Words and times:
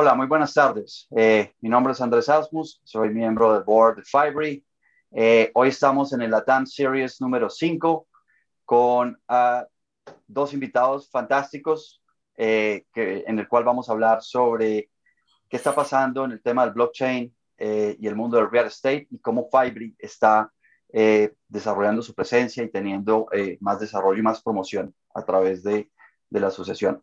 Hola, 0.00 0.14
muy 0.14 0.28
buenas 0.28 0.54
tardes. 0.54 1.08
Eh, 1.10 1.54
mi 1.60 1.68
nombre 1.68 1.92
es 1.92 2.00
Andrés 2.00 2.28
Asmus, 2.28 2.80
soy 2.84 3.10
miembro 3.10 3.52
del 3.52 3.64
board 3.64 3.96
de 3.96 4.02
Fibre. 4.04 4.64
Eh, 5.10 5.50
hoy 5.54 5.70
estamos 5.70 6.12
en 6.12 6.22
el 6.22 6.30
Latam 6.30 6.66
Series 6.66 7.20
número 7.20 7.50
5 7.50 8.06
con 8.64 9.20
uh, 9.28 9.64
dos 10.28 10.54
invitados 10.54 11.10
fantásticos 11.10 12.00
eh, 12.36 12.84
en 12.94 13.40
el 13.40 13.48
cual 13.48 13.64
vamos 13.64 13.88
a 13.88 13.92
hablar 13.92 14.22
sobre 14.22 14.88
qué 15.48 15.56
está 15.56 15.74
pasando 15.74 16.26
en 16.26 16.30
el 16.30 16.42
tema 16.42 16.64
del 16.64 16.74
blockchain 16.74 17.34
y 17.58 18.06
el 18.06 18.14
mundo 18.14 18.36
del 18.36 18.52
real 18.52 18.66
estate 18.68 19.08
y 19.10 19.18
cómo 19.18 19.48
Fibre 19.50 19.94
está 19.98 20.52
desarrollando 21.48 22.02
su 22.02 22.14
presencia 22.14 22.62
y 22.62 22.70
teniendo 22.70 23.26
más 23.58 23.80
desarrollo 23.80 24.20
y 24.20 24.22
más 24.22 24.40
promoción 24.44 24.94
a 25.12 25.24
través 25.24 25.64
de 25.64 25.90
la 26.30 26.46
asociación. 26.46 27.02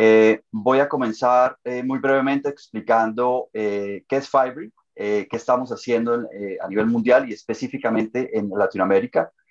Eh, 0.00 0.42
voy 0.52 0.78
a 0.78 0.88
comenzar 0.88 1.58
eh, 1.64 1.82
muy 1.82 1.98
brevemente 1.98 2.48
explicando 2.48 3.50
eh, 3.52 4.04
qué 4.08 4.18
es 4.18 4.30
Fibre, 4.30 4.70
qué 4.94 5.28
estamos 5.32 5.70
haciendo 5.70 6.14
en, 6.14 6.26
a 6.60 6.68
nivel 6.68 6.86
mundial 6.86 7.28
y 7.28 7.32
específicamente 7.32 8.36
en 8.36 8.50
Latinoamérica. 8.50 9.32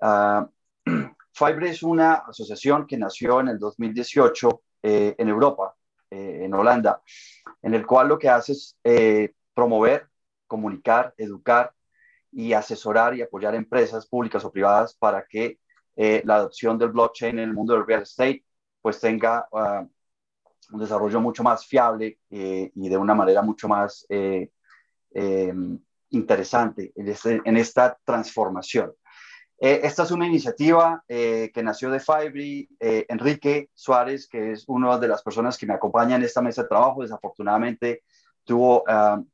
Uh, 0.00 0.44
Fibre 1.32 1.70
es 1.70 1.82
una 1.82 2.14
asociación 2.14 2.86
que 2.86 2.98
nació 2.98 3.40
en 3.40 3.48
el 3.48 3.58
2018 3.58 4.62
en 4.82 5.28
Europa, 5.28 5.74
en 6.10 6.52
Holanda, 6.52 7.00
en 7.62 7.72
el 7.74 7.86
cual 7.86 8.08
lo 8.08 8.18
que 8.18 8.28
hace 8.28 8.52
es 8.52 8.76
promover, 9.54 10.08
comunicar, 10.46 11.14
educar 11.16 11.72
y 12.30 12.52
asesorar 12.52 13.16
y 13.16 13.22
apoyar 13.22 13.54
empresas 13.54 14.06
públicas 14.06 14.44
o 14.44 14.52
privadas 14.52 14.94
para 14.94 15.24
que 15.26 15.58
la 15.96 16.36
adopción 16.36 16.76
del 16.76 16.90
blockchain 16.90 17.38
en 17.38 17.48
el 17.48 17.54
mundo 17.54 17.72
del 17.74 17.86
real 17.86 18.02
estate 18.02 18.44
pues 18.84 19.00
tenga 19.00 19.48
uh, 19.50 19.88
un 20.72 20.78
desarrollo 20.78 21.18
mucho 21.18 21.42
más 21.42 21.66
fiable 21.66 22.18
eh, 22.28 22.70
y 22.74 22.88
de 22.90 22.96
una 22.98 23.14
manera 23.14 23.40
mucho 23.40 23.66
más 23.66 24.04
eh, 24.10 24.50
eh, 25.14 25.54
interesante 26.10 26.92
en, 26.94 27.08
este, 27.08 27.40
en, 27.42 27.56
esta 27.56 27.98
transformación. 28.04 28.92
Eh, 29.58 29.80
esta 29.84 30.02
es 30.02 30.10
una 30.10 30.26
iniciativa 30.26 31.02
que 31.08 31.62
nació 31.62 31.90
de 31.90 31.98
Fibre. 31.98 32.68
Enrique 32.78 33.70
Suárez, 33.72 34.28
que 34.28 34.52
es 34.52 34.64
una 34.66 34.98
de 34.98 35.08
las 35.08 35.22
personas 35.22 35.56
que 35.56 35.64
me 35.64 35.72
acompaña 35.72 36.16
en 36.16 36.22
esta 36.22 36.42
mesa 36.42 36.62
de 36.62 36.68
trabajo, 36.68 37.00
desafortunadamente 37.00 38.02
tuvo 38.44 38.82
uh, 38.82 39.24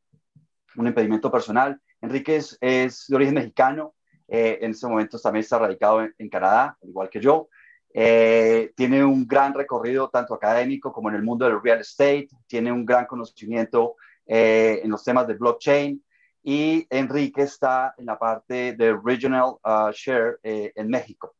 un 0.77 0.87
impedimento 0.87 1.29
personal. 1.29 1.77
Enrique 2.01 2.37
es, 2.37 2.57
de 2.61 3.17
origen 3.17 3.35
mexicano, 3.35 3.95
en 4.29 4.71
este 4.71 4.87
momento 4.87 5.19
también 5.19 5.41
está 5.41 5.59
radicado 5.59 6.07
en 6.17 6.29
Canadá, 6.29 6.79
igual 6.83 7.11
que 7.11 7.21
yo. 7.21 7.49
Eh, 7.93 8.73
tiene 8.77 9.05
un 9.05 9.27
gran 9.27 9.53
recorrido 9.53 10.09
tanto 10.11 10.35
académico 10.35 10.93
como 10.93 11.09
en 11.09 11.17
el 11.17 11.23
mundo 11.23 11.45
del 11.45 11.61
real 11.61 11.81
estate, 11.81 12.29
tiene 12.47 12.71
un 12.71 12.87
gran 12.87 13.07
conocimiento 13.07 13.97
eh, 14.27 14.81
en 14.85 14.91
los 14.91 15.03
temas 15.03 15.27
de 15.27 15.35
blockchain 15.35 16.03
y 16.43 16.87
Enrique 16.91 17.43
está 17.43 17.95
en 17.99 18.07
la 18.07 18.19
parte 18.19 18.75
de 18.75 18.99
Regional 19.05 19.57
uh, 19.63 19.91
Share 19.93 20.39
eh, 20.43 20.73
en 20.75 20.89
México. 20.89 21.35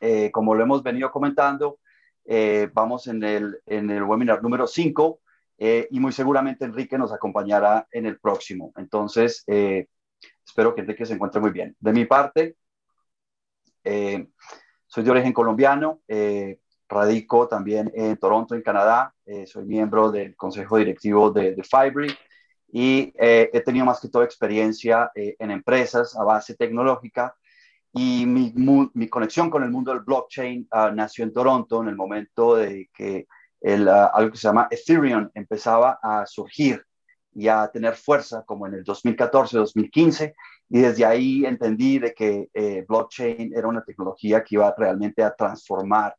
Eh, 0.00 0.30
como 0.30 0.54
lo 0.54 0.62
hemos 0.62 0.82
venido 0.82 1.10
comentando, 1.10 1.80
eh, 2.24 2.68
vamos 2.72 3.08
en 3.08 3.22
el, 3.22 3.60
en 3.66 3.90
el 3.90 4.02
webinar 4.04 4.42
número 4.42 4.66
5 4.66 5.20
y 5.58 6.00
muy 6.00 6.10
seguramente 6.10 6.64
Enrique 6.64 6.98
nos 6.98 7.12
acompañará 7.12 7.86
en 7.92 8.06
el 8.06 8.18
próximo. 8.18 8.72
Entonces, 8.76 9.44
espero 9.46 10.74
que 10.74 10.80
Enrique 10.80 11.06
se 11.06 11.14
encuentre 11.14 11.40
muy 11.40 11.50
bien. 11.50 11.76
De 11.78 11.92
mi 11.92 12.04
parte, 12.04 12.56
soy 14.92 15.04
de 15.04 15.10
origen 15.10 15.32
colombiano, 15.32 16.02
eh, 16.06 16.58
radico 16.86 17.48
también 17.48 17.90
en 17.94 18.14
Toronto, 18.18 18.54
en 18.54 18.60
Canadá. 18.60 19.14
Eh, 19.24 19.46
soy 19.46 19.64
miembro 19.64 20.10
del 20.10 20.36
consejo 20.36 20.76
directivo 20.76 21.30
de, 21.30 21.54
de 21.54 21.62
Fibre 21.64 22.08
y 22.70 23.10
eh, 23.18 23.48
he 23.54 23.60
tenido 23.62 23.86
más 23.86 24.00
que 24.00 24.10
toda 24.10 24.26
experiencia 24.26 25.10
eh, 25.14 25.34
en 25.38 25.50
empresas 25.50 26.14
a 26.14 26.24
base 26.24 26.56
tecnológica. 26.56 27.34
Y 27.94 28.26
mi, 28.26 28.52
mi, 28.92 29.08
conexión 29.08 29.48
con 29.48 29.62
el 29.62 29.70
mundo 29.70 29.92
del 29.92 30.02
blockchain 30.02 30.68
uh, 30.70 30.94
nació 30.94 31.24
en 31.24 31.32
Toronto 31.32 31.82
en 31.82 31.88
el 31.88 31.96
momento 31.96 32.56
de 32.56 32.90
que 32.94 33.26
el, 33.62 33.88
uh, 33.88 34.10
algo 34.12 34.32
que 34.32 34.38
se 34.38 34.48
llama 34.48 34.68
Ethereum 34.70 35.30
empezaba 35.32 35.98
a 36.02 36.26
surgir 36.26 36.84
y 37.34 37.48
a 37.48 37.66
tener 37.68 37.94
fuerza 37.94 38.44
como 38.46 38.66
en 38.66 38.74
el 38.74 38.84
2014-2015 38.84 40.34
y 40.74 40.80
desde 40.80 41.04
ahí 41.04 41.44
entendí 41.44 41.98
de 41.98 42.14
que 42.14 42.48
eh, 42.54 42.82
blockchain 42.88 43.52
era 43.54 43.68
una 43.68 43.84
tecnología 43.84 44.42
que 44.42 44.54
iba 44.54 44.74
realmente 44.74 45.22
a 45.22 45.34
transformar 45.34 46.16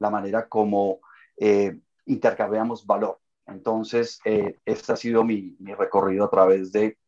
la 0.00 0.10
manera 0.10 0.48
como 0.48 0.98
eh, 1.36 1.78
intercambiamos 2.06 2.84
valor. 2.84 3.20
Entonces, 3.46 4.18
eh, 4.24 4.58
este 4.64 4.92
ha 4.92 4.96
sido 4.96 5.22
mi, 5.22 5.54
mi, 5.60 5.72
recorrido 5.72 6.24
a 6.24 6.30
través 6.30 6.72
de, 6.72 6.98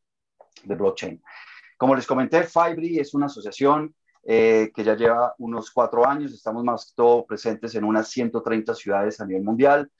de 0.63 0.75
blockchain. 0.77 1.21
Como 1.77 1.97
les 1.97 2.07
comenté, 2.07 2.45
Fibre 2.45 3.01
es 3.01 3.13
una 3.13 3.27
asociación 3.27 3.93
eh, 4.23 4.71
que 4.73 4.85
ya 4.85 4.95
lleva 4.95 5.35
unos 5.39 5.73
cuatro 5.73 6.07
años. 6.07 6.33
Estamos 6.33 6.63
más 6.63 6.87
que 6.87 6.93
todo 6.95 7.27
presentes 7.27 7.75
en 7.75 7.83
unas 7.83 8.09
130 8.09 8.73
ciudades 8.73 9.21
a 9.21 9.27
nivel 9.27 9.43
mundial. 9.43 9.91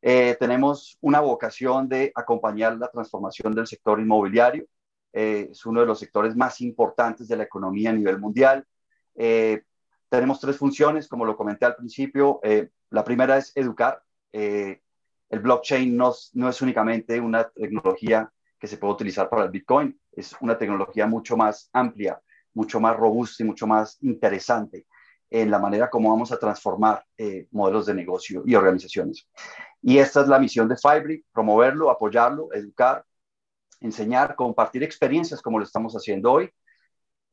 Eh, 0.00 0.36
tenemos 0.38 0.98
una 1.00 1.18
vocación 1.18 1.88
de 1.88 2.12
acompañar 2.14 2.78
la 2.78 2.88
transformación 2.88 3.56
del 3.56 3.66
sector 3.66 3.98
inmobiliario 3.98 4.68
eh, 5.12 5.48
es 5.50 5.64
uno 5.66 5.80
de 5.80 5.86
los 5.86 5.98
sectores 5.98 6.36
más 6.36 6.60
importantes 6.60 7.28
de 7.28 7.36
la 7.36 7.44
economía 7.44 7.90
a 7.90 7.94
nivel 7.94 8.18
mundial. 8.18 8.66
Eh, 9.14 9.62
tenemos 10.08 10.40
tres 10.40 10.56
funciones, 10.56 11.08
como 11.08 11.24
lo 11.24 11.36
comenté 11.36 11.64
al 11.64 11.76
principio. 11.76 12.40
Eh, 12.42 12.68
la 12.90 13.04
primera 13.04 13.36
es 13.36 13.52
educar. 13.56 14.02
El 14.30 15.40
blockchain 15.40 15.96
no, 15.96 16.12
no, 16.34 16.48
es 16.48 16.62
únicamente 16.62 17.20
una 17.20 17.48
tecnología 17.48 18.30
que 18.58 18.66
se 18.66 18.78
puede 18.78 18.94
utilizar 18.94 19.28
para 19.28 19.44
el 19.44 19.50
Bitcoin, 19.50 19.98
es 20.12 20.34
una 20.40 20.56
tecnología 20.56 21.06
mucho 21.06 21.36
más 21.36 21.68
amplia, 21.72 22.20
mucho 22.54 22.80
más 22.80 22.96
robusta 22.96 23.42
y 23.42 23.46
mucho 23.46 23.66
más 23.66 23.98
interesante 24.02 24.86
en 25.30 25.50
la 25.50 25.58
manera 25.58 25.90
como 25.90 26.10
vamos 26.10 26.32
a 26.32 26.38
transformar 26.38 27.04
modelos 27.50 27.86
de 27.86 27.94
negocio 27.94 28.42
y 28.46 28.54
organizaciones. 28.54 29.28
Y 29.82 29.98
esta 29.98 30.22
es 30.22 30.28
la 30.28 30.38
misión 30.38 30.68
de 30.68 30.76
Fibre, 30.76 31.24
promoverlo, 31.32 31.90
apoyarlo, 31.90 32.48
educar 32.52 33.04
enseñar, 33.80 34.34
compartir 34.34 34.82
experiencias 34.82 35.42
como 35.42 35.58
lo 35.58 35.64
estamos 35.64 35.94
haciendo 35.94 36.32
hoy. 36.32 36.50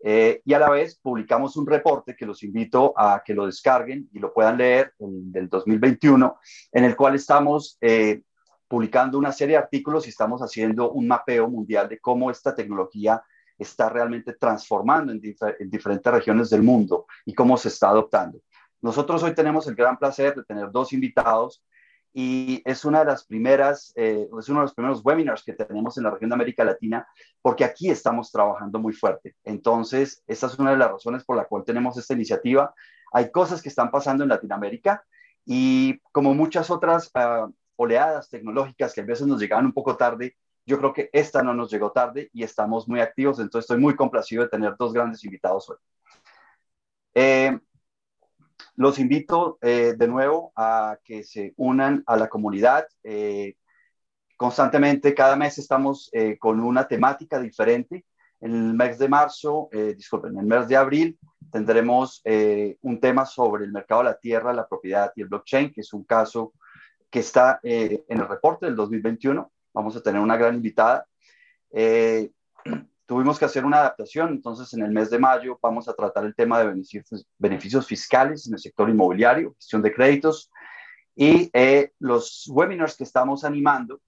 Eh, 0.03 0.41
y 0.45 0.53
a 0.53 0.59
la 0.59 0.69
vez 0.69 0.99
publicamos 1.01 1.57
un 1.57 1.65
reporte 1.65 2.15
que 2.15 2.25
los 2.25 2.43
invito 2.43 2.93
a 2.95 3.23
que 3.25 3.33
lo 3.33 3.47
descarguen 3.47 4.07
y 4.13 4.19
lo 4.19 4.33
puedan 4.33 4.57
leer 4.57 4.93
en, 4.99 5.31
del 5.31 5.49
2021, 5.49 6.37
en 6.73 6.83
el 6.83 6.95
cual 6.95 7.15
estamos 7.15 7.77
eh, 7.81 8.21
publicando 8.67 9.17
una 9.17 9.31
serie 9.31 9.55
de 9.55 9.63
artículos 9.63 10.05
y 10.05 10.09
estamos 10.09 10.41
haciendo 10.41 10.91
un 10.91 11.07
mapeo 11.07 11.49
mundial 11.49 11.89
de 11.89 11.99
cómo 11.99 12.29
esta 12.29 12.53
tecnología 12.53 13.23
está 13.57 13.89
realmente 13.89 14.33
transformando 14.33 15.11
en, 15.11 15.21
en 15.59 15.69
diferentes 15.69 16.13
regiones 16.13 16.49
del 16.49 16.61
mundo 16.61 17.07
y 17.25 17.33
cómo 17.33 17.57
se 17.57 17.69
está 17.69 17.89
adoptando. 17.89 18.39
Nosotros 18.81 19.23
hoy 19.23 19.33
tenemos 19.33 19.65
el 19.67 19.75
gran 19.75 19.97
placer 19.97 20.35
de 20.35 20.43
tener 20.43 20.69
dos 20.71 20.93
invitados 20.93 21.63
y 22.17 22.61
es 22.63 22.85
una 22.85 22.99
de 22.99 23.05
las 23.07 23.25
primeras, 23.25 23.91
eh, 23.97 24.29
es 24.39 24.47
uno 24.47 24.61
de 24.61 24.67
los 24.67 24.73
primeros 24.73 25.03
webinars 25.03 25.43
que 25.43 25.51
tenemos 25.51 25.97
en 25.97 26.05
la 26.05 26.11
región 26.11 26.29
de 26.29 26.35
América 26.35 26.63
Latina, 26.63 27.05
porque 27.41 27.65
aquí 27.65 27.89
estamos 27.89 28.31
trabajando 28.31 28.79
muy 28.79 28.93
fuerte. 28.93 29.35
Entonces, 29.43 30.23
esta 30.25 30.47
es 30.47 30.57
una 30.57 30.71
de 30.71 30.77
las 30.77 30.91
razones 30.91 31.25
por 31.25 31.35
la 31.35 31.43
cual 31.43 31.65
tenemos 31.65 31.97
esta 31.97 32.13
iniciativa. 32.13 32.73
Hay 33.11 33.31
cosas 33.31 33.61
que 33.61 33.67
están 33.67 33.91
pasando 33.91 34.23
en 34.23 34.29
Latinoamérica 34.29 35.03
y 35.43 35.99
como 36.13 36.33
muchas 36.33 36.69
otras 36.69 37.11
uh, 37.15 37.51
oleadas 37.75 38.29
tecnológicas 38.29 38.93
que 38.93 39.01
a 39.01 39.05
veces 39.05 39.27
nos 39.27 39.41
llegaban 39.41 39.65
un 39.65 39.73
poco 39.73 39.97
tarde, 39.97 40.37
yo 40.65 40.77
creo 40.77 40.93
que 40.93 41.09
esta 41.11 41.43
no 41.43 41.53
nos 41.53 41.69
llegó 41.69 41.91
tarde 41.91 42.29
y 42.31 42.43
estamos 42.43 42.87
muy 42.87 43.01
activos, 43.01 43.39
entonces 43.39 43.65
estoy 43.65 43.81
muy 43.81 43.97
complacido 43.97 44.43
de 44.43 44.49
tener 44.49 44.73
dos 44.79 44.93
grandes 44.93 45.21
invitados 45.25 45.69
hoy. 45.69 45.77
Eh, 47.13 47.59
los 48.75 48.99
invito 48.99 49.57
eh, 49.61 49.95
de 49.97 50.07
nuevo 50.07 50.51
a 50.55 50.97
que 51.03 51.23
se 51.23 51.53
unan 51.57 52.03
a 52.07 52.17
la 52.17 52.27
comunidad. 52.27 52.87
Eh, 53.03 53.55
constantemente, 54.35 55.13
cada 55.13 55.35
mes 55.35 55.57
estamos 55.57 56.09
eh, 56.13 56.37
con 56.37 56.59
una 56.59 56.87
temática 56.87 57.39
diferente. 57.39 58.05
En 58.41 58.53
el 58.53 58.73
mes 58.73 58.99
de 58.99 59.07
marzo, 59.07 59.69
eh, 59.71 59.93
disculpen, 59.95 60.33
en 60.33 60.39
el 60.39 60.45
mes 60.45 60.67
de 60.67 60.75
abril 60.75 61.17
tendremos 61.51 62.21
eh, 62.25 62.77
un 62.81 62.99
tema 62.99 63.25
sobre 63.25 63.63
el 63.63 63.71
mercado 63.71 64.01
de 64.03 64.09
la 64.09 64.17
tierra, 64.17 64.51
la 64.51 64.67
propiedad 64.67 65.11
y 65.15 65.21
el 65.21 65.29
blockchain, 65.29 65.71
que 65.71 65.81
es 65.81 65.93
un 65.93 66.03
caso 66.03 66.53
que 67.09 67.19
está 67.19 67.59
en 67.63 68.03
el 68.09 68.27
reporte 68.27 68.65
del 68.65 68.75
2021. 68.75 69.49
Vamos 69.73 69.95
a 69.95 70.01
tener 70.01 70.19
una 70.19 70.35
gran 70.35 70.55
invitada 70.55 71.07
tuvimos 73.05 73.37
que 73.37 73.45
hacer 73.45 73.65
una 73.65 73.77
adaptación, 73.77 74.29
entonces 74.29 74.73
en 74.73 74.83
el 74.83 74.91
mes 74.91 75.09
de 75.09 75.19
mayo 75.19 75.59
vamos 75.61 75.87
a 75.87 75.93
tratar 75.93 76.25
el 76.25 76.35
tema 76.35 76.59
de 76.59 76.67
beneficios, 76.67 77.27
beneficios 77.37 77.85
fiscales 77.87 78.47
en 78.47 78.53
el 78.53 78.59
sector 78.59 78.89
inmobiliario, 78.89 79.53
gestión 79.55 79.81
de 79.81 79.93
créditos, 79.93 80.51
y 81.15 81.49
eh, 81.53 81.91
los 81.99 82.45
webinars 82.49 82.97
que 82.97 83.03
estamos 83.03 83.43
animando 83.43 84.01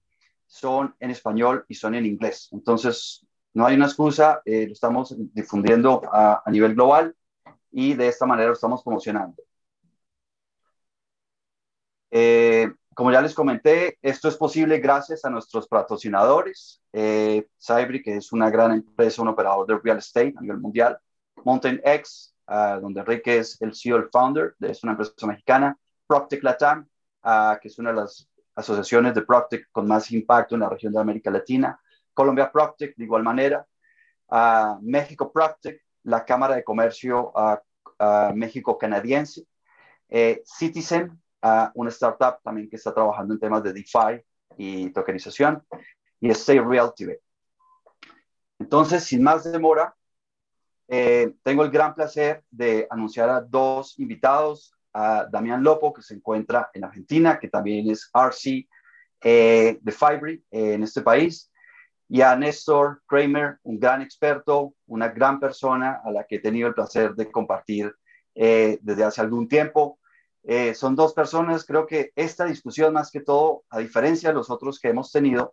son 0.46 0.94
en 1.00 1.10
español 1.10 1.64
y 1.68 1.74
son 1.74 1.94
en 1.94 2.06
inglés. 2.06 2.48
Entonces, 2.52 3.26
no 3.54 3.66
hay 3.66 3.76
una 3.76 3.86
excusa, 3.86 4.42
eh, 4.44 4.66
lo 4.66 4.72
estamos 4.72 5.14
difundiendo 5.32 6.02
a, 6.12 6.42
a, 6.44 6.50
nivel 6.50 6.74
global 6.74 7.14
y 7.70 7.94
de 7.94 8.08
esta 8.08 8.26
manera 8.26 8.48
lo 8.48 8.54
estamos 8.54 8.82
promocionando. 8.82 9.42
Eh, 12.10 12.72
como 12.98 13.12
ya 13.12 13.22
les 13.22 13.32
comenté, 13.32 13.96
esto 14.02 14.26
es 14.26 14.36
posible 14.36 14.80
gracias 14.80 15.24
a 15.24 15.30
nuestros 15.30 15.68
patrocinadores, 15.68 16.82
eh, 16.92 17.46
que 18.02 18.16
es 18.16 18.32
una 18.32 18.50
gran 18.50 18.72
empresa, 18.72 19.22
un 19.22 19.28
operador 19.28 19.68
de 19.68 19.78
real 19.78 19.98
estate 19.98 20.34
a 20.36 20.40
nivel 20.40 20.58
mundial, 20.58 20.98
Mountain 21.44 21.80
X, 21.84 22.34
ah, 22.48 22.80
donde 22.82 22.98
Enrique 22.98 23.38
es 23.38 23.56
el 23.62 23.72
CEO, 23.72 23.98
el 23.98 24.08
founder, 24.10 24.56
es 24.58 24.82
una 24.82 24.94
empresa 24.94 25.28
mexicana, 25.28 25.78
Proctec 26.08 26.42
Latam, 26.42 26.88
ah, 27.22 27.56
que 27.62 27.68
es 27.68 27.78
una 27.78 27.90
de 27.90 28.00
las 28.00 28.28
asociaciones 28.56 29.14
de 29.14 29.22
Proctec 29.22 29.68
con 29.70 29.86
más 29.86 30.10
impacto 30.10 30.56
en 30.56 30.62
la 30.62 30.68
región 30.68 30.92
de 30.92 30.98
América 30.98 31.30
Latina, 31.30 31.80
Colombia 32.12 32.50
Proctec 32.50 32.96
de 32.96 33.04
igual 33.04 33.22
manera, 33.22 33.64
uh, 34.26 34.76
México 34.82 35.30
Proctec, 35.30 35.84
la 36.02 36.24
Cámara 36.24 36.56
de 36.56 36.64
Comercio 36.64 37.32
México-Canadiense, 38.34 39.44
eh, 40.08 40.42
Citizen, 40.44 41.16
una 41.74 41.90
startup 41.90 42.40
también 42.42 42.68
que 42.68 42.76
está 42.76 42.92
trabajando 42.92 43.34
en 43.34 43.40
temas 43.40 43.62
de 43.62 43.72
DeFi 43.72 44.24
y 44.56 44.90
tokenización, 44.90 45.62
y 46.20 46.30
Stay 46.30 46.58
Real 46.58 46.92
TV. 46.94 47.20
Entonces, 48.58 49.04
sin 49.04 49.22
más 49.22 49.44
demora, 49.44 49.94
eh, 50.88 51.34
tengo 51.42 51.64
el 51.64 51.70
gran 51.70 51.94
placer 51.94 52.42
de 52.50 52.86
anunciar 52.90 53.28
a 53.28 53.40
dos 53.40 53.98
invitados, 53.98 54.74
a 54.92 55.26
Damián 55.30 55.62
Lopo, 55.62 55.92
que 55.92 56.02
se 56.02 56.14
encuentra 56.14 56.70
en 56.72 56.84
Argentina, 56.84 57.38
que 57.38 57.48
también 57.48 57.90
es 57.90 58.10
RC 58.12 58.68
eh, 59.22 59.78
de 59.80 59.92
Fibre 59.92 60.42
en 60.50 60.82
este 60.82 61.02
país, 61.02 61.52
y 62.08 62.22
a 62.22 62.34
Néstor 62.34 63.02
Kramer, 63.06 63.58
un 63.64 63.78
gran 63.78 64.00
experto, 64.00 64.74
una 64.86 65.08
gran 65.08 65.38
persona 65.38 66.00
a 66.02 66.10
la 66.10 66.24
que 66.24 66.36
he 66.36 66.40
tenido 66.40 66.68
el 66.68 66.74
placer 66.74 67.14
de 67.14 67.30
compartir 67.30 67.94
eh, 68.34 68.78
desde 68.80 69.04
hace 69.04 69.20
algún 69.20 69.46
tiempo. 69.46 69.97
Eh, 70.50 70.74
son 70.74 70.96
dos 70.96 71.12
personas, 71.12 71.66
creo 71.66 71.86
que 71.86 72.10
esta 72.16 72.46
discusión 72.46 72.94
más 72.94 73.10
que 73.10 73.20
todo, 73.20 73.64
a 73.68 73.80
diferencia 73.80 74.30
de 74.30 74.34
los 74.34 74.48
otros 74.48 74.80
que 74.80 74.88
hemos 74.88 75.12
tenido, 75.12 75.52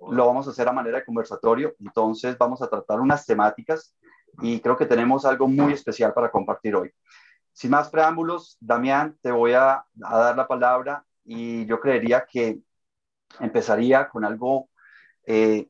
lo 0.00 0.26
vamos 0.26 0.46
a 0.46 0.52
hacer 0.52 0.66
a 0.66 0.72
manera 0.72 0.96
de 0.96 1.04
conversatorio, 1.04 1.74
entonces 1.78 2.38
vamos 2.38 2.62
a 2.62 2.70
tratar 2.70 3.00
unas 3.00 3.26
temáticas 3.26 3.94
y 4.40 4.58
creo 4.60 4.78
que 4.78 4.86
tenemos 4.86 5.26
algo 5.26 5.46
muy 5.46 5.74
especial 5.74 6.14
para 6.14 6.30
compartir 6.30 6.74
hoy. 6.74 6.90
Sin 7.52 7.70
más 7.72 7.90
preámbulos, 7.90 8.56
Damián, 8.60 9.18
te 9.20 9.30
voy 9.30 9.52
a, 9.52 9.84
a 10.02 10.18
dar 10.18 10.34
la 10.38 10.48
palabra 10.48 11.04
y 11.22 11.66
yo 11.66 11.78
creería 11.78 12.24
que 12.24 12.60
empezaría 13.40 14.08
con 14.08 14.24
algo 14.24 14.70
eh, 15.26 15.68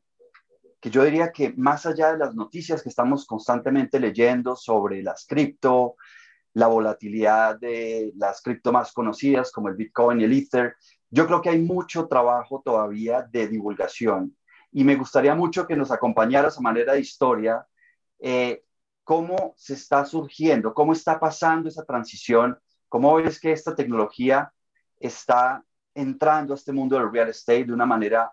que 0.80 0.90
yo 0.90 1.02
diría 1.02 1.32
que 1.32 1.52
más 1.56 1.86
allá 1.86 2.12
de 2.12 2.18
las 2.18 2.36
noticias 2.36 2.84
que 2.84 2.88
estamos 2.88 3.26
constantemente 3.26 3.98
leyendo 3.98 4.54
sobre 4.54 5.02
las 5.02 5.26
cripto, 5.26 5.96
la 6.54 6.66
volatilidad 6.66 7.58
de 7.58 8.12
las 8.16 8.42
cripto 8.42 8.72
más 8.72 8.92
conocidas 8.92 9.52
como 9.52 9.68
el 9.68 9.76
Bitcoin 9.76 10.20
y 10.20 10.24
el 10.24 10.32
Ether, 10.32 10.74
yo 11.10 11.26
creo 11.26 11.40
que 11.40 11.50
hay 11.50 11.60
mucho 11.60 12.06
trabajo 12.08 12.62
todavía 12.64 13.22
de 13.22 13.48
divulgación 13.48 14.36
y 14.72 14.84
me 14.84 14.96
gustaría 14.96 15.34
mucho 15.34 15.66
que 15.66 15.76
nos 15.76 15.90
acompañaras 15.90 16.56
a 16.56 16.60
manera 16.60 16.92
de 16.92 17.00
historia 17.00 17.66
eh, 18.18 18.62
cómo 19.04 19.54
se 19.56 19.74
está 19.74 20.04
surgiendo, 20.04 20.72
cómo 20.72 20.92
está 20.92 21.18
pasando 21.18 21.68
esa 21.68 21.84
transición, 21.84 22.58
cómo 22.88 23.14
ves 23.16 23.40
que 23.40 23.52
esta 23.52 23.74
tecnología 23.74 24.52
está 24.98 25.64
entrando 25.94 26.54
a 26.54 26.56
este 26.56 26.72
mundo 26.72 26.96
del 26.96 27.10
real 27.10 27.28
estate 27.28 27.64
de 27.64 27.72
una 27.72 27.86
manera 27.86 28.32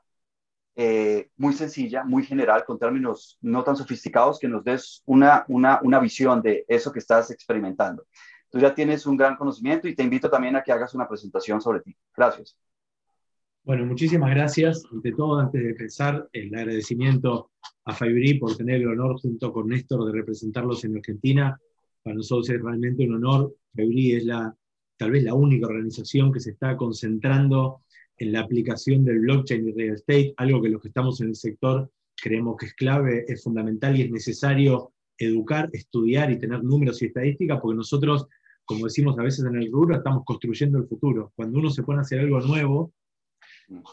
eh, 0.79 1.31
muy 1.37 1.53
sencilla, 1.53 2.03
muy 2.03 2.23
general, 2.23 2.63
con 2.63 2.77
términos 2.77 3.39
no 3.41 3.63
tan 3.63 3.75
sofisticados, 3.75 4.37
que 4.37 4.47
nos 4.47 4.63
des 4.63 5.01
una, 5.07 5.43
una, 5.47 5.79
una 5.81 5.99
visión 5.99 6.39
de 6.43 6.65
eso 6.67 6.91
que 6.91 6.99
estás 6.99 7.31
experimentando. 7.31 8.05
Tú 8.51 8.59
ya 8.59 8.75
tienes 8.75 9.07
un 9.07 9.17
gran 9.17 9.37
conocimiento 9.37 9.87
y 9.87 9.95
te 9.95 10.03
invito 10.03 10.29
también 10.29 10.55
a 10.55 10.61
que 10.61 10.71
hagas 10.71 10.93
una 10.93 11.07
presentación 11.07 11.61
sobre 11.61 11.81
ti. 11.81 11.97
Gracias. 12.15 12.55
Bueno, 13.63 13.87
muchísimas 13.87 14.29
gracias. 14.29 14.83
Ante 14.91 15.13
todo, 15.13 15.39
antes 15.39 15.63
de 15.63 15.71
empezar, 15.71 16.29
el 16.31 16.53
agradecimiento 16.53 17.49
a 17.85 17.95
Fibri 17.95 18.35
por 18.35 18.55
tener 18.55 18.75
el 18.75 18.87
honor 18.87 19.19
junto 19.19 19.51
con 19.51 19.69
Néstor 19.69 20.05
de 20.05 20.11
representarlos 20.11 20.85
en 20.85 20.95
Argentina. 20.95 21.59
Para 22.03 22.17
nosotros 22.17 22.51
es 22.51 22.61
realmente 22.61 23.03
un 23.03 23.15
honor. 23.15 23.55
Fibri 23.73 24.13
es 24.13 24.25
la, 24.25 24.55
tal 24.95 25.09
vez 25.09 25.23
la 25.23 25.33
única 25.33 25.65
organización 25.65 26.31
que 26.31 26.39
se 26.39 26.51
está 26.51 26.77
concentrando 26.77 27.81
en 28.17 28.31
la 28.31 28.41
aplicación 28.41 29.05
del 29.05 29.19
blockchain 29.19 29.67
y 29.67 29.71
real 29.71 29.95
estate, 29.95 30.33
algo 30.37 30.61
que 30.61 30.69
los 30.69 30.81
que 30.81 30.87
estamos 30.87 31.21
en 31.21 31.29
el 31.29 31.35
sector 31.35 31.89
creemos 32.21 32.57
que 32.57 32.67
es 32.67 32.73
clave, 32.73 33.25
es 33.27 33.43
fundamental 33.43 33.95
y 33.95 34.01
es 34.01 34.11
necesario 34.11 34.91
educar, 35.17 35.69
estudiar 35.73 36.31
y 36.31 36.39
tener 36.39 36.63
números 36.63 37.01
y 37.01 37.05
estadísticas, 37.05 37.59
porque 37.61 37.77
nosotros, 37.77 38.27
como 38.65 38.85
decimos 38.85 39.17
a 39.17 39.23
veces 39.23 39.45
en 39.45 39.55
el 39.55 39.71
rubro, 39.71 39.95
estamos 39.95 40.23
construyendo 40.25 40.77
el 40.77 40.87
futuro. 40.87 41.31
Cuando 41.35 41.59
uno 41.59 41.69
se 41.69 41.83
pone 41.83 41.99
a 41.99 42.01
hacer 42.01 42.19
algo 42.19 42.39
nuevo, 42.41 42.93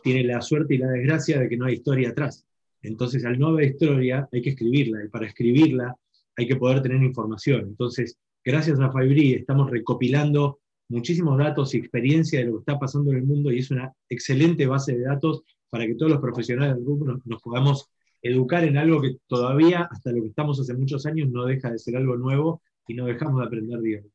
tiene 0.03 0.25
la 0.25 0.41
suerte 0.41 0.75
y 0.75 0.79
la 0.79 0.89
desgracia 0.89 1.39
de 1.39 1.49
que 1.49 1.57
no 1.57 1.67
hay 1.67 1.75
historia 1.75 2.11
atrás. 2.11 2.47
Entonces, 2.83 3.25
al 3.25 3.39
no 3.39 3.49
haber 3.49 3.71
historia, 3.71 4.29
hay 4.31 4.43
que 4.43 4.51
escribirla, 4.51 5.05
y 5.05 5.09
para 5.09 5.27
escribirla 5.27 5.97
hay 6.37 6.47
que 6.47 6.57
poder 6.57 6.83
tener 6.83 7.03
información. 7.03 7.63
Entonces, 7.69 8.19
gracias 8.45 8.79
a 8.81 8.93
Fibri 8.93 9.35
estamos 9.35 9.71
recopilando 9.71 10.61
muchísimos 10.89 11.39
datos 11.39 11.75
y 11.75 11.79
experiencia 11.79 12.39
de 12.39 12.47
lo 12.47 12.53
que 12.53 12.59
está 12.61 12.79
pasando 12.79 13.11
en 13.13 13.19
el 13.19 13.25
mundo 13.25 13.51
y 13.51 13.59
es 13.59 13.71
una 13.71 13.93
excelente 14.09 14.67
base 14.67 14.97
de 14.97 15.05
datos 15.05 15.43
para 15.71 15.87
que 15.87 15.95
todos 15.95 16.13
los 16.13 16.21
profesionales 16.21 16.77
del 16.77 16.85
grupo 16.85 17.07
nos, 17.25 17.43
podamos 17.43 17.91
educar 18.23 18.65
en 18.65 18.77
algo 18.77 19.01
que 19.01 19.17
todavía, 19.27 19.89
hasta 19.91 20.13
lo 20.13 20.23
que 20.23 20.29
estamos 20.29 20.61
hace 20.61 20.75
muchos 20.75 21.05
años, 21.07 21.31
no 21.31 21.45
deja 21.47 21.71
de 21.71 21.79
ser 21.79 21.97
algo 21.97 22.17
nuevo 22.17 22.63
y 22.87 22.95
no 22.95 23.07
dejamos 23.07 23.41
de 23.41 23.47
aprender 23.47 23.81
diario. 23.81 24.11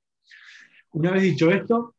Una 0.93 1.11
vez 1.11 1.23
dicho 1.23 1.51
esto, 1.51 1.95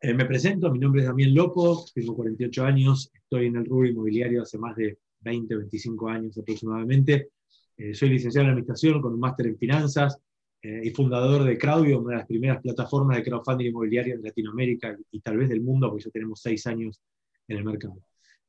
eh, 0.00 0.14
me 0.14 0.24
presento, 0.24 0.72
mi 0.72 0.78
nombre 0.78 1.02
es 1.02 1.06
Damián 1.06 1.34
Lopo, 1.34 1.84
tengo 1.94 2.16
48 2.16 2.64
años, 2.64 3.10
estoy 3.14 3.46
en 3.46 3.56
el 3.56 3.66
rubro 3.66 3.86
inmobiliario 3.86 4.42
hace 4.42 4.58
más 4.58 4.74
de 4.76 4.98
20, 5.20 5.56
25 5.56 6.08
años 6.08 6.38
aproximadamente. 6.38 7.28
Eh, 7.76 7.94
soy 7.94 8.10
licenciado 8.10 8.46
en 8.46 8.50
Administración 8.50 9.00
con 9.00 9.14
un 9.14 9.20
máster 9.20 9.46
en 9.46 9.58
Finanzas, 9.58 10.18
eh, 10.62 10.80
y 10.84 10.90
fundador 10.90 11.42
de 11.42 11.58
Crowdio, 11.58 11.98
una 11.98 12.10
de 12.10 12.16
las 12.18 12.26
primeras 12.26 12.62
plataformas 12.62 13.16
de 13.16 13.24
crowdfunding 13.24 13.66
inmobiliario 13.66 14.14
en 14.14 14.22
Latinoamérica 14.22 14.96
y, 15.10 15.20
tal 15.20 15.38
vez 15.38 15.48
del 15.48 15.60
mundo, 15.60 15.88
porque 15.88 16.04
ya 16.04 16.10
tenemos 16.10 16.40
seis 16.40 16.64
años 16.68 17.00
en 17.48 17.58
el 17.58 17.64
mercado. 17.64 17.96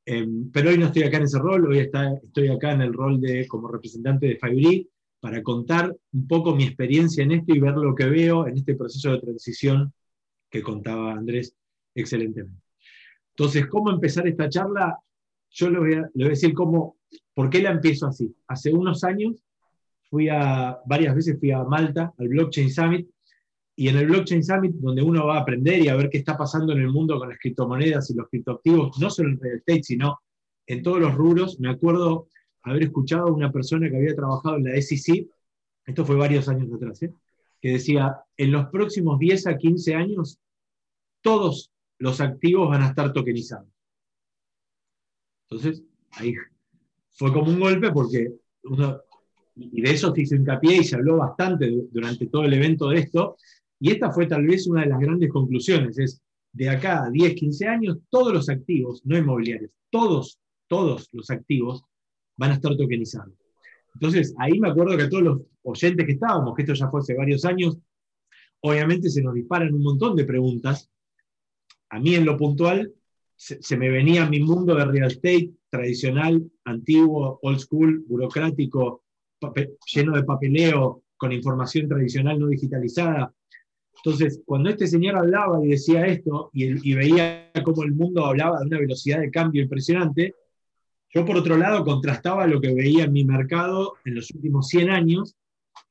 Em, 0.06 0.52
pero 0.52 0.70
hoy 0.70 0.78
no 0.78 0.88
estoy 0.88 1.04
acá 1.04 1.18
en 1.18 1.24
ese 1.24 1.40
rol, 1.40 1.66
hoy 1.66 1.80
está, 1.80 2.14
estoy 2.14 2.50
acá 2.50 2.74
en 2.74 2.82
el 2.82 2.94
rol 2.94 3.20
de 3.20 3.48
como 3.48 3.68
representante 3.68 4.28
de 4.28 4.38
Fibri 4.38 4.88
para 5.20 5.42
contar 5.42 5.96
un 6.12 6.28
poco 6.28 6.56
mi 6.56 6.66
experiencia 6.66 7.24
en 7.24 7.32
esto 7.32 7.56
y 7.56 7.60
ver 7.60 7.76
lo 7.76 7.96
que 7.96 8.06
veo 8.06 8.46
en 8.46 8.58
este 8.58 8.76
proceso 8.76 9.12
de 9.12 9.20
transición 9.20 9.92
que 10.52 10.62
contaba 10.62 11.14
Andrés 11.14 11.56
excelentemente. 11.96 12.62
Entonces, 13.30 13.66
¿cómo 13.68 13.90
empezar 13.90 14.28
esta 14.28 14.50
charla? 14.50 15.00
Yo 15.50 15.70
le 15.72 15.80
voy 15.80 15.96
voy 16.14 16.26
a 16.26 16.30
decir 16.30 16.54
cómo, 16.54 16.98
por 17.34 17.50
qué 17.50 17.62
la 17.62 17.72
empiezo 17.72 18.06
así. 18.06 18.36
Hace 18.48 18.72
unos 18.72 19.04
años 19.04 19.44
fui 20.14 20.30
a, 20.30 20.80
varias 20.86 21.16
veces 21.16 21.40
fui 21.40 21.50
a 21.50 21.64
Malta, 21.64 22.14
al 22.20 22.28
Blockchain 22.28 22.70
Summit, 22.70 23.10
y 23.76 23.88
en 23.88 23.98
el 23.98 24.06
Blockchain 24.06 24.44
Summit, 24.44 24.76
donde 24.76 25.02
uno 25.02 25.26
va 25.26 25.38
a 25.38 25.42
aprender 25.42 25.80
y 25.80 25.88
a 25.88 25.96
ver 25.96 26.12
qué 26.12 26.20
está 26.20 26.38
pasando 26.38 26.72
en 26.74 26.82
el 26.82 26.90
mundo 26.90 27.18
con 27.18 27.30
las 27.30 27.40
criptomonedas 27.40 28.12
y 28.12 28.14
los 28.14 28.30
criptoactivos, 28.30 29.00
no 29.00 29.10
solo 29.10 29.30
en 29.30 29.40
real 29.40 29.58
estate, 29.58 29.82
sino 29.82 30.20
en 30.68 30.84
todos 30.84 31.00
los 31.00 31.16
rubros, 31.16 31.60
me 31.60 31.72
acuerdo 31.72 32.28
haber 32.62 32.84
escuchado 32.84 33.30
a 33.30 33.32
una 33.32 33.52
persona 33.52 33.90
que 33.90 33.98
había 33.98 34.16
trabajado 34.16 34.58
en 34.58 34.66
la 34.66 34.80
SEC, 34.80 35.28
esto 35.88 36.06
fue 36.06 36.16
varios 36.16 36.48
años 36.48 36.72
atrás, 36.72 37.02
¿eh? 37.02 37.12
que 37.60 37.72
decía, 37.72 38.16
en 38.38 38.52
los 38.52 38.68
próximos 38.68 39.18
10 39.18 39.48
a 39.48 39.58
15 39.58 39.96
años, 39.96 40.38
todos 41.22 41.72
los 41.98 42.22
activos 42.22 42.70
van 42.70 42.84
a 42.84 42.90
estar 42.90 43.12
tokenizados. 43.14 43.68
Entonces, 45.50 45.82
ahí 46.12 46.36
fue 47.10 47.34
como 47.34 47.50
un 47.50 47.60
golpe 47.60 47.92
porque 47.92 48.32
uno 48.66 49.02
y 49.56 49.82
de 49.82 49.92
eso 49.92 50.14
se 50.14 50.22
hizo 50.22 50.36
hincapié 50.36 50.78
y 50.78 50.84
se 50.84 50.96
habló 50.96 51.18
bastante 51.18 51.72
durante 51.92 52.28
todo 52.28 52.46
el 52.46 52.54
evento 52.54 52.90
de 52.90 53.00
esto, 53.00 53.38
y 53.80 53.92
esta 53.92 54.12
fue 54.12 54.28
tal 54.28 54.46
vez 54.46 54.68
una 54.68 54.82
de 54.82 54.88
las 54.88 55.00
grandes 55.00 55.30
conclusiones, 55.30 55.98
es 56.00 56.22
de 56.54 56.70
acá 56.70 57.06
a 57.06 57.10
10, 57.10 57.34
15 57.34 57.68
años, 57.68 57.98
todos 58.10 58.32
los 58.32 58.50
activos, 58.50 59.02
no 59.06 59.18
inmobiliarios, 59.18 59.72
todos, 59.90 60.40
todos 60.68 61.10
los 61.12 61.30
activos 61.30 61.84
van 62.38 62.52
a 62.52 62.54
estar 62.56 62.76
tokenizados. 62.78 63.34
Entonces, 63.96 64.34
ahí 64.40 64.60
me 64.60 64.70
acuerdo 64.70 64.98
que 64.98 65.04
a 65.04 65.10
todos 65.10 65.24
los 65.24 65.42
oyentes 65.64 66.06
que 66.06 66.14
estábamos, 66.14 66.56
que 66.56 66.62
esto 66.64 66.74
ya 66.74 66.90
fue 66.90 67.02
hace 67.02 67.16
varios 67.16 67.46
años, 67.46 67.78
obviamente 68.62 69.10
se 69.10 69.22
nos 69.22 69.34
disparan 69.34 69.74
un 69.74 69.84
montón 69.84 70.16
de 70.16 70.26
preguntas. 70.26 70.90
A 71.90 72.00
mí 72.00 72.16
en 72.16 72.26
lo 72.26 72.38
puntual 72.38 72.94
se, 73.36 73.62
se 73.62 73.78
me 73.78 73.90
venía 73.90 74.30
mi 74.30 74.40
mundo 74.40 74.76
de 74.76 74.86
real 74.86 75.12
estate 75.12 75.52
tradicional, 75.70 76.44
antiguo, 76.64 77.40
old 77.42 77.60
school, 77.60 78.04
burocrático, 78.08 79.04
lleno 79.94 80.16
de 80.16 80.24
papeleo, 80.24 81.04
con 81.18 81.32
información 81.32 81.88
tradicional 81.88 82.40
no 82.40 82.48
digitalizada. 82.48 83.34
Entonces, 83.96 84.42
cuando 84.46 84.70
este 84.70 84.88
señor 84.88 85.16
hablaba 85.16 85.64
y 85.64 85.70
decía 85.70 86.06
esto, 86.06 86.50
y, 86.54 86.94
veía 86.94 87.52
cómo 87.64 87.84
el 87.84 87.94
mundo 87.94 88.26
hablaba 88.26 88.60
de 88.60 88.66
una 88.68 88.80
velocidad 88.80 89.20
de 89.20 89.32
cambio 89.32 89.64
impresionante, 89.64 90.36
yo 91.14 91.24
por 91.26 91.38
otro 91.38 91.58
lado 91.58 91.86
contrastaba 91.86 92.48
lo 92.48 92.60
que 92.60 92.74
veía 92.74 93.06
en 93.06 93.14
mi 93.14 93.24
mercado 93.24 93.94
en 94.04 94.16
los 94.16 94.32
últimos 94.32 94.68
100 94.68 94.90
años, 94.90 95.36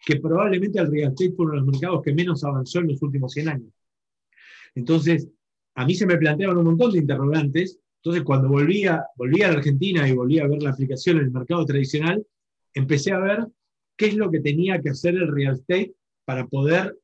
que 0.05 0.17
probablemente 0.17 0.81
el 0.81 0.91
real 0.91 1.13
estate 1.13 1.33
fue 1.35 1.47
uno 1.47 1.55
de 1.55 1.61
los 1.61 1.69
mercados 1.69 2.03
que 2.03 2.13
menos 2.13 2.45
avanzó 2.45 2.81
en 2.81 2.89
los 2.89 3.01
últimos 3.03 3.33
100 3.33 3.49
años. 3.49 3.73
Entonces, 4.75 5.29
a 5.75 5.87
mí 5.87 5.95
se 5.95 6.07
me 6.07 6.17
planteaban 6.17 6.59
un 6.59 6.65
montón 6.65 6.93
de 6.93 6.99
interrogantes 6.99 7.79
Entonces, 7.97 8.25
cuando 8.25 8.49
volvía, 8.49 9.07
volvía 9.17 9.47
a 9.47 9.53
la 9.53 9.59
Argentina 9.59 10.09
y 10.09 10.13
volvía 10.13 10.45
a 10.45 10.49
ver 10.49 10.63
la 10.63 10.71
aplicación 10.71 11.19
en 11.19 11.25
el 11.25 11.31
mercado 11.31 11.65
tradicional, 11.65 12.27
empecé 12.75 13.13
a 13.13 13.19
ver 13.19 13.47
qué 13.97 14.07
es 14.07 14.15
lo 14.15 14.31
que 14.31 14.41
tenía 14.41 14.81
que 14.81 14.91
hacer 14.91 15.15
el 15.15 15.29
real 15.29 15.55
estate 15.55 15.95
para 16.25 16.47
poder 16.47 16.97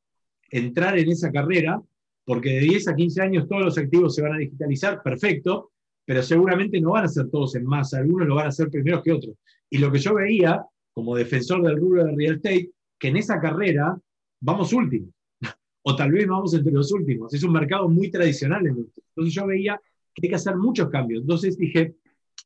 entrar 0.50 0.98
en 0.98 1.10
esa 1.10 1.30
carrera, 1.30 1.82
porque 2.24 2.50
de 2.50 2.60
10 2.60 2.88
a 2.88 2.96
15 2.96 3.22
años 3.22 3.48
todos 3.48 3.62
los 3.62 3.78
activos 3.78 4.14
se 4.14 4.22
van 4.22 4.34
a 4.34 4.38
digitalizar, 4.38 5.02
perfecto, 5.02 5.72
pero 6.04 6.22
seguramente 6.22 6.80
no 6.80 6.92
van 6.92 7.04
a 7.04 7.08
ser 7.08 7.28
todos 7.30 7.54
en 7.54 7.66
masa, 7.66 7.98
algunos 7.98 8.26
lo 8.26 8.36
van 8.36 8.46
a 8.46 8.48
hacer 8.48 8.70
primero 8.70 9.02
que 9.02 9.12
otros. 9.12 9.36
Y 9.70 9.78
lo 9.78 9.92
que 9.92 9.98
yo 9.98 10.14
veía, 10.14 10.64
como 10.94 11.14
defensor 11.14 11.62
del 11.62 11.76
rubro 11.76 12.04
de 12.04 12.16
real 12.16 12.36
estate, 12.36 12.70
que 12.98 13.08
en 13.08 13.18
esa 13.18 13.40
carrera 13.40 13.98
vamos 14.40 14.72
últimos, 14.72 15.10
o 15.82 15.94
tal 15.94 16.12
vez 16.12 16.26
vamos 16.26 16.54
entre 16.54 16.72
los 16.72 16.90
últimos. 16.92 17.32
Es 17.34 17.42
un 17.42 17.52
mercado 17.52 17.88
muy 17.88 18.10
tradicional. 18.10 18.66
Entonces 18.66 19.34
yo 19.34 19.46
veía 19.46 19.80
que 20.14 20.26
hay 20.26 20.30
que 20.30 20.36
hacer 20.36 20.56
muchos 20.56 20.88
cambios. 20.88 21.20
Entonces 21.20 21.58
dije, 21.58 21.94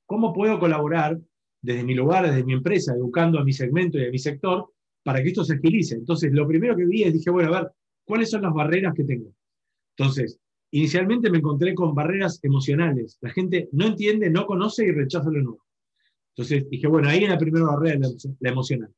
¿cómo 0.06 0.32
puedo 0.32 0.58
colaborar 0.58 1.18
desde 1.62 1.84
mi 1.84 1.94
lugar, 1.94 2.26
desde 2.26 2.44
mi 2.44 2.52
empresa, 2.52 2.94
educando 2.94 3.38
a 3.38 3.44
mi 3.44 3.52
segmento 3.52 3.98
y 3.98 4.06
a 4.06 4.10
mi 4.10 4.18
sector 4.18 4.72
para 5.02 5.22
que 5.22 5.28
esto 5.28 5.44
se 5.44 5.54
agilice? 5.54 5.94
Entonces 5.94 6.32
lo 6.32 6.46
primero 6.46 6.76
que 6.76 6.84
vi 6.84 7.04
es, 7.04 7.12
dije, 7.12 7.30
bueno, 7.30 7.54
a 7.54 7.62
ver, 7.62 7.72
¿cuáles 8.04 8.30
son 8.30 8.42
las 8.42 8.52
barreras 8.52 8.92
que 8.94 9.04
tengo? 9.04 9.32
Entonces, 9.96 10.38
inicialmente 10.72 11.30
me 11.30 11.38
encontré 11.38 11.74
con 11.74 11.94
barreras 11.94 12.40
emocionales. 12.42 13.18
La 13.20 13.30
gente 13.30 13.68
no 13.72 13.86
entiende, 13.86 14.28
no 14.28 14.44
conoce 14.46 14.84
y 14.84 14.90
rechaza 14.90 15.30
lo 15.30 15.40
nuevo. 15.40 15.64
Entonces 16.34 16.68
dije, 16.68 16.86
bueno, 16.86 17.08
ahí 17.08 17.24
en 17.24 17.30
la 17.30 17.38
primera 17.38 17.66
barrera, 17.66 18.08
la 18.40 18.50
emocional. 18.50 18.92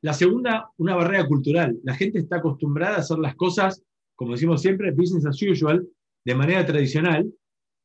La 0.00 0.12
segunda, 0.12 0.70
una 0.76 0.94
barrera 0.96 1.26
cultural. 1.26 1.78
La 1.82 1.94
gente 1.94 2.18
está 2.18 2.36
acostumbrada 2.36 2.96
a 2.96 3.00
hacer 3.00 3.18
las 3.18 3.36
cosas, 3.36 3.82
como 4.14 4.32
decimos 4.32 4.60
siempre, 4.60 4.90
business 4.90 5.24
as 5.24 5.40
usual, 5.40 5.88
de 6.24 6.34
manera 6.34 6.66
tradicional, 6.66 7.32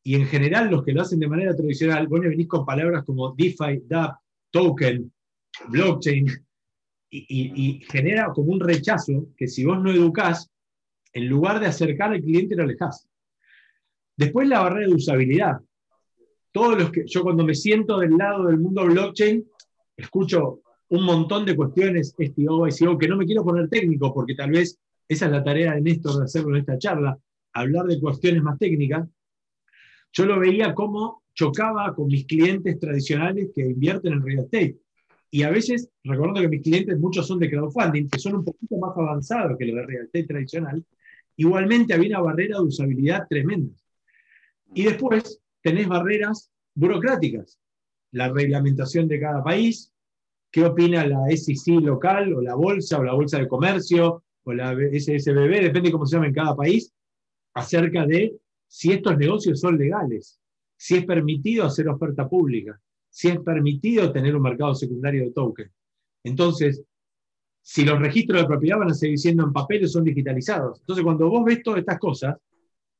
y 0.03 0.15
en 0.15 0.25
general 0.25 0.69
los 0.69 0.83
que 0.83 0.93
lo 0.93 1.01
hacen 1.01 1.19
de 1.19 1.27
manera 1.27 1.55
tradicional, 1.55 2.07
vos 2.07 2.21
venís 2.21 2.47
con 2.47 2.65
palabras 2.65 3.03
como 3.05 3.33
DeFi, 3.35 3.83
DApp, 3.87 4.17
token, 4.51 5.11
blockchain, 5.67 6.27
y, 7.11 7.81
genera 7.89 8.31
como 8.33 8.51
un 8.51 8.59
rechazo 8.59 9.29
que 9.35 9.47
si 9.47 9.65
vos 9.65 9.81
no 9.81 9.91
educás, 9.91 10.49
en 11.11 11.27
lugar 11.27 11.59
de 11.59 11.65
acercar 11.65 12.11
al 12.11 12.21
cliente 12.21 12.55
lo 12.55 12.63
alejás. 12.63 13.07
Después 14.15 14.47
la 14.47 14.59
barrera 14.59 14.87
de 14.87 14.93
usabilidad. 14.93 15.59
Todos 16.51 16.77
los 16.77 16.91
que 16.91 17.03
yo 17.07 17.23
cuando 17.23 17.43
me 17.43 17.55
siento 17.55 17.97
del 17.97 18.17
lado 18.17 18.45
del 18.45 18.59
mundo 18.59 18.85
blockchain, 18.85 19.43
escucho 19.97 20.61
un 20.89 21.03
montón 21.03 21.45
de 21.45 21.55
cuestiones 21.55 22.15
STO, 22.17 22.69
SEO, 22.69 22.97
que 22.97 23.07
no 23.07 23.17
me 23.17 23.25
quiero 23.25 23.43
poner 23.43 23.69
técnico, 23.69 24.13
porque 24.13 24.35
tal 24.35 24.51
vez 24.51 24.79
esa 25.07 25.25
es 25.25 25.31
la 25.31 25.43
tarea 25.43 25.73
de 25.73 25.81
Néstor 25.81 26.17
de 26.17 26.25
hacerlo 26.25 26.51
en 26.51 26.61
esta 26.61 26.77
charla, 26.77 27.17
hablar 27.53 27.85
de 27.85 27.99
cuestiones 27.99 28.43
más 28.43 28.57
técnicas. 28.59 29.07
Yo 30.13 30.25
lo 30.25 30.39
veía 30.39 30.73
como 30.73 31.23
chocaba 31.33 31.93
con 31.95 32.07
mis 32.07 32.25
clientes 32.25 32.79
tradicionales 32.79 33.49
que 33.55 33.61
invierten 33.61 34.13
en 34.13 34.21
real 34.21 34.39
estate. 34.39 34.77
Y 35.31 35.43
a 35.43 35.49
veces, 35.49 35.89
recuerdo 36.03 36.41
que 36.41 36.47
mis 36.47 36.63
clientes, 36.63 36.99
muchos 36.99 37.27
son 37.27 37.39
de 37.39 37.49
crowdfunding, 37.49 38.09
que 38.09 38.19
son 38.19 38.35
un 38.35 38.43
poquito 38.43 38.77
más 38.77 38.97
avanzados 38.97 39.57
que 39.57 39.65
los 39.65 39.75
de 39.75 39.85
real 39.85 40.05
estate 40.05 40.25
tradicional, 40.25 40.83
igualmente 41.37 41.93
había 41.93 42.17
una 42.17 42.31
barrera 42.31 42.57
de 42.57 42.63
usabilidad 42.63 43.27
tremenda. 43.29 43.73
Y 44.73 44.83
después 44.83 45.39
tenés 45.61 45.87
barreras 45.87 46.51
burocráticas, 46.73 47.59
la 48.11 48.29
reglamentación 48.29 49.07
de 49.07 49.19
cada 49.19 49.43
país, 49.43 49.93
qué 50.51 50.65
opina 50.65 51.05
la 51.05 51.27
SEC 51.29 51.75
local 51.81 52.33
o 52.33 52.41
la 52.41 52.55
bolsa 52.55 52.99
o 52.99 53.03
la 53.03 53.13
bolsa 53.13 53.37
de 53.37 53.47
comercio 53.47 54.23
o 54.43 54.53
la 54.53 54.73
SSBB, 54.73 55.61
depende 55.61 55.89
de 55.89 55.91
cómo 55.91 56.05
se 56.05 56.15
llama 56.15 56.27
en 56.27 56.33
cada 56.33 56.55
país, 56.55 56.91
acerca 57.53 58.05
de 58.05 58.35
si 58.69 58.91
estos 58.91 59.17
negocios 59.17 59.59
son 59.59 59.77
legales, 59.77 60.39
si 60.77 60.95
es 60.95 61.05
permitido 61.05 61.65
hacer 61.65 61.89
oferta 61.89 62.29
pública, 62.29 62.79
si 63.09 63.27
es 63.27 63.39
permitido 63.39 64.11
tener 64.11 64.35
un 64.35 64.43
mercado 64.43 64.75
secundario 64.75 65.25
de 65.25 65.31
token. 65.31 65.69
Entonces, 66.23 66.83
si 67.61 67.83
los 67.83 67.99
registros 67.99 68.41
de 68.41 68.47
propiedad 68.47 68.77
van 68.77 68.91
a 68.91 68.93
seguir 68.93 69.17
siendo 69.17 69.43
en 69.43 69.51
papel 69.51 69.83
o 69.83 69.87
son 69.87 70.03
digitalizados. 70.03 70.79
Entonces, 70.81 71.03
cuando 71.03 71.29
vos 71.29 71.43
ves 71.43 71.61
todas 71.63 71.79
estas 71.79 71.97
cosas, 71.97 72.37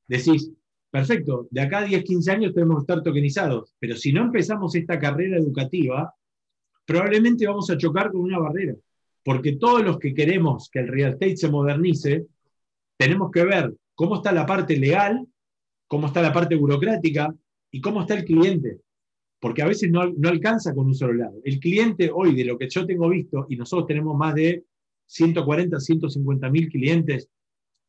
decís, 0.08 0.52
perfecto, 0.90 1.48
de 1.52 1.62
acá 1.62 1.80
a 1.80 1.84
10, 1.84 2.04
15 2.04 2.32
años 2.32 2.54
tenemos 2.54 2.78
que 2.78 2.92
estar 2.92 3.04
tokenizados, 3.04 3.74
pero 3.80 3.96
si 3.96 4.12
no 4.12 4.24
empezamos 4.24 4.74
esta 4.74 5.00
carrera 5.00 5.38
educativa, 5.38 6.14
probablemente 6.84 7.46
vamos 7.48 7.70
a 7.70 7.78
chocar 7.78 8.12
con 8.12 8.22
una 8.22 8.40
barrera, 8.40 8.76
porque 9.24 9.54
todos 9.58 9.84
los 9.84 10.00
que 10.00 10.16
queremos 10.16 10.68
que 10.72 10.80
el 10.80 10.88
real 10.88 11.14
estate 11.14 11.38
se 11.38 11.50
modernice, 11.50 12.26
tenemos 12.98 13.30
que 13.32 13.46
ver 13.46 13.74
cómo 13.94 14.16
está 14.16 14.32
la 14.32 14.48
parte 14.48 14.76
legal, 14.76 15.28
cómo 15.90 16.08
está 16.08 16.22
la 16.22 16.32
parte 16.32 16.56
burocrática 16.56 17.36
y 17.72 17.82
cómo 17.82 18.02
está 18.02 18.14
el 18.14 18.24
cliente, 18.24 18.80
porque 19.40 19.64
a 19.64 19.68
veces 19.68 19.90
no, 19.92 20.08
no 20.08 20.30
alcanza 20.30 20.74
con 20.74 20.86
un 20.86 20.96
solo 20.96 21.14
lado. 21.14 21.42
El 21.44 21.60
cliente 21.60 22.12
hoy, 22.14 22.36
de 22.36 22.46
lo 22.46 22.58
que 22.58 22.70
yo 22.70 22.86
tengo 22.86 23.10
visto, 23.10 23.48
y 23.50 23.58
nosotros 23.58 23.88
tenemos 23.88 24.16
más 24.16 24.36
de 24.36 24.64
140, 25.08 25.80
150 25.80 26.50
mil 26.50 26.70
clientes, 26.70 27.28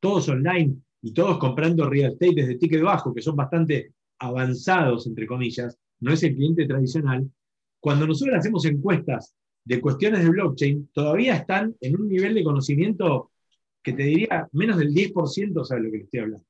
todos 0.01 0.29
online 0.31 0.77
y 1.03 1.13
todos 1.13 1.39
comprando 1.39 1.89
real 1.89 2.13
estate 2.13 2.35
desde 2.35 2.57
ticket 2.57 2.83
bajo, 2.83 3.15
que 3.15 3.21
son 3.21 3.37
bastante 3.37 3.93
avanzados, 4.19 5.07
entre 5.07 5.27
comillas, 5.27 5.79
no 6.01 6.13
es 6.13 6.23
el 6.23 6.35
cliente 6.35 6.67
tradicional, 6.67 7.31
cuando 7.81 8.07
nosotros 8.07 8.37
hacemos 8.37 8.65
encuestas 8.65 9.35
de 9.63 9.81
cuestiones 9.81 10.23
de 10.25 10.31
blockchain, 10.31 10.89
todavía 10.93 11.37
están 11.37 11.77
en 11.83 12.01
un 12.01 12.09
nivel 12.09 12.35
de 12.35 12.45
conocimiento 12.45 13.31
que 13.83 13.93
te 13.93 14.05
diría 14.05 14.49
menos 14.53 14.79
del 14.79 14.95
10% 14.95 15.65
sabe 15.65 15.83
lo 15.83 15.91
que 15.91 15.99
estoy 15.99 16.21
hablando. 16.21 16.50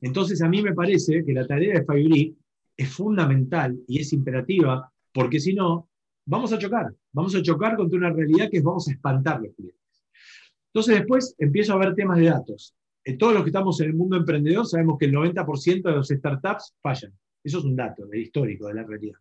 Entonces 0.00 0.42
a 0.42 0.48
mí 0.48 0.62
me 0.62 0.74
parece 0.74 1.24
que 1.24 1.32
la 1.32 1.46
tarea 1.46 1.80
de 1.80 1.84
Fibri 1.84 2.36
es 2.76 2.88
fundamental 2.88 3.76
y 3.86 4.00
es 4.00 4.12
imperativa, 4.12 4.90
porque 5.12 5.40
si 5.40 5.54
no, 5.54 5.88
vamos 6.24 6.52
a 6.52 6.58
chocar, 6.58 6.94
vamos 7.12 7.34
a 7.34 7.42
chocar 7.42 7.76
contra 7.76 7.98
una 7.98 8.10
realidad 8.10 8.48
que 8.50 8.58
es 8.58 8.62
vamos 8.62 8.86
a 8.88 8.92
espantar 8.92 9.40
los 9.40 9.54
clientes. 9.54 9.78
Entonces 10.72 10.98
después 10.98 11.34
empiezo 11.38 11.72
a 11.72 11.78
ver 11.78 11.94
temas 11.94 12.18
de 12.18 12.26
datos. 12.26 12.74
Todos 13.18 13.32
los 13.32 13.42
que 13.42 13.48
estamos 13.48 13.80
en 13.80 13.86
el 13.88 13.94
mundo 13.94 14.16
emprendedor 14.16 14.66
sabemos 14.66 14.98
que 14.98 15.06
el 15.06 15.12
90% 15.12 15.82
de 15.82 15.92
los 15.92 16.08
startups 16.08 16.74
fallan. 16.82 17.12
Eso 17.42 17.58
es 17.58 17.64
un 17.64 17.74
dato 17.74 18.06
de 18.06 18.20
histórico 18.20 18.66
de 18.66 18.74
la 18.74 18.82
realidad. 18.82 19.18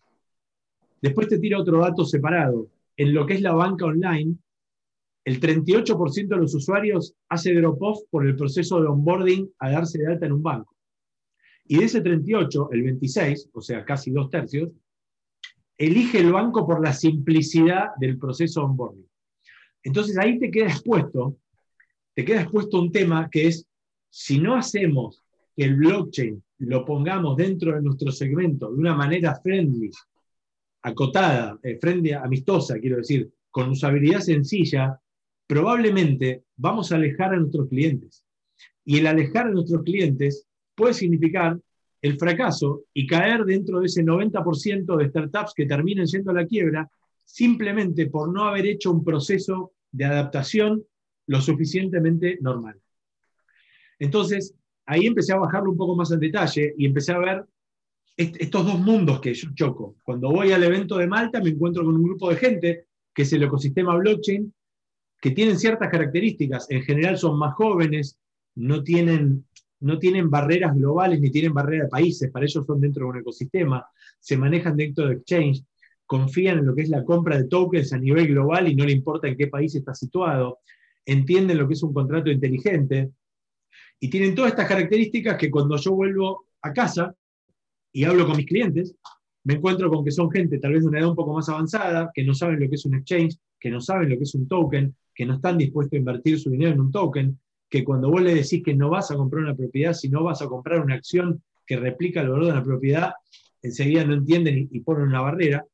Después 1.02 1.28
te 1.30 1.40
tira 1.40 1.60
otro 1.60 1.80
dato 1.80 2.04
separado. 2.04 2.68
En 2.98 3.14
lo 3.14 3.26
que 3.26 3.36
es 3.36 3.42
la 3.42 3.54
banca 3.54 3.86
online, 3.86 4.36
el 5.28 5.42
38% 5.42 6.30
de 6.30 6.38
los 6.38 6.56
usuarios 6.56 7.14
hace 7.28 7.54
drop-off 7.54 8.00
por 8.10 8.26
el 8.26 8.38
proceso 8.38 8.80
de 8.80 8.88
onboarding 8.88 9.52
a 9.60 9.72
darse 9.72 9.98
de 9.98 10.08
alta 10.08 10.26
en 10.26 10.32
un 10.32 10.42
banco. 10.42 10.74
Y 11.66 11.80
de 11.80 11.84
ese 11.84 12.00
38, 12.00 12.70
el 12.72 12.84
26, 12.84 13.50
o 13.52 13.60
sea, 13.60 13.84
casi 13.84 14.10
dos 14.12 14.30
tercios, 14.30 14.72
elige 15.78 16.20
el 16.20 16.32
banco 16.32 16.66
por 16.66 16.82
la 16.82 16.94
simplicidad 16.94 17.90
del 18.00 18.18
proceso 18.18 18.64
onboarding. 18.64 19.06
Entonces 19.84 20.18
ahí 20.18 20.40
te 20.40 20.50
queda 20.50 20.68
expuesto, 20.68 21.36
te 22.14 22.22
expuesto 22.22 22.80
un 22.80 22.94
tema 22.94 23.30
que 23.30 23.48
es, 23.48 23.68
si 24.10 24.40
no 24.40 24.56
hacemos 24.56 25.26
que 25.58 25.66
el 25.66 25.76
blockchain 25.76 26.42
lo 26.60 26.86
pongamos 26.86 27.36
dentro 27.36 27.74
de 27.74 27.82
nuestro 27.82 28.14
segmento 28.14 28.72
de 28.72 28.78
una 28.78 28.96
manera 28.96 29.36
friendly, 29.36 29.92
acotada, 30.84 31.60
eh, 31.64 31.78
frente 31.82 32.16
amistosa, 32.16 32.80
quiero 32.80 32.96
decir, 32.96 33.30
con 33.52 33.72
usabilidad 33.72 34.22
sencilla, 34.22 34.98
probablemente 35.48 36.44
vamos 36.58 36.92
a 36.92 36.96
alejar 36.96 37.34
a 37.34 37.38
nuestros 37.38 37.70
clientes. 37.70 38.24
Y 38.86 38.98
el 39.00 39.08
alejar 39.08 39.48
a 39.48 39.52
nuestros 39.52 39.84
clientes 39.84 40.46
puede 40.76 40.94
significar 40.94 41.60
el 42.02 42.18
fracaso 42.18 42.84
y 42.94 43.08
caer 43.08 43.44
dentro 43.46 43.80
de 43.80 43.88
ese 43.88 44.04
90% 44.04 44.98
de 44.98 45.10
startups 45.10 45.54
que 45.56 45.66
terminen 45.66 46.08
siendo 46.08 46.32
la 46.32 46.46
quiebra 46.46 46.90
simplemente 47.26 48.08
por 48.08 48.32
no 48.32 48.46
haber 48.46 48.66
hecho 48.68 48.92
un 48.92 49.04
proceso 49.04 49.74
de 49.92 50.06
adaptación 50.06 50.84
lo 51.28 51.42
suficientemente 51.42 52.38
normal. 52.42 52.80
Entonces, 54.00 54.56
ahí 54.86 55.06
empecé 55.06 55.34
a 55.34 55.38
bajarlo 55.38 55.72
un 55.72 55.78
poco 55.78 55.96
más 55.96 56.12
en 56.12 56.20
detalle 56.20 56.74
y 56.78 56.86
empecé 56.86 57.12
a 57.12 57.20
ver 57.20 57.46
estos 58.16 58.66
dos 58.66 58.80
mundos 58.80 59.20
que 59.20 59.34
yo 59.34 59.50
choco. 59.54 59.98
Cuando 60.04 60.32
voy 60.32 60.52
al 60.52 60.64
evento 60.64 60.98
de 60.98 61.08
Malta 61.08 61.42
me 61.42 61.50
encuentro 61.50 61.84
con 61.84 61.96
un 61.96 62.04
grupo 62.04 62.30
de 62.30 62.38
gente 62.38 62.86
que 63.14 63.24
es 63.24 63.34
el 63.34 63.44
ecosistema 63.44 63.96
blockchain, 63.96 64.52
que 65.22 65.32
tienen 65.32 65.58
ciertas 65.58 65.90
características. 65.90 66.70
En 66.70 66.84
general 66.84 67.18
son 67.18 67.38
más 67.38 67.56
jóvenes, 67.56 68.20
no 68.56 68.84
tienen, 68.84 69.46
no 69.80 70.00
tienen 70.00 70.30
barreras 70.30 70.76
globales 70.76 71.20
ni 71.20 71.32
tienen 71.32 71.54
barreras 71.54 71.88
de 71.88 71.92
países, 71.92 72.32
para 72.32 72.46
ellos 72.46 72.66
son 72.66 72.82
dentro 72.82 73.06
de 73.06 73.12
un 73.12 73.18
ecosistema, 73.18 73.86
se 74.20 74.38
manejan 74.38 74.76
dentro 74.76 75.08
de 75.08 75.16
exchange, 75.16 75.64
confían 76.06 76.60
en 76.60 76.66
lo 76.66 76.76
que 76.76 76.84
es 76.84 76.90
la 76.90 77.04
compra 77.04 77.38
de 77.38 77.48
tokens 77.48 77.94
a 77.94 77.98
nivel 77.98 78.28
global 78.28 78.68
y 78.68 78.76
no 78.76 78.86
le 78.86 78.94
importa 78.94 79.28
en 79.28 79.38
qué 79.38 79.48
país 79.48 79.76
está 79.76 79.94
situado, 79.94 80.60
entienden 81.06 81.58
lo 81.58 81.68
que 81.68 81.74
es 81.74 81.84
un 81.84 81.94
contrato 81.94 82.32
inteligente 82.32 83.12
y 84.00 84.10
tienen 84.10 84.36
todas 84.36 84.52
estas 84.52 84.68
características 84.68 85.38
que 85.38 85.50
cuando 85.52 85.78
yo 85.78 85.94
vuelvo 85.94 86.46
a 86.62 86.74
casa 86.74 87.14
y 87.92 88.04
hablo 88.04 88.28
con 88.28 88.38
mis 88.38 88.46
clientes, 88.46 88.96
me 89.44 89.56
encuentro 89.56 89.90
con 89.90 90.04
que 90.04 90.12
son 90.12 90.30
gente 90.30 90.60
tal 90.60 90.74
vez 90.74 90.82
de 90.82 90.90
una 90.90 91.00
edad 91.00 91.10
un 91.10 91.16
poco 91.16 91.34
más 91.34 91.48
avanzada, 91.50 92.12
que 92.14 92.24
no 92.24 92.34
saben 92.34 92.60
lo 92.60 92.70
que 92.70 92.76
es 92.76 92.86
un 92.86 92.96
exchange, 92.96 93.38
que 93.60 93.70
no 93.70 93.82
saben 93.82 94.10
lo 94.10 94.18
que 94.18 94.24
es 94.24 94.36
un 94.36 94.48
token, 94.48 94.96
que 95.18 95.26
no 95.26 95.34
están 95.34 95.58
dispuestos 95.58 95.94
a 95.94 95.98
invertir 95.98 96.40
su 96.40 96.52
dinero 96.52 96.74
en 96.74 96.80
un 96.80 96.92
token, 96.92 97.40
que 97.68 97.84
cuando 97.84 98.12
vos 98.12 98.22
le 98.22 98.36
decís 98.36 98.62
que 98.64 98.76
no 98.76 98.92
vas 98.92 99.10
a 99.10 99.16
comprar 99.16 99.44
una 99.44 99.56
propiedad, 99.56 99.94
sino 99.94 100.24
vas 100.24 100.44
a 100.44 100.48
comprar 100.48 100.80
una 100.80 100.94
acción 100.94 101.42
que 101.66 101.76
replica 101.76 102.22
el 102.22 102.30
valor 102.30 102.46
de 102.46 102.54
la 102.54 102.64
propiedad, 102.64 103.14
enseguida 103.64 104.06
no 104.06 104.14
entienden 104.14 104.70
y, 104.72 104.80
ponen 104.82 105.08
una 105.08 105.22
barrera. 105.22 105.66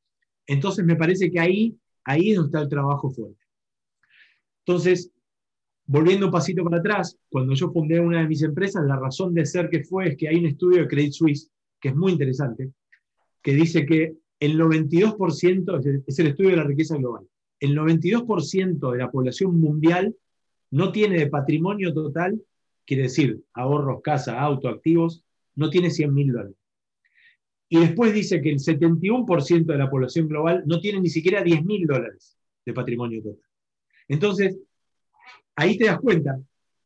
Entonces 0.48 0.86
me 0.86 0.96
parece 0.96 1.30
que 1.30 1.42
ahí, 1.42 1.78
ahí 2.06 2.32
es 2.32 2.38
donde 2.38 2.48
está 2.48 2.62
el 2.62 2.70
trabajo 2.70 3.12
fuerte. 3.12 3.44
Entonces, 4.66 5.12
volviendo 5.88 6.28
un 6.28 6.32
pasito 6.32 6.64
para 6.64 6.78
atrás, 6.78 7.18
cuando 7.30 7.54
yo 7.54 7.70
fundé 7.70 8.00
una 8.00 8.22
de 8.22 8.30
mis 8.30 8.44
empresas, 8.44 8.86
la 8.86 8.96
razón 8.96 9.34
de 9.34 9.46
ser 9.46 9.70
que 9.70 9.84
fue 9.84 10.08
es 10.08 10.16
que 10.16 10.30
hay 10.30 10.38
un 10.38 10.46
estudio 10.46 10.84
de 10.84 10.88
Credit 10.88 11.12
Suisse, 11.12 11.52
que 11.82 11.90
es 11.90 11.96
muy 11.98 12.14
interesante, 12.14 12.72
que 13.42 13.54
dice 13.54 13.86
que 13.86 14.16
el 14.40 14.58
92%, 14.58 16.04
es 16.08 16.20
el 16.20 16.28
estudio 16.28 16.52
de 16.52 16.56
la 16.56 16.64
riqueza 16.64 16.96
global, 16.96 17.28
el 17.64 17.78
92% 17.78 18.92
de 18.92 18.98
la 18.98 19.10
población 19.10 19.60
mundial 19.60 20.14
no 20.72 20.92
tiene 20.92 21.18
de 21.18 21.28
patrimonio 21.28 21.94
total, 21.94 22.42
quiere 22.86 23.04
decir 23.04 23.42
ahorros, 23.54 24.02
casa, 24.02 24.42
auto, 24.42 24.68
activos, 24.68 25.24
no 25.56 25.70
tiene 25.70 25.90
100 25.90 26.14
mil 26.14 26.34
dólares. 26.34 26.58
Y 27.70 27.80
después 27.80 28.14
dice 28.14 28.42
que 28.42 28.50
el 28.50 28.60
71% 28.60 29.66
de 29.66 29.78
la 29.78 29.90
población 29.90 30.28
global 30.28 30.64
no 30.66 30.82
tiene 30.82 31.00
ni 31.00 31.10
siquiera 31.10 31.42
10 31.42 31.64
mil 31.64 31.88
dólares 31.88 32.38
de 32.66 32.74
patrimonio 32.74 33.24
total. 33.24 33.50
Entonces, 34.10 34.60
ahí 35.56 35.78
te 35.78 35.86
das 35.86 36.00
cuenta 36.00 36.38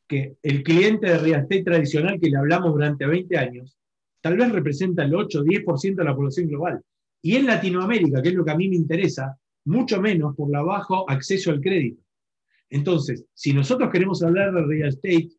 que 0.07 0.37
el 0.43 0.61
cliente 0.61 1.07
de 1.07 1.17
real 1.17 1.41
estate 1.41 1.63
tradicional 1.63 2.19
que 2.19 2.29
le 2.29 2.37
hablamos 2.37 2.71
durante 2.71 3.07
20 3.07 3.35
años, 3.35 3.77
tal 4.21 4.37
vez 4.37 4.51
representa 4.51 5.03
el 5.03 5.15
8 5.15 5.39
o 5.39 5.43
10% 5.43 5.95
de 5.95 6.03
la 6.03 6.15
población 6.15 6.47
global. 6.47 6.81
Y 7.21 7.35
en 7.35 7.47
Latinoamérica, 7.47 8.21
que 8.21 8.29
es 8.29 8.35
lo 8.35 8.45
que 8.45 8.51
a 8.51 8.55
mí 8.55 8.69
me 8.69 8.75
interesa, 8.75 9.37
mucho 9.67 10.01
menos 10.01 10.35
por 10.35 10.49
la 10.49 10.61
bajo 10.61 11.09
acceso 11.09 11.51
al 11.51 11.61
crédito. 11.61 12.01
Entonces, 12.69 13.25
si 13.33 13.53
nosotros 13.53 13.89
queremos 13.91 14.23
hablar 14.23 14.53
de 14.53 14.63
real 14.63 14.89
estate 14.89 15.29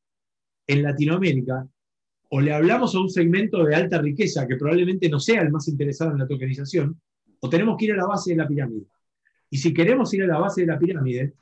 en 0.67 0.83
Latinoamérica, 0.83 1.67
o 2.31 2.41
le 2.41 2.53
hablamos 2.53 2.95
a 2.95 3.01
un 3.01 3.09
segmento 3.09 3.65
de 3.65 3.75
alta 3.75 4.01
riqueza 4.01 4.47
que 4.47 4.57
probablemente 4.57 5.09
no 5.09 5.19
sea 5.19 5.41
el 5.41 5.51
más 5.51 5.67
interesado 5.69 6.13
en 6.13 6.19
la 6.19 6.27
tokenización, 6.27 7.01
o 7.41 7.49
tenemos 7.49 7.77
que 7.79 7.87
ir 7.87 7.93
a 7.93 7.97
la 7.97 8.07
base 8.07 8.33
de 8.33 8.37
la 8.37 8.47
pirámide. 8.47 8.85
Y 9.51 9.57
si 9.57 9.73
queremos 9.73 10.13
ir 10.13 10.23
a 10.25 10.27
la 10.27 10.39
base 10.39 10.61
de 10.61 10.67
la 10.67 10.79
pirámide, 10.79 11.33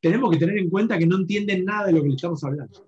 tenemos 0.00 0.30
que 0.30 0.38
tener 0.38 0.58
en 0.58 0.70
cuenta 0.70 0.98
que 0.98 1.06
no 1.06 1.16
entienden 1.16 1.64
nada 1.64 1.86
de 1.86 1.92
lo 1.94 2.02
que 2.02 2.08
le 2.08 2.14
estamos 2.14 2.44
hablando. 2.44 2.86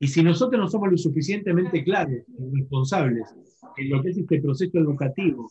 Y 0.00 0.08
si 0.08 0.22
nosotros 0.22 0.60
no 0.60 0.68
somos 0.68 0.90
lo 0.90 0.98
suficientemente 0.98 1.84
claros 1.84 2.22
y 2.26 2.58
responsables 2.60 3.32
en 3.76 3.88
lo 3.88 4.02
que 4.02 4.10
es 4.10 4.18
este 4.18 4.40
proceso 4.40 4.78
educativo, 4.78 5.48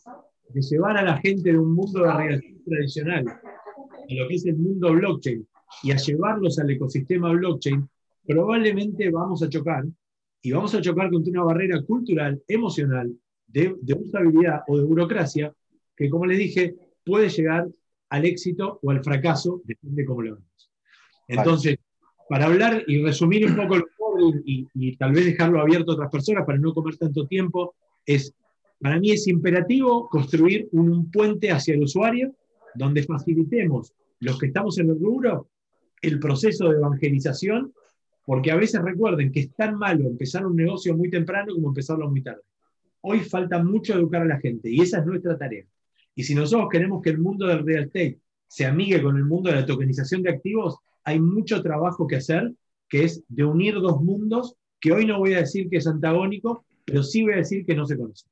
de 0.48 0.60
llevar 0.62 0.96
a 0.96 1.02
la 1.02 1.18
gente 1.18 1.52
de 1.52 1.58
un 1.58 1.74
mundo 1.74 2.02
de 2.02 2.12
relación 2.12 2.64
tradicional 2.64 3.26
a 3.28 4.14
lo 4.14 4.28
que 4.28 4.34
es 4.34 4.46
el 4.46 4.56
mundo 4.56 4.92
blockchain 4.92 5.46
y 5.82 5.90
a 5.92 5.96
llevarlos 5.96 6.58
al 6.58 6.70
ecosistema 6.70 7.32
blockchain, 7.32 7.88
probablemente 8.26 9.10
vamos 9.10 9.42
a 9.42 9.48
chocar 9.48 9.84
y 10.42 10.52
vamos 10.52 10.74
a 10.74 10.80
chocar 10.80 11.10
contra 11.10 11.30
una 11.32 11.44
barrera 11.44 11.82
cultural, 11.82 12.40
emocional, 12.46 13.12
de, 13.46 13.74
de 13.80 13.94
usabilidad 13.94 14.60
o 14.68 14.78
de 14.78 14.84
burocracia, 14.84 15.52
que 15.96 16.08
como 16.08 16.26
les 16.26 16.38
dije, 16.38 16.76
puede 17.04 17.28
llegar 17.28 17.66
al 18.10 18.24
éxito 18.24 18.78
o 18.82 18.90
al 18.90 19.02
fracaso, 19.02 19.60
depende 19.64 20.02
de 20.02 20.06
cómo 20.06 20.22
lo 20.22 20.34
vemos. 20.34 20.70
Entonces, 21.28 21.78
para 22.28 22.46
hablar 22.46 22.84
y 22.86 23.02
resumir 23.02 23.46
un 23.46 23.56
poco 23.56 23.76
el 23.76 23.84
y, 24.44 24.66
y 24.74 24.96
tal 24.96 25.12
vez 25.12 25.26
dejarlo 25.26 25.60
abierto 25.60 25.92
a 25.92 25.94
otras 25.94 26.10
personas 26.10 26.44
para 26.46 26.58
no 26.58 26.72
comer 26.72 26.96
tanto 26.96 27.26
tiempo, 27.26 27.74
es, 28.04 28.32
para 28.80 28.98
mí 29.00 29.10
es 29.12 29.26
imperativo 29.26 30.08
construir 30.08 30.68
un 30.72 31.10
puente 31.10 31.50
hacia 31.50 31.74
el 31.74 31.82
usuario 31.82 32.34
donde 32.74 33.02
facilitemos 33.02 33.92
los 34.20 34.38
que 34.38 34.46
estamos 34.46 34.78
en 34.78 34.90
el 34.90 35.00
rubro 35.00 35.48
el 36.02 36.18
proceso 36.18 36.68
de 36.68 36.76
evangelización, 36.76 37.72
porque 38.24 38.50
a 38.50 38.56
veces 38.56 38.82
recuerden 38.82 39.32
que 39.32 39.40
es 39.40 39.54
tan 39.54 39.78
malo 39.78 40.06
empezar 40.06 40.46
un 40.46 40.56
negocio 40.56 40.96
muy 40.96 41.10
temprano 41.10 41.54
como 41.54 41.68
empezarlo 41.68 42.08
muy 42.10 42.22
tarde. 42.22 42.42
Hoy 43.02 43.20
falta 43.20 43.62
mucho 43.62 43.94
educar 43.94 44.22
a 44.22 44.26
la 44.26 44.40
gente 44.40 44.70
y 44.70 44.80
esa 44.80 44.98
es 44.98 45.06
nuestra 45.06 45.38
tarea. 45.38 45.64
Y 46.14 46.24
si 46.24 46.34
nosotros 46.34 46.68
queremos 46.70 47.02
que 47.02 47.10
el 47.10 47.18
mundo 47.18 47.46
del 47.46 47.64
real 47.64 47.84
estate 47.84 48.18
se 48.48 48.66
amigue 48.66 49.02
con 49.02 49.16
el 49.16 49.24
mundo 49.24 49.50
de 49.50 49.56
la 49.56 49.66
tokenización 49.66 50.22
de 50.22 50.30
activos, 50.30 50.76
hay 51.04 51.20
mucho 51.20 51.62
trabajo 51.62 52.06
que 52.06 52.16
hacer, 52.16 52.52
que 52.88 53.04
es 53.04 53.22
de 53.28 53.44
unir 53.44 53.74
dos 53.74 54.02
mundos, 54.02 54.56
que 54.80 54.92
hoy 54.92 55.06
no 55.06 55.18
voy 55.18 55.34
a 55.34 55.40
decir 55.40 55.68
que 55.68 55.76
es 55.76 55.86
antagónico, 55.86 56.64
pero 56.84 57.02
sí 57.02 57.22
voy 57.22 57.34
a 57.34 57.36
decir 57.36 57.64
que 57.64 57.74
no 57.74 57.86
se 57.86 57.96
conocen. 57.96 58.30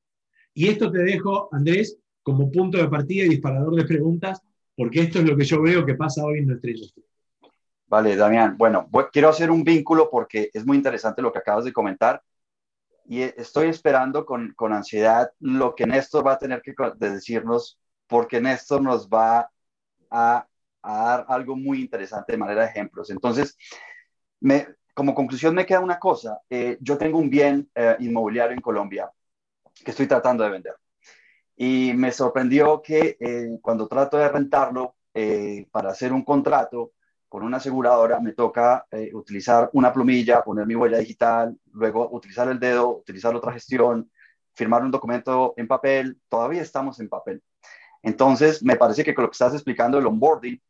Y 0.54 0.68
esto 0.68 0.90
te 0.90 0.98
dejo, 0.98 1.48
Andrés, 1.52 1.98
como 2.22 2.50
punto 2.50 2.78
de 2.78 2.88
partida 2.88 3.24
y 3.24 3.30
disparador 3.30 3.74
de 3.74 3.84
preguntas, 3.84 4.40
porque 4.76 5.00
esto 5.00 5.18
es 5.18 5.28
lo 5.28 5.36
que 5.36 5.44
yo 5.44 5.60
veo 5.60 5.84
que 5.84 5.94
pasa 5.94 6.24
hoy 6.24 6.38
en 6.38 6.46
nuestra 6.46 6.70
industria. 6.70 7.04
Vale, 7.86 8.16
Damián. 8.16 8.56
Bueno, 8.56 8.88
quiero 9.12 9.28
hacer 9.28 9.50
un 9.50 9.62
vínculo 9.62 10.08
porque 10.10 10.50
es 10.52 10.64
muy 10.64 10.76
interesante 10.76 11.22
lo 11.22 11.32
que 11.32 11.40
acabas 11.40 11.64
de 11.64 11.72
comentar 11.72 12.22
y 13.06 13.20
estoy 13.20 13.68
esperando 13.68 14.24
con, 14.24 14.54
con 14.56 14.72
ansiedad 14.72 15.30
lo 15.40 15.74
que 15.74 15.86
Néstor 15.86 16.26
va 16.26 16.34
a 16.34 16.38
tener 16.38 16.62
que 16.62 16.74
decirnos, 16.96 17.78
porque 18.06 18.40
Néstor 18.40 18.80
nos 18.80 19.08
va 19.08 19.50
a, 20.10 20.46
dar 20.82 21.24
algo 21.28 21.56
muy 21.56 21.80
interesante 21.80 22.32
de 22.32 22.38
manera 22.38 22.62
de 22.62 22.68
ejemplos. 22.68 23.10
Entonces, 23.10 23.56
me, 24.40 24.66
como 24.94 25.14
conclusión 25.14 25.54
me 25.54 25.66
queda 25.66 25.80
una 25.80 25.98
cosa. 25.98 26.40
Eh, 26.48 26.78
yo 26.80 26.96
tengo 26.96 27.18
un 27.18 27.30
bien 27.30 27.68
eh, 27.74 27.96
inmobiliario 28.00 28.54
en 28.54 28.60
Colombia 28.60 29.10
que 29.82 29.90
estoy 29.90 30.06
tratando 30.06 30.44
de 30.44 30.50
vender. 30.50 30.74
Y 31.56 31.92
me 31.94 32.12
sorprendió 32.12 32.82
que 32.82 33.16
eh, 33.20 33.58
cuando 33.62 33.88
trato 33.88 34.16
de 34.16 34.28
rentarlo 34.28 34.96
para 35.70 35.90
hacer 35.90 36.12
un 36.12 36.24
contrato, 36.24 36.94
con 37.34 37.42
una 37.42 37.56
aseguradora 37.56 38.20
me 38.20 38.32
toca 38.32 38.86
eh, 38.92 39.10
utilizar 39.12 39.68
una 39.72 39.92
plumilla, 39.92 40.44
poner 40.44 40.66
mi 40.68 40.76
huella 40.76 40.98
digital, 40.98 41.58
luego 41.72 42.08
utilizar 42.12 42.46
el 42.48 42.60
dedo, 42.60 42.98
utilizar 42.98 43.34
otra 43.34 43.52
gestión, 43.52 44.08
firmar 44.52 44.84
un 44.84 44.92
documento 44.92 45.52
en 45.56 45.66
papel, 45.66 46.20
todavía 46.28 46.62
estamos 46.62 47.00
en 47.00 47.08
papel. 47.08 47.42
Entonces, 48.02 48.62
me 48.62 48.76
parece 48.76 49.02
que 49.02 49.12
con 49.12 49.24
lo 49.24 49.30
que 49.30 49.34
estás 49.34 49.52
explicando 49.52 49.98
el 49.98 50.06
onboarding, 50.06 50.62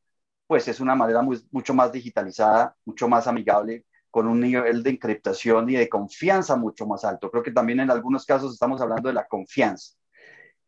pues 0.46 0.66
es 0.66 0.80
una 0.80 0.94
manera 0.94 1.20
mucho 1.20 1.74
más 1.74 1.92
digitalizada, 1.92 2.74
mucho 2.86 3.08
más 3.08 3.26
amigable, 3.26 3.84
con 4.14 4.28
un 4.28 4.38
nivel 4.38 4.84
de 4.84 4.90
encriptación 4.90 5.68
y 5.70 5.72
de 5.74 5.88
confianza 5.88 6.54
mucho 6.54 6.86
más 6.86 7.04
alto. 7.04 7.32
Creo 7.32 7.42
que 7.42 7.50
también 7.50 7.80
en 7.80 7.90
algunos 7.90 8.24
casos 8.24 8.52
estamos 8.52 8.80
hablando 8.80 9.08
de 9.08 9.12
la 9.12 9.26
confianza. 9.26 9.96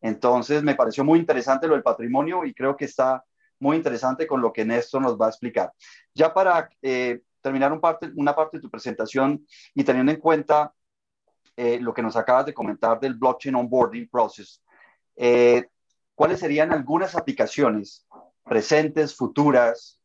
Entonces, 0.01 0.63
me 0.63 0.75
pareció 0.75 1.05
muy 1.05 1.17
interesante 1.17 1.65
lo 1.65 1.75
del 1.75 1.81
patrimonio 1.81 2.43
y 2.43 2.53
creo 2.53 2.75
que 2.75 2.83
está 2.83 3.23
muy 3.57 3.77
interesante 3.77 4.27
con 4.27 4.41
lo 4.41 4.51
que 4.51 4.65
Néstor 4.65 5.01
nos 5.01 5.17
va 5.17 5.27
a 5.27 5.29
explicar. 5.29 5.71
Ya 6.13 6.33
para 6.33 6.67
eh, 6.81 7.21
terminar 7.39 7.71
un 7.71 7.79
parte, 7.79 8.11
una 8.17 8.35
parte 8.35 8.57
de 8.57 8.63
tu 8.63 8.69
presentación 8.69 9.47
y 9.73 9.81
teniendo 9.85 10.11
en 10.11 10.19
cuenta 10.19 10.73
eh, 11.55 11.79
lo 11.79 11.93
que 11.93 12.01
nos 12.01 12.17
acabas 12.17 12.47
de 12.47 12.53
comentar 12.53 12.99
del 12.99 13.13
blockchain 13.13 13.55
onboarding 13.55 14.09
process, 14.09 14.61
eh, 15.15 15.69
¿cuáles 16.15 16.41
serían 16.41 16.73
algunas 16.73 17.15
aplicaciones 17.15 18.05
presentes, 18.43 19.15
futuras 19.15 20.01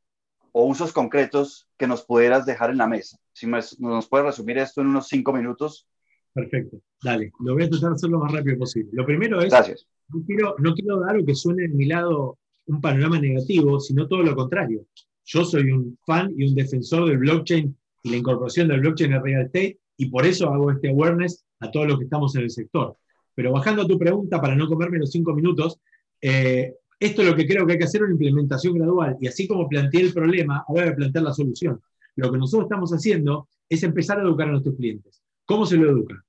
o 0.52 0.64
usos 0.64 0.92
concretos 0.92 1.68
que 1.76 1.88
nos 1.88 2.04
pudieras 2.04 2.46
dejar 2.46 2.70
en 2.70 2.78
la 2.78 2.86
mesa? 2.86 3.18
Si 3.32 3.46
nos 3.46 4.08
puedes 4.08 4.26
resumir 4.26 4.58
esto 4.58 4.80
en 4.80 4.88
unos 4.88 5.08
cinco 5.08 5.32
minutos. 5.32 5.86
Perfecto, 6.34 6.78
dale, 7.02 7.30
lo 7.40 7.54
voy 7.54 7.64
a 7.64 7.70
tratar 7.70 7.90
de 7.90 7.94
hacer 7.94 8.10
lo 8.10 8.20
más 8.20 8.32
rápido 8.32 8.58
posible. 8.58 8.90
Lo 8.92 9.04
primero 9.04 9.40
es, 9.42 9.50
Gracias. 9.50 9.86
No, 10.08 10.22
quiero, 10.24 10.54
no 10.58 10.74
quiero 10.74 11.00
dar 11.00 11.16
lo 11.16 11.24
que 11.24 11.34
suene 11.34 11.64
en 11.64 11.76
mi 11.76 11.86
lado 11.86 12.38
un 12.66 12.80
panorama 12.80 13.18
negativo, 13.20 13.80
sino 13.80 14.06
todo 14.08 14.22
lo 14.22 14.34
contrario. 14.34 14.86
Yo 15.24 15.44
soy 15.44 15.70
un 15.70 15.98
fan 16.06 16.32
y 16.36 16.48
un 16.48 16.54
defensor 16.54 17.08
del 17.08 17.18
blockchain 17.18 17.76
y 18.02 18.10
la 18.10 18.16
incorporación 18.16 18.68
del 18.68 18.80
blockchain 18.80 19.12
en 19.12 19.22
real 19.22 19.42
estate 19.42 19.78
y 19.96 20.06
por 20.06 20.26
eso 20.26 20.48
hago 20.48 20.70
este 20.70 20.88
awareness 20.88 21.44
a 21.60 21.70
todos 21.70 21.86
los 21.86 21.98
que 21.98 22.04
estamos 22.04 22.34
en 22.36 22.42
el 22.42 22.50
sector. 22.50 22.96
Pero 23.34 23.52
bajando 23.52 23.82
a 23.82 23.86
tu 23.86 23.98
pregunta, 23.98 24.40
para 24.40 24.54
no 24.54 24.68
comerme 24.68 24.98
los 24.98 25.10
cinco 25.10 25.34
minutos, 25.34 25.80
eh, 26.20 26.74
esto 26.98 27.22
es 27.22 27.28
lo 27.28 27.34
que 27.34 27.46
creo 27.46 27.66
que 27.66 27.72
hay 27.72 27.78
que 27.78 27.84
hacer 27.84 28.02
una 28.02 28.12
implementación 28.12 28.74
gradual 28.74 29.16
y 29.20 29.26
así 29.26 29.46
como 29.46 29.68
planteé 29.68 30.02
el 30.02 30.12
problema, 30.12 30.64
ahora 30.68 30.84
voy 30.84 30.92
a 30.92 30.96
plantear 30.96 31.24
la 31.24 31.32
solución. 31.32 31.80
Lo 32.16 32.30
que 32.30 32.38
nosotros 32.38 32.66
estamos 32.66 32.90
haciendo 32.92 33.48
es 33.68 33.82
empezar 33.82 34.18
a 34.18 34.22
educar 34.22 34.48
a 34.48 34.52
nuestros 34.52 34.76
clientes. 34.76 35.22
¿Cómo 35.46 35.66
se 35.66 35.76
lo 35.76 35.90
educa? 35.90 36.22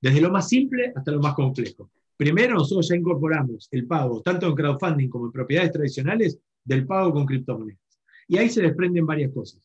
Desde 0.00 0.20
lo 0.20 0.30
más 0.30 0.48
simple 0.48 0.92
hasta 0.94 1.12
lo 1.12 1.20
más 1.20 1.34
complejo. 1.34 1.90
Primero, 2.16 2.54
nosotros 2.54 2.88
ya 2.88 2.96
incorporamos 2.96 3.68
el 3.70 3.86
pago, 3.86 4.20
tanto 4.22 4.48
en 4.48 4.54
crowdfunding 4.54 5.08
como 5.08 5.26
en 5.26 5.32
propiedades 5.32 5.72
tradicionales, 5.72 6.38
del 6.64 6.86
pago 6.86 7.12
con 7.12 7.26
criptomonedas. 7.26 7.80
Y 8.26 8.36
ahí 8.36 8.48
se 8.50 8.62
desprenden 8.62 9.06
varias 9.06 9.32
cosas. 9.32 9.62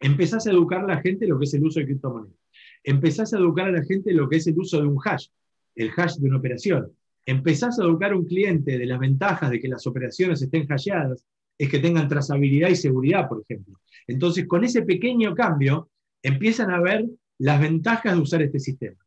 Empezás 0.00 0.46
a 0.46 0.50
educar 0.50 0.84
a 0.84 0.86
la 0.86 1.00
gente 1.00 1.26
lo 1.26 1.38
que 1.38 1.46
es 1.46 1.54
el 1.54 1.64
uso 1.64 1.80
de 1.80 1.86
criptomonedas. 1.86 2.38
Empezás 2.84 3.32
a 3.32 3.38
educar 3.38 3.68
a 3.68 3.72
la 3.72 3.84
gente 3.84 4.12
lo 4.12 4.28
que 4.28 4.36
es 4.36 4.46
el 4.46 4.58
uso 4.58 4.80
de 4.80 4.86
un 4.86 4.98
hash, 5.02 5.28
el 5.74 5.90
hash 5.96 6.16
de 6.16 6.28
una 6.28 6.38
operación. 6.38 6.92
Empezás 7.24 7.78
a 7.78 7.84
educar 7.84 8.12
a 8.12 8.16
un 8.16 8.26
cliente 8.26 8.78
de 8.78 8.86
las 8.86 9.00
ventajas 9.00 9.50
de 9.50 9.58
que 9.58 9.68
las 9.68 9.86
operaciones 9.86 10.40
estén 10.40 10.66
hasheadas, 10.68 11.24
es 11.58 11.68
que 11.68 11.78
tengan 11.78 12.08
trazabilidad 12.08 12.68
y 12.68 12.76
seguridad, 12.76 13.28
por 13.28 13.42
ejemplo. 13.42 13.80
Entonces, 14.06 14.46
con 14.46 14.64
ese 14.64 14.82
pequeño 14.82 15.34
cambio, 15.34 15.90
empiezan 16.22 16.70
a 16.70 16.80
ver 16.80 17.06
las 17.38 17.60
ventajas 17.60 18.14
de 18.14 18.20
usar 18.20 18.42
este 18.42 18.58
sistema. 18.58 18.98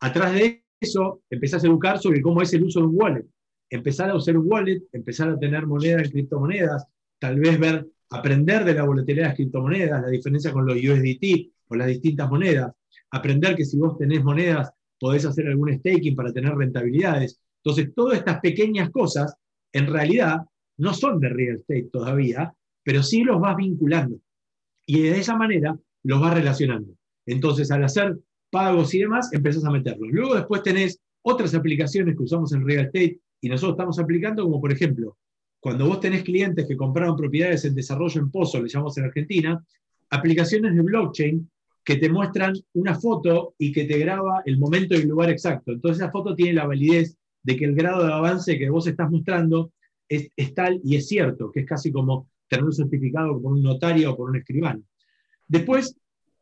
Atrás 0.00 0.34
de 0.34 0.64
eso, 0.80 1.22
empezás 1.30 1.64
a 1.64 1.66
educar 1.66 1.98
sobre 1.98 2.20
cómo 2.20 2.42
es 2.42 2.52
el 2.52 2.64
uso 2.64 2.80
de 2.80 2.86
un 2.86 2.96
wallet. 2.96 3.26
Empezar 3.70 4.10
a 4.10 4.16
usar 4.16 4.36
un 4.36 4.46
wallet, 4.50 4.82
empezar 4.92 5.30
a 5.30 5.38
tener 5.38 5.66
monedas 5.66 6.10
criptomonedas, 6.10 6.86
tal 7.18 7.40
vez 7.40 7.58
ver, 7.58 7.88
aprender 8.10 8.64
de 8.64 8.74
la 8.74 8.84
volatilidad 8.84 9.24
de 9.24 9.28
las 9.28 9.36
criptomonedas, 9.36 10.02
la 10.02 10.08
diferencia 10.08 10.52
con 10.52 10.66
los 10.66 10.76
USDT 10.76 11.52
o 11.68 11.74
las 11.74 11.88
distintas 11.88 12.28
monedas, 12.30 12.72
aprender 13.10 13.56
que 13.56 13.64
si 13.64 13.78
vos 13.78 13.96
tenés 13.96 14.22
monedas 14.22 14.70
podés 14.98 15.24
hacer 15.24 15.48
algún 15.48 15.76
staking 15.78 16.14
para 16.14 16.32
tener 16.32 16.54
rentabilidades. 16.54 17.40
Entonces, 17.62 17.94
todas 17.94 18.18
estas 18.18 18.40
pequeñas 18.40 18.90
cosas, 18.90 19.34
en 19.72 19.86
realidad, 19.86 20.38
no 20.76 20.94
son 20.94 21.20
de 21.20 21.28
real 21.28 21.56
estate 21.56 21.88
todavía, 21.92 22.54
pero 22.82 23.02
sí 23.02 23.22
los 23.24 23.40
vas 23.40 23.56
vinculando. 23.56 24.18
Y 24.86 25.02
de 25.02 25.18
esa 25.18 25.36
manera 25.36 25.76
los 26.02 26.20
vas 26.20 26.34
relacionando. 26.34 26.92
Entonces, 27.26 27.70
al 27.70 27.84
hacer 27.84 28.18
pagos 28.50 28.94
y 28.94 29.00
demás, 29.00 29.32
empezás 29.32 29.64
a 29.64 29.70
meterlos. 29.70 30.08
Luego 30.10 30.34
después 30.34 30.62
tenés 30.62 31.00
otras 31.22 31.54
aplicaciones 31.54 32.16
que 32.16 32.22
usamos 32.22 32.52
en 32.52 32.66
real 32.66 32.86
estate 32.86 33.20
y 33.40 33.48
nosotros 33.48 33.74
estamos 33.74 33.98
aplicando, 33.98 34.44
como 34.44 34.60
por 34.60 34.72
ejemplo, 34.72 35.16
cuando 35.60 35.86
vos 35.86 36.00
tenés 36.00 36.22
clientes 36.22 36.66
que 36.68 36.76
compraron 36.76 37.16
propiedades 37.16 37.64
en 37.64 37.74
desarrollo 37.74 38.20
en 38.20 38.30
Pozo, 38.30 38.62
le 38.62 38.68
llamamos 38.68 38.98
en 38.98 39.04
Argentina, 39.04 39.64
aplicaciones 40.10 40.74
de 40.74 40.82
blockchain 40.82 41.50
que 41.82 41.96
te 41.96 42.10
muestran 42.10 42.54
una 42.74 42.94
foto 42.94 43.54
y 43.58 43.72
que 43.72 43.84
te 43.84 43.98
graba 43.98 44.42
el 44.44 44.58
momento 44.58 44.94
y 44.94 44.98
el 44.98 45.08
lugar 45.08 45.30
exacto. 45.30 45.72
Entonces 45.72 46.02
esa 46.02 46.10
foto 46.10 46.34
tiene 46.34 46.54
la 46.54 46.66
validez 46.66 47.16
de 47.42 47.56
que 47.56 47.64
el 47.64 47.74
grado 47.74 48.06
de 48.06 48.12
avance 48.12 48.58
que 48.58 48.70
vos 48.70 48.86
estás 48.86 49.10
mostrando 49.10 49.72
es, 50.36 50.54
tal 50.54 50.80
y 50.82 50.96
es 50.96 51.08
cierto, 51.08 51.50
que 51.50 51.60
es 51.60 51.66
casi 51.66 51.90
como 51.90 52.28
tener 52.48 52.64
un 52.64 52.72
certificado 52.72 53.40
por 53.40 53.52
un 53.52 53.62
notario 53.62 54.12
o 54.12 54.16
por 54.16 54.30
un 54.30 54.36
escribano. 54.36 54.82
Después, 55.46 55.96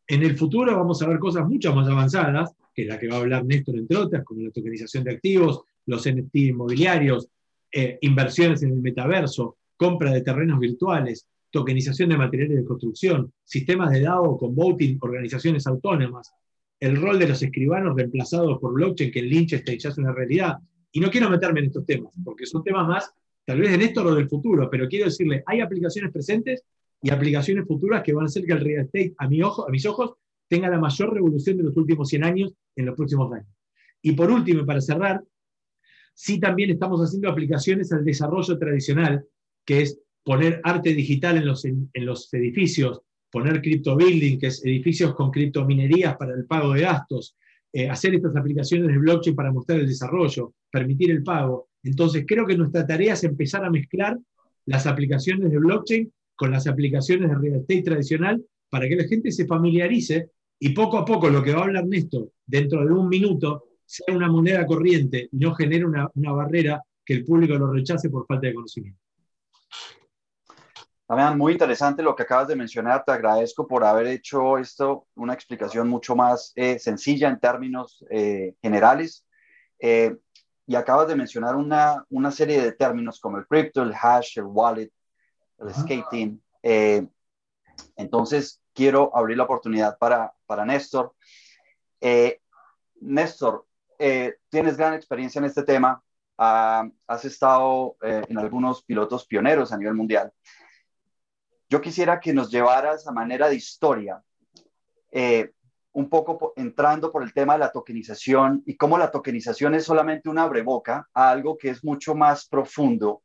en 0.07 0.23
el 0.23 0.37
futuro 0.37 0.77
vamos 0.77 1.03
a 1.03 1.09
ver 1.09 1.19
cosas 1.19 1.49
mucho 1.49 1.75
más 1.75 1.89
avanzadas, 1.89 2.53
que 2.75 2.85
la 2.85 2.99
que 2.99 3.09
va 3.09 3.17
a 3.17 3.21
hablar 3.21 3.45
Néstor, 3.45 3.77
entre 3.77 3.97
otras, 3.97 4.25
como 4.25 4.43
la 4.43 4.51
tokenización 4.51 5.05
de 5.05 5.13
activos, 5.13 5.63
los 5.87 6.07
NFT 6.07 6.37
inmobiliarios, 6.37 7.29
eh, 7.71 7.99
inversiones 8.01 8.63
en 8.63 8.71
el 8.71 8.81
metaverso, 8.81 9.57
compra 9.77 10.13
de 10.13 10.23
terrenos 10.23 10.59
virtuales, 10.59 11.27
tokenización 11.51 12.09
de 12.09 12.17
materiales 12.17 12.57
de 12.59 12.65
construcción, 12.65 13.33
sistemas 13.45 13.91
de 13.91 14.01
DAO 14.01 14.39
con 14.39 14.55
voting, 14.55 14.99
organizaciones 15.01 15.67
autónomas, 15.67 16.33
el 16.81 17.01
rol 17.01 17.19
de 17.19 17.29
los 17.29 17.43
escribanos 17.43 17.95
reemplazados 17.95 18.59
por 18.59 18.73
blockchain, 18.75 19.13
que 19.13 19.21
en 19.21 19.29
Liechtenstein 19.29 19.79
ya 19.79 19.89
es 19.91 19.99
una 19.99 20.13
realidad. 20.13 20.59
Y 20.91 21.01
no 21.01 21.11
quiero 21.11 21.31
meterme 21.31 21.61
en 21.61 21.67
estos 21.67 21.87
temas, 21.87 22.13
porque 22.25 22.45
son 22.47 22.65
temas 22.65 22.89
más, 22.89 23.13
tal 23.45 23.61
vez 23.61 23.71
de 23.71 23.79
Néstor 23.79 24.07
o 24.07 24.15
del 24.15 24.29
futuro, 24.29 24.69
pero 24.71 24.89
quiero 24.89 25.07
decirle, 25.07 25.43
hay 25.47 25.61
aplicaciones 25.61 26.13
presentes 26.13 26.63
y 27.03 27.11
aplicaciones 27.11 27.67
futuras 27.67 28.03
que 28.03 28.13
van 28.13 28.25
a 28.25 28.27
hacer 28.27 28.45
que 28.45 28.53
el 28.53 28.61
real 28.61 28.85
estate, 28.85 29.15
a, 29.19 29.29
mi 29.29 29.43
ojo, 29.43 29.67
a 29.67 29.71
mis 29.71 29.85
ojos, 29.87 30.15
tenga 30.49 30.69
la 30.69 30.79
mayor 30.79 31.13
revolución 31.13 31.57
de 31.57 31.65
los 31.65 31.77
últimos 31.77 32.09
100 32.09 32.25
años 32.25 32.55
en 32.77 32.87
los 32.87 32.97
próximos 32.97 33.33
años. 33.33 33.49
Y 34.03 34.13
por 34.13 34.31
último, 34.31 34.65
para 34.67 34.81
cerrar, 34.81 35.23
sí 36.15 36.39
también 36.39 36.71
estamos 36.71 37.01
haciendo 37.01 37.31
aplicaciones 37.31 37.93
al 37.93 38.05
desarrollo 38.05 38.59
tradicional, 38.59 39.25
que 39.65 39.83
es 39.83 39.99
poner 40.25 40.61
arte 40.63 40.95
digital 40.95 41.37
en 41.37 41.47
los, 41.47 41.65
en, 41.65 41.91
los 41.95 42.33
edificios, 42.35 43.01
poner 43.31 43.61
crypto 43.61 43.97
building, 43.97 44.39
que 44.39 44.49
es 44.49 44.65
edificios 44.65 45.15
con 45.15 45.31
criptominerías 45.31 46.17
para 46.17 46.35
el 46.35 46.45
pago 46.45 46.75
de 46.75 46.83
gastos, 46.83 47.37
eh, 47.73 47.89
hacer 47.89 48.15
estas 48.15 48.37
aplicaciones 48.37 48.89
de 48.89 48.99
blockchain 48.99 49.35
para 49.35 49.51
mostrar 49.51 49.81
el 49.81 49.87
desarrollo, 49.87 50.55
permitir 50.71 51.11
el 51.11 51.23
pago. 51.23 51.71
Entonces, 51.83 52.25
creo 52.27 52.47
que 52.47 52.57
nuestra 52.57 52.87
tarea 52.87 53.15
es 53.15 53.25
empezar 53.25 53.65
a 53.65 53.71
mezclar 53.71 54.19
las 54.67 54.87
aplicaciones 54.87 55.51
de 55.51 55.59
blockchain 55.59 56.13
con 56.35 56.51
las 56.51 56.67
aplicaciones 56.67 57.29
de 57.29 57.37
real 57.37 57.61
estate 57.61 57.83
tradicional 57.83 58.45
para 58.71 58.89
que 58.89 58.97
la 58.97 59.05
gente 59.05 59.31
se 59.33 59.47
familiarice 59.47 60.31
y 60.59 60.71
poco 60.71 60.99
a 60.99 61.05
poco 61.05 61.29
lo 61.29 61.43
que 61.43 61.53
va 61.53 61.61
a 61.61 61.65
hablar 61.65 61.87
Néstor 61.87 62.31
dentro 62.47 62.87
de 62.87 62.93
un 62.93 63.09
minuto 63.09 63.65
sea 63.85 64.15
una 64.15 64.29
moneda 64.29 64.65
corriente 64.65 65.29
y 65.31 65.37
no 65.37 65.55
genere 65.55 65.85
una, 65.85 66.09
una 66.15 66.33
barrera 66.33 66.83
que 67.05 67.15
el 67.15 67.25
público 67.25 67.55
lo 67.55 67.73
rechace 67.73 68.09
por 68.09 68.27
falta 68.27 68.47
de 68.47 68.55
conocimiento. 68.55 69.03
También 71.07 71.37
muy 71.37 71.53
interesante 71.53 72.03
lo 72.03 72.17
que 72.17 72.23
acabas 72.23 72.49
de 72.49 72.57
mencionar. 72.57 73.05
Te 73.05 73.13
agradezco 73.13 73.67
por 73.67 73.85
haber 73.85 74.07
hecho 74.07 74.57
esto 74.57 75.07
una 75.15 75.35
explicación 75.35 75.87
mucho 75.87 76.17
más 76.17 76.53
eh, 76.55 76.79
sencilla 76.79 77.29
en 77.29 77.39
términos 77.39 78.03
eh, 78.09 78.55
generales. 78.63 79.27
Eh, 79.79 80.17
y 80.73 80.77
acabas 80.77 81.07
de 81.07 81.17
mencionar 81.17 81.55
una, 81.55 82.03
una, 82.09 82.31
serie 82.31 82.63
de 82.63 82.73
términos 82.73 83.21
como 83.21 83.37
el 83.37 83.47
crypto, 83.47 83.83
el 83.83 83.93
hash, 83.93 84.39
el 84.39 84.45
wallet, 84.45 84.91
el 85.59 85.75
skating. 85.75 86.43
entonces, 87.97 88.59
quiero 88.73 89.15
abrir 89.15 89.37
la 89.37 89.45
oportunidad 89.45 89.99
para, 89.99 90.33
para 90.47 90.65
Néstor. 90.65 91.15
Néstor, 93.03 93.67
tienes 94.49 94.79
gran 94.79 94.95
experiencia 94.95 95.41
en 95.41 95.45
este 95.45 95.63
tema. 95.63 96.03
Ah, 96.39 96.89
has 97.07 97.27
estado 97.27 97.97
en 98.01 98.39
algunos 98.39 98.83
pilotos 98.83 99.27
pioneros 99.27 99.73
a 99.73 99.77
nivel 99.77 99.93
mundial. 99.93 100.33
Yo 101.69 101.83
quisiera 101.83 102.19
que 102.19 102.33
nos 102.33 102.51
llevaras 102.51 103.07
a 103.07 103.13
manera 103.13 103.51
de 103.51 103.57
historia, 103.57 104.23
eh, 105.11 105.53
un 105.93 106.09
poco 106.09 106.53
entrando 106.57 107.13
por 107.13 107.23
el 107.23 107.33
tema 107.33 107.55
de 107.55 107.61
la 107.61 107.73
tokenización 107.73 108.63
y 108.67 108.77
cómo 108.77 108.97
la 108.97 109.11
tokenización 109.11 109.75
es 109.75 109.85
solamente 109.85 110.29
una 110.29 110.45
abreboca 110.45 111.09
a 111.13 111.31
algo 111.31 111.59
que 111.59 111.71
es 111.71 111.85
mucho 111.85 112.15
más 112.15 112.47
profundo 112.49 113.23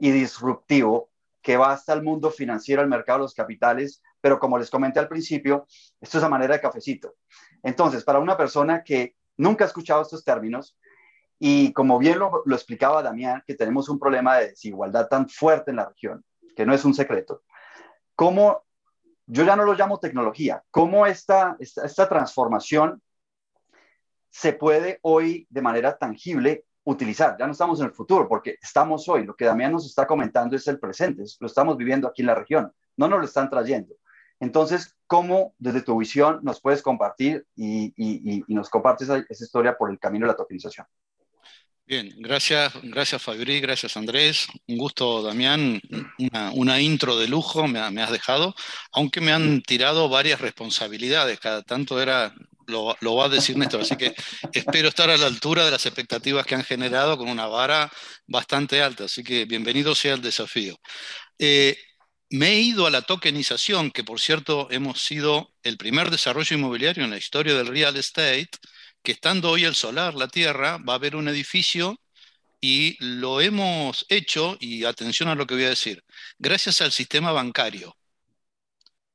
y 0.00 0.10
disruptivo, 0.10 1.10
que 1.42 1.56
va 1.56 1.72
hasta 1.72 1.92
el 1.92 2.02
mundo 2.02 2.30
financiero, 2.30 2.82
el 2.82 2.88
mercado 2.88 3.18
de 3.18 3.24
los 3.24 3.34
capitales, 3.34 4.02
pero 4.20 4.38
como 4.38 4.58
les 4.58 4.70
comenté 4.70 5.00
al 5.00 5.08
principio, 5.08 5.66
esto 6.00 6.18
es 6.18 6.24
a 6.24 6.28
manera 6.28 6.54
de 6.54 6.60
cafecito. 6.60 7.14
Entonces, 7.62 8.04
para 8.04 8.18
una 8.20 8.36
persona 8.36 8.82
que 8.84 9.16
nunca 9.36 9.64
ha 9.64 9.68
escuchado 9.68 10.02
estos 10.02 10.24
términos, 10.24 10.76
y 11.38 11.72
como 11.72 11.98
bien 11.98 12.18
lo, 12.18 12.42
lo 12.44 12.54
explicaba 12.54 13.02
Damián, 13.02 13.42
que 13.46 13.54
tenemos 13.54 13.88
un 13.88 13.98
problema 13.98 14.36
de 14.36 14.48
desigualdad 14.50 15.08
tan 15.08 15.28
fuerte 15.28 15.70
en 15.70 15.76
la 15.76 15.88
región, 15.88 16.24
que 16.56 16.66
no 16.66 16.74
es 16.74 16.84
un 16.84 16.94
secreto, 16.94 17.42
cómo, 18.14 18.64
yo 19.28 19.44
ya 19.44 19.56
no 19.56 19.64
lo 19.64 19.74
llamo 19.74 20.00
tecnología, 20.00 20.64
cómo 20.70 21.06
esta, 21.06 21.56
esta, 21.60 22.08
transformación 22.08 23.02
se 24.30 24.54
puede 24.54 24.98
hoy 25.02 25.46
de 25.50 25.60
manera 25.60 25.98
tangible 25.98 26.64
utilizar. 26.84 27.36
Ya 27.38 27.44
no 27.46 27.52
estamos 27.52 27.78
en 27.80 27.86
el 27.86 27.92
futuro, 27.92 28.26
porque 28.26 28.56
estamos 28.62 29.06
hoy. 29.08 29.24
Lo 29.24 29.36
que 29.36 29.44
Damián 29.44 29.72
nos 29.72 29.84
está 29.84 30.06
comentando 30.06 30.56
es 30.56 30.66
el 30.66 30.80
presente, 30.80 31.24
lo 31.40 31.46
estamos 31.46 31.76
viviendo 31.76 32.08
aquí 32.08 32.22
en 32.22 32.26
la 32.26 32.34
región, 32.34 32.72
no 32.96 33.08
nos 33.08 33.18
lo 33.18 33.24
están 33.26 33.50
trayendo. 33.50 33.94
Entonces, 34.40 34.96
¿cómo 35.06 35.54
desde 35.58 35.82
tu 35.82 35.98
visión 35.98 36.40
nos 36.42 36.60
puedes 36.62 36.80
compartir 36.80 37.46
y, 37.54 38.44
nos 38.48 38.70
compartes 38.70 39.08
esa, 39.08 39.24
esa, 39.28 39.44
historia 39.44 39.76
por 39.76 39.90
el 39.90 39.98
camino 39.98 40.24
de 40.24 40.32
la 40.32 40.36
tokenización? 40.36 40.86
Bien, 41.88 42.12
gracias, 42.18 42.74
gracias 42.82 43.22
Fabri, 43.22 43.60
gracias 43.60 43.96
Andrés. 43.96 44.46
Un 44.66 44.76
gusto, 44.76 45.22
Damián. 45.22 45.80
Una, 46.52 46.80
intro 46.82 47.16
de 47.16 47.28
lujo 47.28 47.66
me, 47.66 47.80
has 47.80 48.12
dejado, 48.12 48.54
aunque 48.92 49.22
me 49.22 49.32
han 49.32 49.62
tirado 49.62 50.10
varias 50.10 50.38
responsabilidades. 50.42 51.40
Cada 51.40 51.62
tanto 51.62 51.98
era, 52.02 52.34
lo, 52.66 52.94
va 53.16 53.24
a 53.24 53.28
decir 53.30 53.56
Néstor, 53.56 53.80
así 53.80 53.96
que 53.96 54.14
espero 54.52 54.88
estar 54.90 55.08
a 55.08 55.16
la 55.16 55.24
altura 55.24 55.64
de 55.64 55.70
las 55.70 55.86
expectativas 55.86 56.44
que 56.44 56.56
han 56.56 56.64
generado 56.64 57.16
con 57.16 57.30
una 57.30 57.46
vara 57.46 57.90
bastante 58.26 58.82
alta. 58.82 59.04
Así 59.04 59.24
que 59.24 59.46
bienvenido 59.46 59.94
sea 59.94 60.12
el 60.12 60.20
desafío. 60.20 60.78
Eh, 61.38 61.78
me 62.28 62.48
he 62.50 62.60
ido 62.60 62.86
a 62.86 62.90
la 62.90 63.00
tokenización, 63.00 63.92
que 63.92 64.04
por 64.04 64.20
cierto 64.20 64.68
hemos 64.70 65.00
sido 65.00 65.54
el 65.62 65.78
primer 65.78 66.10
desarrollo 66.10 66.54
inmobiliario 66.54 67.04
en 67.04 67.10
la 67.10 67.16
historia 67.16 67.54
del 67.54 67.68
real 67.68 67.96
estate 67.96 68.50
que 69.08 69.12
estando 69.12 69.50
hoy 69.50 69.64
el 69.64 69.74
solar, 69.74 70.12
la 70.12 70.28
Tierra, 70.28 70.76
va 70.76 70.92
a 70.92 70.96
haber 70.96 71.16
un 71.16 71.28
edificio 71.28 71.98
y 72.60 72.94
lo 73.02 73.40
hemos 73.40 74.04
hecho, 74.10 74.58
y 74.60 74.84
atención 74.84 75.30
a 75.30 75.34
lo 75.34 75.46
que 75.46 75.54
voy 75.54 75.64
a 75.64 75.70
decir, 75.70 76.04
gracias 76.38 76.82
al 76.82 76.92
sistema 76.92 77.32
bancario. 77.32 77.96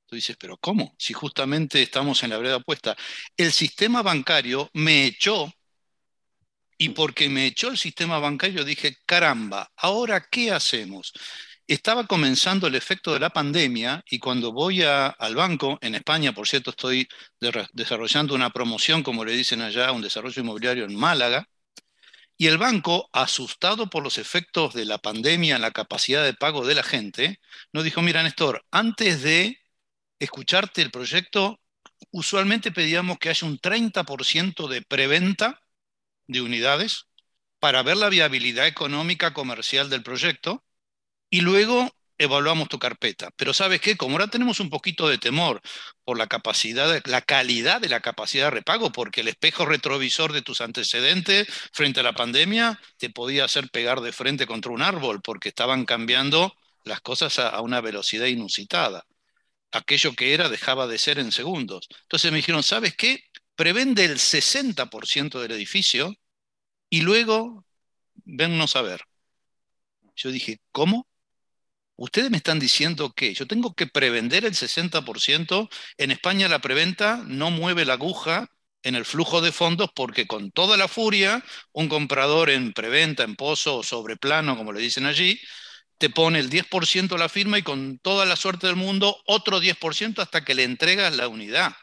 Tú 0.07 0.15
dices, 0.15 0.35
pero 0.39 0.57
¿cómo? 0.57 0.95
Si 0.97 1.13
justamente 1.13 1.79
estamos 1.83 2.23
en 2.23 2.31
la 2.31 2.39
breda 2.39 2.55
opuesta. 2.55 2.97
El 3.37 3.51
sistema 3.51 4.01
bancario 4.01 4.67
me 4.73 5.05
echó, 5.05 5.53
y 6.75 6.89
porque 6.89 7.29
me 7.29 7.45
echó 7.45 7.69
el 7.69 7.77
sistema 7.77 8.17
bancario 8.17 8.65
dije, 8.65 8.97
caramba, 9.05 9.71
¿ahora 9.75 10.27
qué 10.27 10.51
hacemos? 10.51 11.13
Estaba 11.67 12.07
comenzando 12.07 12.67
el 12.67 12.75
efecto 12.75 13.13
de 13.13 13.19
la 13.19 13.29
pandemia 13.29 14.03
y 14.09 14.19
cuando 14.19 14.51
voy 14.51 14.83
al 14.83 15.35
banco, 15.35 15.77
en 15.81 15.95
España, 15.95 16.33
por 16.33 16.47
cierto, 16.47 16.71
estoy 16.71 17.07
desarrollando 17.73 18.35
una 18.35 18.49
promoción, 18.51 19.03
como 19.03 19.25
le 19.25 19.33
dicen 19.33 19.61
allá, 19.61 19.91
un 19.91 20.01
desarrollo 20.01 20.41
inmobiliario 20.41 20.85
en 20.85 20.95
Málaga, 20.95 21.47
y 22.37 22.47
el 22.47 22.57
banco, 22.57 23.09
asustado 23.13 23.89
por 23.89 24.03
los 24.03 24.17
efectos 24.17 24.73
de 24.73 24.85
la 24.85 24.97
pandemia 24.97 25.55
en 25.55 25.61
la 25.61 25.71
capacidad 25.71 26.23
de 26.23 26.33
pago 26.33 26.65
de 26.65 26.75
la 26.75 26.83
gente, 26.83 27.39
nos 27.71 27.83
dijo, 27.83 28.01
mira, 28.01 28.23
Néstor, 28.23 28.65
antes 28.71 29.21
de 29.21 29.59
escucharte 30.19 30.81
el 30.81 30.91
proyecto, 30.91 31.61
usualmente 32.11 32.71
pedíamos 32.71 33.19
que 33.19 33.29
haya 33.29 33.47
un 33.47 33.59
30% 33.59 34.67
de 34.67 34.81
preventa 34.81 35.61
de 36.27 36.41
unidades 36.41 37.07
para 37.59 37.83
ver 37.83 37.97
la 37.97 38.09
viabilidad 38.09 38.67
económica 38.67 39.33
comercial 39.33 39.89
del 39.89 40.03
proyecto 40.03 40.63
y 41.33 41.41
luego 41.41 41.89
evaluamos 42.19 42.69
tu 42.69 42.77
carpeta. 42.77 43.31
Pero 43.35 43.55
¿sabes 43.55 43.81
qué? 43.81 43.97
Como 43.97 44.11
ahora 44.13 44.27
tenemos 44.27 44.59
un 44.59 44.69
poquito 44.69 45.07
de 45.09 45.17
temor 45.17 45.61
por 46.03 46.15
la 46.15 46.27
capacidad, 46.27 47.01
la 47.05 47.21
calidad 47.21 47.81
de 47.81 47.89
la 47.89 48.01
capacidad 48.01 48.45
de 48.45 48.51
repago, 48.51 48.91
porque 48.91 49.21
el 49.21 49.29
espejo 49.29 49.65
retrovisor 49.65 50.31
de 50.31 50.43
tus 50.43 50.61
antecedentes 50.61 51.47
frente 51.71 52.01
a 52.01 52.03
la 52.03 52.13
pandemia 52.13 52.79
te 52.97 53.09
podía 53.09 53.45
hacer 53.45 53.71
pegar 53.71 54.01
de 54.01 54.11
frente 54.13 54.45
contra 54.45 54.71
un 54.71 54.83
árbol, 54.83 55.23
porque 55.23 55.49
estaban 55.49 55.85
cambiando 55.85 56.53
las 56.83 57.01
cosas 57.01 57.39
a, 57.39 57.59
una 57.61 57.81
velocidad 57.81 58.27
inusitada. 58.27 59.07
Aquello 59.71 60.13
que 60.13 60.35
era 60.35 60.49
dejaba 60.49 60.85
de 60.85 60.99
ser 60.99 61.17
en 61.17 61.31
segundos. 61.31 61.87
Entonces 62.03 62.29
me 62.31 62.37
dijeron, 62.37 62.61
¿sabes 62.61 62.95
qué? 62.95 63.23
prevende 63.55 64.05
el 64.05 64.19
60% 64.19 65.41
del 65.41 65.51
edificio 65.51 66.13
y 66.91 67.01
luego 67.01 67.65
vennos 68.23 68.75
a 68.75 68.83
ver. 68.83 69.01
Yo 70.15 70.29
dije, 70.29 70.59
¿cómo? 70.71 71.07
Ustedes 71.95 72.31
me 72.31 72.37
están 72.37 72.59
diciendo 72.59 73.13
que 73.13 73.33
yo 73.33 73.45
tengo 73.45 73.75
que 73.75 73.87
prevender 73.87 74.45
el 74.45 74.55
60%. 74.55 75.69
En 75.97 76.11
España 76.11 76.47
la 76.47 76.59
preventa 76.59 77.23
no 77.27 77.51
mueve 77.51 77.85
la 77.85 77.93
aguja 77.93 78.49
en 78.81 78.95
el 78.95 79.05
flujo 79.05 79.41
de 79.41 79.51
fondos 79.51 79.89
porque 79.95 80.27
con 80.27 80.51
toda 80.51 80.75
la 80.75 80.87
furia, 80.87 81.43
un 81.71 81.87
comprador 81.89 82.49
en 82.49 82.73
preventa, 82.73 83.23
en 83.23 83.35
pozo 83.35 83.77
o 83.77 83.83
sobre 83.83 84.17
plano, 84.17 84.57
como 84.57 84.73
le 84.73 84.81
dicen 84.81 85.05
allí, 85.05 85.39
te 85.97 86.09
pone 86.09 86.39
el 86.39 86.49
10% 86.49 87.15
a 87.15 87.17
la 87.17 87.29
firma 87.29 87.59
y 87.59 87.63
con 87.63 87.99
toda 87.99 88.25
la 88.25 88.35
suerte 88.35 88.67
del 88.67 88.75
mundo 88.75 89.21
otro 89.25 89.59
10% 89.61 90.21
hasta 90.21 90.43
que 90.43 90.55
le 90.55 90.63
entregas 90.63 91.15
la 91.15 91.27
unidad. 91.27 91.73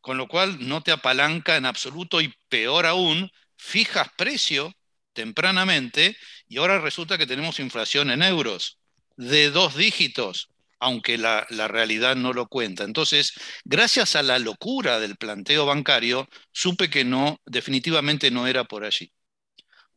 Con 0.00 0.16
lo 0.16 0.28
cual 0.28 0.66
no 0.66 0.82
te 0.82 0.92
apalanca 0.92 1.56
en 1.56 1.66
absoluto 1.66 2.20
y 2.20 2.34
peor 2.48 2.86
aún, 2.86 3.30
fijas 3.56 4.08
precio 4.16 4.74
tempranamente 5.12 6.16
y 6.48 6.58
ahora 6.58 6.78
resulta 6.80 7.18
que 7.18 7.26
tenemos 7.26 7.58
inflación 7.60 8.10
en 8.10 8.22
euros 8.22 8.78
de 9.16 9.50
dos 9.50 9.76
dígitos, 9.76 10.48
aunque 10.80 11.18
la, 11.18 11.46
realidad 11.68 12.16
no 12.16 12.32
lo 12.32 12.46
cuenta. 12.48 12.84
Entonces, 12.84 13.34
gracias 13.64 14.16
a 14.16 14.22
la 14.22 14.38
locura 14.38 15.00
del 15.00 15.16
planteo 15.16 15.66
bancario, 15.66 16.28
supe 16.52 16.90
que 16.90 17.04
no, 17.04 17.40
definitivamente 17.46 18.30
no 18.30 18.46
era 18.46 18.64
por 18.64 18.84
allí. 18.84 19.12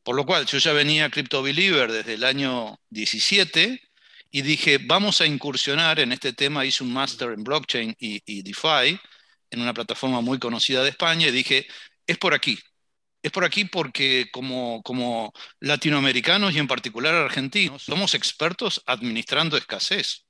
Por 0.04 0.16
lo 0.16 0.26
cual, 0.26 0.46
yo 0.46 0.58
ya 0.58 0.74
venía 0.74 1.10
Crypto 1.10 1.44
Believer 1.44 1.92
desde 1.92 2.14
el 2.14 2.24
año 2.24 2.80
17 2.90 3.82
y 4.32 4.42
dije, 4.42 4.80
vamos 4.80 5.22
a 5.22 5.26
incursionar 5.26 6.00
en 6.00 6.12
este 6.14 6.34
tema, 6.34 6.66
hice 6.66 6.84
un 6.84 6.94
máster 6.94 7.30
en 7.32 7.44
blockchain 7.44 7.96
y, 8.00 8.22
y 8.26 8.42
DeFi 8.44 9.00
en 9.50 9.62
una 9.62 9.74
plataforma 9.74 10.22
muy 10.22 10.40
conocida 10.40 10.84
de 10.84 10.90
España 10.90 11.28
y 11.28 11.32
dije, 11.32 11.68
es 12.06 12.18
por 12.18 12.34
aquí, 12.34 12.58
es 13.28 13.32
por 13.32 13.46
aquí 13.46 13.66
porque 13.66 14.30
como, 14.32 14.82
como 14.84 15.34
latinoamericanos 15.60 16.54
y 16.54 16.60
en 16.60 16.68
particular 16.68 17.14
argentinos, 17.16 17.84
somos 17.84 18.14
expertos 18.14 18.84
administrando 18.86 19.58
escasez. 19.58 20.26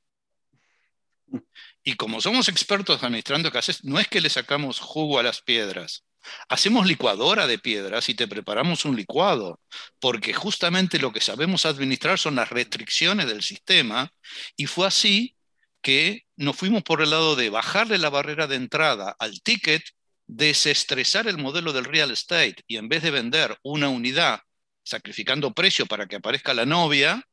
Y 1.83 1.95
como 1.95 2.21
somos 2.21 2.49
expertos 2.49 3.01
administrando 3.03 3.47
escasez, 3.47 3.83
no 3.83 3.99
es 3.99 4.07
que 4.07 4.21
le 4.21 4.29
sacamos 4.29 4.79
jugo 4.79 5.19
a 5.19 5.23
las 5.23 5.41
piedras. 5.41 6.03
Hacemos 6.49 6.85
licuadora 6.85 7.47
de 7.47 7.59
piedras 7.59 8.09
y 8.09 8.13
te 8.13 8.27
preparamos 8.27 8.85
un 8.85 8.95
licuado, 8.95 9.61
porque 9.99 10.33
justamente 10.33 10.99
lo 10.99 11.13
que 11.13 11.21
sabemos 11.21 11.65
administrar 11.65 12.19
son 12.19 12.35
las 12.35 12.49
restricciones 12.49 13.27
del 13.27 13.41
sistema, 13.41 14.11
y 14.57 14.65
fue 14.65 14.87
así 14.87 15.37
que 15.81 16.25
nos 16.35 16.57
fuimos 16.57 16.83
por 16.83 17.01
el 17.01 17.11
lado 17.11 17.35
de 17.35 17.49
bajarle 17.49 17.97
la 17.97 18.09
barrera 18.09 18.47
de 18.47 18.55
entrada 18.57 19.15
al 19.19 19.41
ticket 19.41 19.83
desestresar 20.27 21.27
el 21.27 21.37
modelo 21.37 21.73
del 21.73 21.85
real 21.85 22.11
estate 22.11 22.63
y 22.67 22.77
en 22.77 22.89
vez 22.89 23.01
de 23.03 23.11
vender 23.11 23.57
una 23.63 23.89
unidad 23.89 24.41
sacrificando 24.83 25.53
precio 25.53 25.85
para 25.85 26.07
que 26.07 26.17
aparezca 26.17 26.53
la 26.53 26.65
novia, 26.65 27.23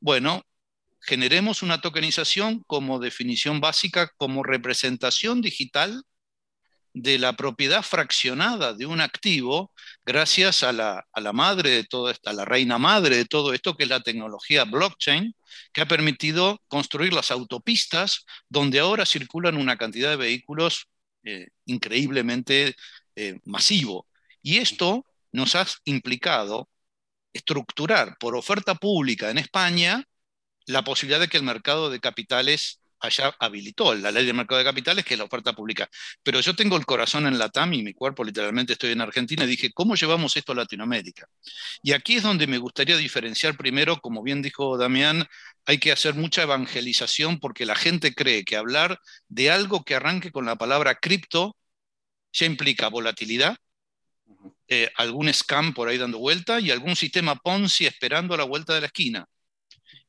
bueno, 0.00 0.42
generemos 1.00 1.62
una 1.62 1.80
tokenización 1.80 2.62
como 2.66 2.98
definición 2.98 3.60
básica, 3.60 4.10
como 4.16 4.42
representación 4.42 5.40
digital 5.40 6.02
de 6.94 7.18
la 7.18 7.34
propiedad 7.34 7.82
fraccionada 7.82 8.72
de 8.74 8.86
un 8.86 9.00
activo 9.00 9.72
gracias 10.04 10.62
a 10.62 10.72
la, 10.72 11.06
a 11.12 11.20
la 11.20 11.32
madre 11.32 11.70
de 11.70 11.84
todo 11.84 12.10
esto, 12.10 12.28
a 12.30 12.32
la 12.32 12.44
reina 12.44 12.78
madre 12.78 13.16
de 13.16 13.24
todo 13.24 13.52
esto, 13.54 13.76
que 13.76 13.84
es 13.84 13.88
la 13.88 14.00
tecnología 14.00 14.64
blockchain, 14.64 15.34
que 15.72 15.80
ha 15.80 15.86
permitido 15.86 16.60
construir 16.66 17.12
las 17.12 17.30
autopistas 17.30 18.24
donde 18.48 18.80
ahora 18.80 19.06
circulan 19.06 19.56
una 19.56 19.76
cantidad 19.76 20.10
de 20.10 20.16
vehículos 20.16 20.88
eh, 21.28 21.48
increíblemente 21.66 22.74
eh, 23.16 23.38
masivo. 23.44 24.06
Y 24.42 24.56
esto 24.58 25.04
nos 25.30 25.54
ha 25.56 25.66
implicado 25.84 26.70
estructurar 27.34 28.16
por 28.18 28.34
oferta 28.34 28.74
pública 28.74 29.30
en 29.30 29.36
España 29.36 30.04
la 30.64 30.84
posibilidad 30.84 31.20
de 31.20 31.28
que 31.28 31.36
el 31.36 31.42
mercado 31.42 31.90
de 31.90 32.00
capitales 32.00 32.80
allá 33.00 33.34
habilitó 33.38 33.94
la 33.94 34.10
ley 34.10 34.26
del 34.26 34.34
mercado 34.34 34.58
de 34.58 34.64
capitales, 34.64 35.04
que 35.04 35.14
es 35.14 35.18
la 35.18 35.24
oferta 35.24 35.52
pública. 35.52 35.88
Pero 36.22 36.40
yo 36.40 36.54
tengo 36.54 36.76
el 36.76 36.86
corazón 36.86 37.26
en 37.26 37.38
la 37.38 37.48
TAM 37.48 37.74
y 37.74 37.82
mi 37.82 37.94
cuerpo 37.94 38.24
literalmente 38.24 38.72
estoy 38.74 38.92
en 38.92 39.00
Argentina 39.00 39.44
y 39.44 39.48
dije, 39.48 39.72
¿cómo 39.72 39.94
llevamos 39.94 40.36
esto 40.36 40.52
a 40.52 40.56
Latinoamérica? 40.56 41.28
Y 41.82 41.92
aquí 41.92 42.16
es 42.16 42.22
donde 42.22 42.46
me 42.46 42.58
gustaría 42.58 42.96
diferenciar 42.96 43.56
primero, 43.56 43.98
como 44.00 44.22
bien 44.22 44.42
dijo 44.42 44.76
Damián, 44.76 45.26
hay 45.66 45.78
que 45.78 45.92
hacer 45.92 46.14
mucha 46.14 46.42
evangelización 46.42 47.38
porque 47.40 47.66
la 47.66 47.74
gente 47.74 48.14
cree 48.14 48.44
que 48.44 48.56
hablar 48.56 49.00
de 49.28 49.50
algo 49.50 49.84
que 49.84 49.94
arranque 49.94 50.32
con 50.32 50.46
la 50.46 50.56
palabra 50.56 50.94
cripto 50.96 51.56
ya 52.32 52.46
implica 52.46 52.88
volatilidad, 52.88 53.56
eh, 54.68 54.90
algún 54.96 55.32
scam 55.32 55.72
por 55.72 55.88
ahí 55.88 55.98
dando 55.98 56.18
vuelta 56.18 56.60
y 56.60 56.70
algún 56.70 56.96
sistema 56.96 57.36
Ponzi 57.36 57.86
esperando 57.86 58.34
a 58.34 58.38
la 58.38 58.44
vuelta 58.44 58.74
de 58.74 58.80
la 58.80 58.86
esquina. 58.86 59.26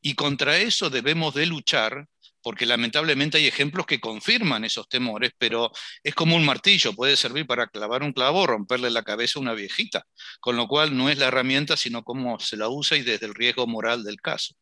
Y 0.02 0.16
contra 0.16 0.58
eso 0.58 0.90
debemos 0.90 1.34
de 1.34 1.46
luchar 1.46 2.08
porque 2.42 2.66
lamentablemente 2.66 3.38
hay 3.38 3.48
ejemplos 3.48 3.86
que 3.86 4.00
confirman 4.00 4.64
esos 4.64 4.88
temores, 4.88 5.32
pero 5.38 5.72
es 6.04 6.16
como 6.16 6.36
un 6.36 6.46
martillo, 6.46 6.94
puede 6.94 7.16
servir 7.18 7.46
para 7.46 7.68
clavar 7.68 8.04
un 8.04 8.14
clavo 8.14 8.48
romperle 8.48 8.90
la 8.90 9.04
cabeza 9.04 9.40
a 9.40 9.42
una 9.42 9.54
viejita, 9.54 10.06
con 10.40 10.56
lo 10.56 10.68
cual 10.68 10.96
no 10.96 11.10
es 11.10 11.18
la 11.18 11.28
herramienta, 11.28 11.78
sino 11.78 12.04
cómo 12.04 12.40
se 12.40 12.58
la 12.58 12.70
usa 12.70 12.98
y 12.98 13.02
desde 13.02 13.26
el 13.26 13.36
riesgo 13.36 13.68
moral 13.68 14.04
del 14.04 14.22
caso. 14.22 14.56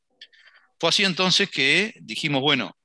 Fue 0.79 0.89
así 0.89 1.03
entonces 1.03 1.49
que 1.49 1.93
dijimos, 2.01 2.41
bueno, 2.41 2.77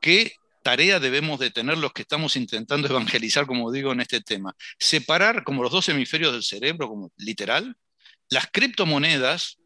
¿qué 0.00 0.34
tarea 0.62 1.00
debemos 1.00 1.40
de 1.40 1.50
tener 1.50 1.78
los 1.78 1.92
que 1.92 2.02
estamos 2.02 2.36
intentando 2.36 2.88
evangelizar, 2.88 3.46
como 3.46 3.70
digo, 3.72 3.92
en 3.92 4.00
este 4.00 4.20
tema? 4.20 4.54
Separar 4.78 5.44
como 5.44 5.62
los 5.62 5.72
dos 5.72 5.88
hemisferios 5.88 6.32
del 6.32 6.42
cerebro, 6.42 6.88
como 6.88 7.10
literal, 7.16 7.76
las 8.28 8.48
criptomonedas 8.50 9.58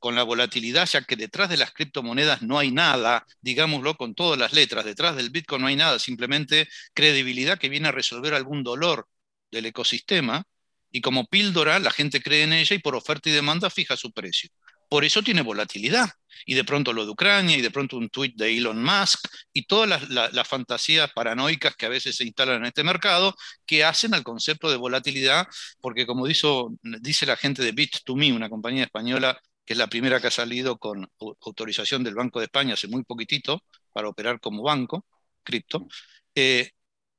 con 0.00 0.16
la 0.16 0.24
volatilidad, 0.24 0.88
ya 0.88 1.02
que 1.02 1.14
detrás 1.14 1.48
de 1.50 1.58
las 1.58 1.72
criptomonedas 1.72 2.42
no 2.42 2.58
hay 2.58 2.72
nada, 2.72 3.26
digámoslo 3.42 3.96
con 3.96 4.14
todas 4.14 4.38
las 4.38 4.52
letras, 4.52 4.84
detrás 4.84 5.14
del 5.14 5.30
Bitcoin 5.30 5.62
no 5.62 5.68
hay 5.68 5.76
nada, 5.76 5.98
simplemente 5.98 6.68
credibilidad 6.94 7.58
que 7.58 7.68
viene 7.68 7.88
a 7.88 7.92
resolver 7.92 8.34
algún 8.34 8.64
dolor 8.64 9.06
del 9.50 9.66
ecosistema, 9.66 10.44
y 10.90 11.02
como 11.02 11.26
píldora 11.26 11.78
la 11.78 11.90
gente 11.92 12.20
cree 12.20 12.42
en 12.42 12.52
ella 12.54 12.74
y 12.74 12.80
por 12.80 12.96
oferta 12.96 13.28
y 13.28 13.32
demanda 13.32 13.70
fija 13.70 13.96
su 13.96 14.10
precio. 14.12 14.50
Por 14.88 15.04
eso 15.04 15.22
tiene 15.22 15.42
volatilidad. 15.42 16.10
Y 16.46 16.54
de 16.54 16.64
pronto 16.64 16.92
lo 16.92 17.04
de 17.04 17.12
Ucrania, 17.12 17.56
y 17.56 17.60
de 17.60 17.70
pronto 17.70 17.96
un 17.96 18.08
tweet 18.08 18.32
de 18.34 18.56
Elon 18.56 18.82
Musk, 18.82 19.20
y 19.52 19.66
todas 19.66 20.08
las, 20.08 20.48
fantasías 20.48 21.12
paranoicas 21.12 21.76
que 21.76 21.86
a 21.86 21.88
veces 21.88 22.16
se 22.16 22.24
instalan 22.24 22.56
en 22.56 22.64
este 22.66 22.82
mercado, 22.82 23.36
que 23.66 23.84
hacen 23.84 24.14
al 24.14 24.24
concepto 24.24 24.70
de 24.70 24.76
volatilidad, 24.76 25.46
porque 25.80 26.06
como 26.06 26.26
dice 26.26 27.26
la 27.26 27.36
gente 27.36 27.62
de 27.62 27.74
Bit2Me, 27.74 28.34
una 28.34 28.48
compañía 28.48 28.84
española 28.84 29.40
que 29.70 29.74
es 29.74 29.78
la 29.78 29.86
primera 29.86 30.20
que 30.20 30.26
ha 30.26 30.32
salido 30.32 30.78
con 30.78 31.08
autorización 31.20 32.02
del 32.02 32.16
Banco 32.16 32.40
de 32.40 32.46
España 32.46 32.74
hace 32.74 32.88
muy 32.88 33.04
poquitito 33.04 33.62
para 33.92 34.08
operar 34.08 34.40
como 34.40 34.64
banco, 34.64 35.06
cripto. 35.44 35.86
Eh, 36.34 36.72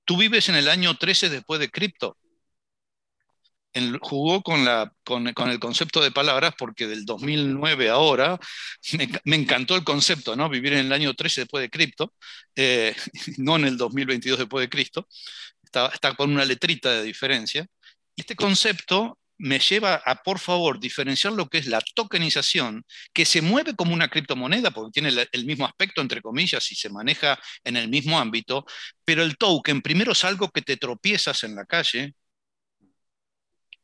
tú 0.04 0.18
vives 0.18 0.50
en 0.50 0.56
el 0.56 0.68
año 0.68 0.98
13 0.98 1.30
después 1.30 1.62
de 1.62 1.70
cripto. 1.70 2.18
jugó 4.02 4.42
con, 4.44 4.66
la, 4.66 4.94
con, 5.06 5.28
el 5.28 5.60
concepto 5.60 6.02
de 6.02 6.12
palabras 6.12 6.54
porque 6.58 6.88
del 6.88 7.06
2009 7.06 7.90
ahora 7.90 8.38
me, 9.24 9.36
encantó 9.38 9.78
el 9.78 9.86
concepto, 9.86 10.36
¿no? 10.36 10.50
Vivir 10.50 10.74
en 10.74 10.88
el 10.88 10.92
año 10.92 11.14
13 11.14 11.42
después 11.42 11.62
de 11.62 11.70
cripto, 11.70 12.14
eh, 12.58 12.94
no 13.38 13.56
en 13.56 13.64
el 13.64 13.78
2022 13.78 14.40
después 14.40 14.62
de 14.66 14.70
Cristo. 14.70 15.08
Está, 15.64 15.88
está 15.88 16.16
con 16.16 16.30
una 16.30 16.44
letrita 16.44 16.92
de 16.92 17.04
diferencia. 17.04 17.66
Este 18.18 18.36
concepto 18.36 19.21
me 19.42 19.60
lleva 19.60 19.96
a, 20.06 20.16
por 20.24 20.38
favor, 20.40 20.80
diferenciar 20.80 21.34
lo 21.34 21.50
que 21.50 21.58
es 21.58 21.66
la 21.66 21.82
tokenización, 21.96 22.86
que 23.12 23.26
se 23.26 23.42
mueve 23.42 23.76
como 23.76 23.94
una 23.94 24.08
criptomoneda, 24.08 24.70
porque 24.72 24.92
tiene 25.02 25.28
el, 25.32 25.46
mismo 25.46 25.66
aspecto, 25.66 26.02
entre 26.02 26.22
comillas, 26.22 26.72
y 26.72 26.76
se 26.76 26.90
maneja 26.90 27.40
en 27.64 27.76
el 27.76 27.90
mismo 27.90 28.20
ámbito, 28.20 28.66
pero 29.04 29.24
el 29.24 29.38
token 29.38 29.82
primero 29.82 30.12
es 30.12 30.24
algo 30.26 30.50
que 30.52 30.62
te 30.62 30.78
tropiezas 30.78 31.44
en 31.44 31.56
la 31.56 31.66
calle 31.66 32.14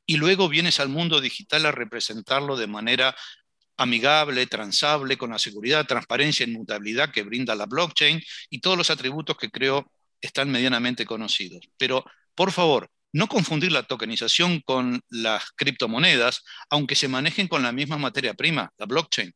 y 0.06 0.18
luego 0.18 0.48
vienes 0.48 0.80
al 0.80 0.90
mundo 0.90 1.20
digital 1.22 1.66
a 1.66 1.72
representarlo 1.72 2.56
de 2.56 2.68
manera 2.68 3.16
amigable, 3.78 4.46
transable, 4.48 5.18
con 5.18 5.32
la 5.32 5.40
seguridad, 5.40 5.88
transparencia, 5.88 6.46
inmutabilidad 6.46 7.12
que 7.12 7.24
brinda 7.24 7.56
la 7.56 7.66
blockchain 7.66 8.22
y 8.52 8.60
todos 8.62 8.78
los 8.78 8.90
atributos 8.92 9.38
que 9.38 9.50
creo 9.50 9.92
están 10.22 10.52
medianamente 10.52 11.06
conocidos. 11.06 11.68
Pero, 11.78 12.06
por 12.36 12.52
favor, 12.52 12.90
no 13.18 13.28
confundir 13.28 13.72
la 13.72 13.84
tokenización 13.84 14.62
con 14.62 15.02
las 15.10 15.52
criptomonedas, 15.56 16.44
aunque 16.70 16.96
se 16.96 17.08
manejen 17.08 17.48
con 17.48 17.64
la 17.64 17.72
misma 17.72 17.98
materia 17.98 18.36
prima, 18.36 18.72
la 18.78 18.86
blockchain. 18.86 19.34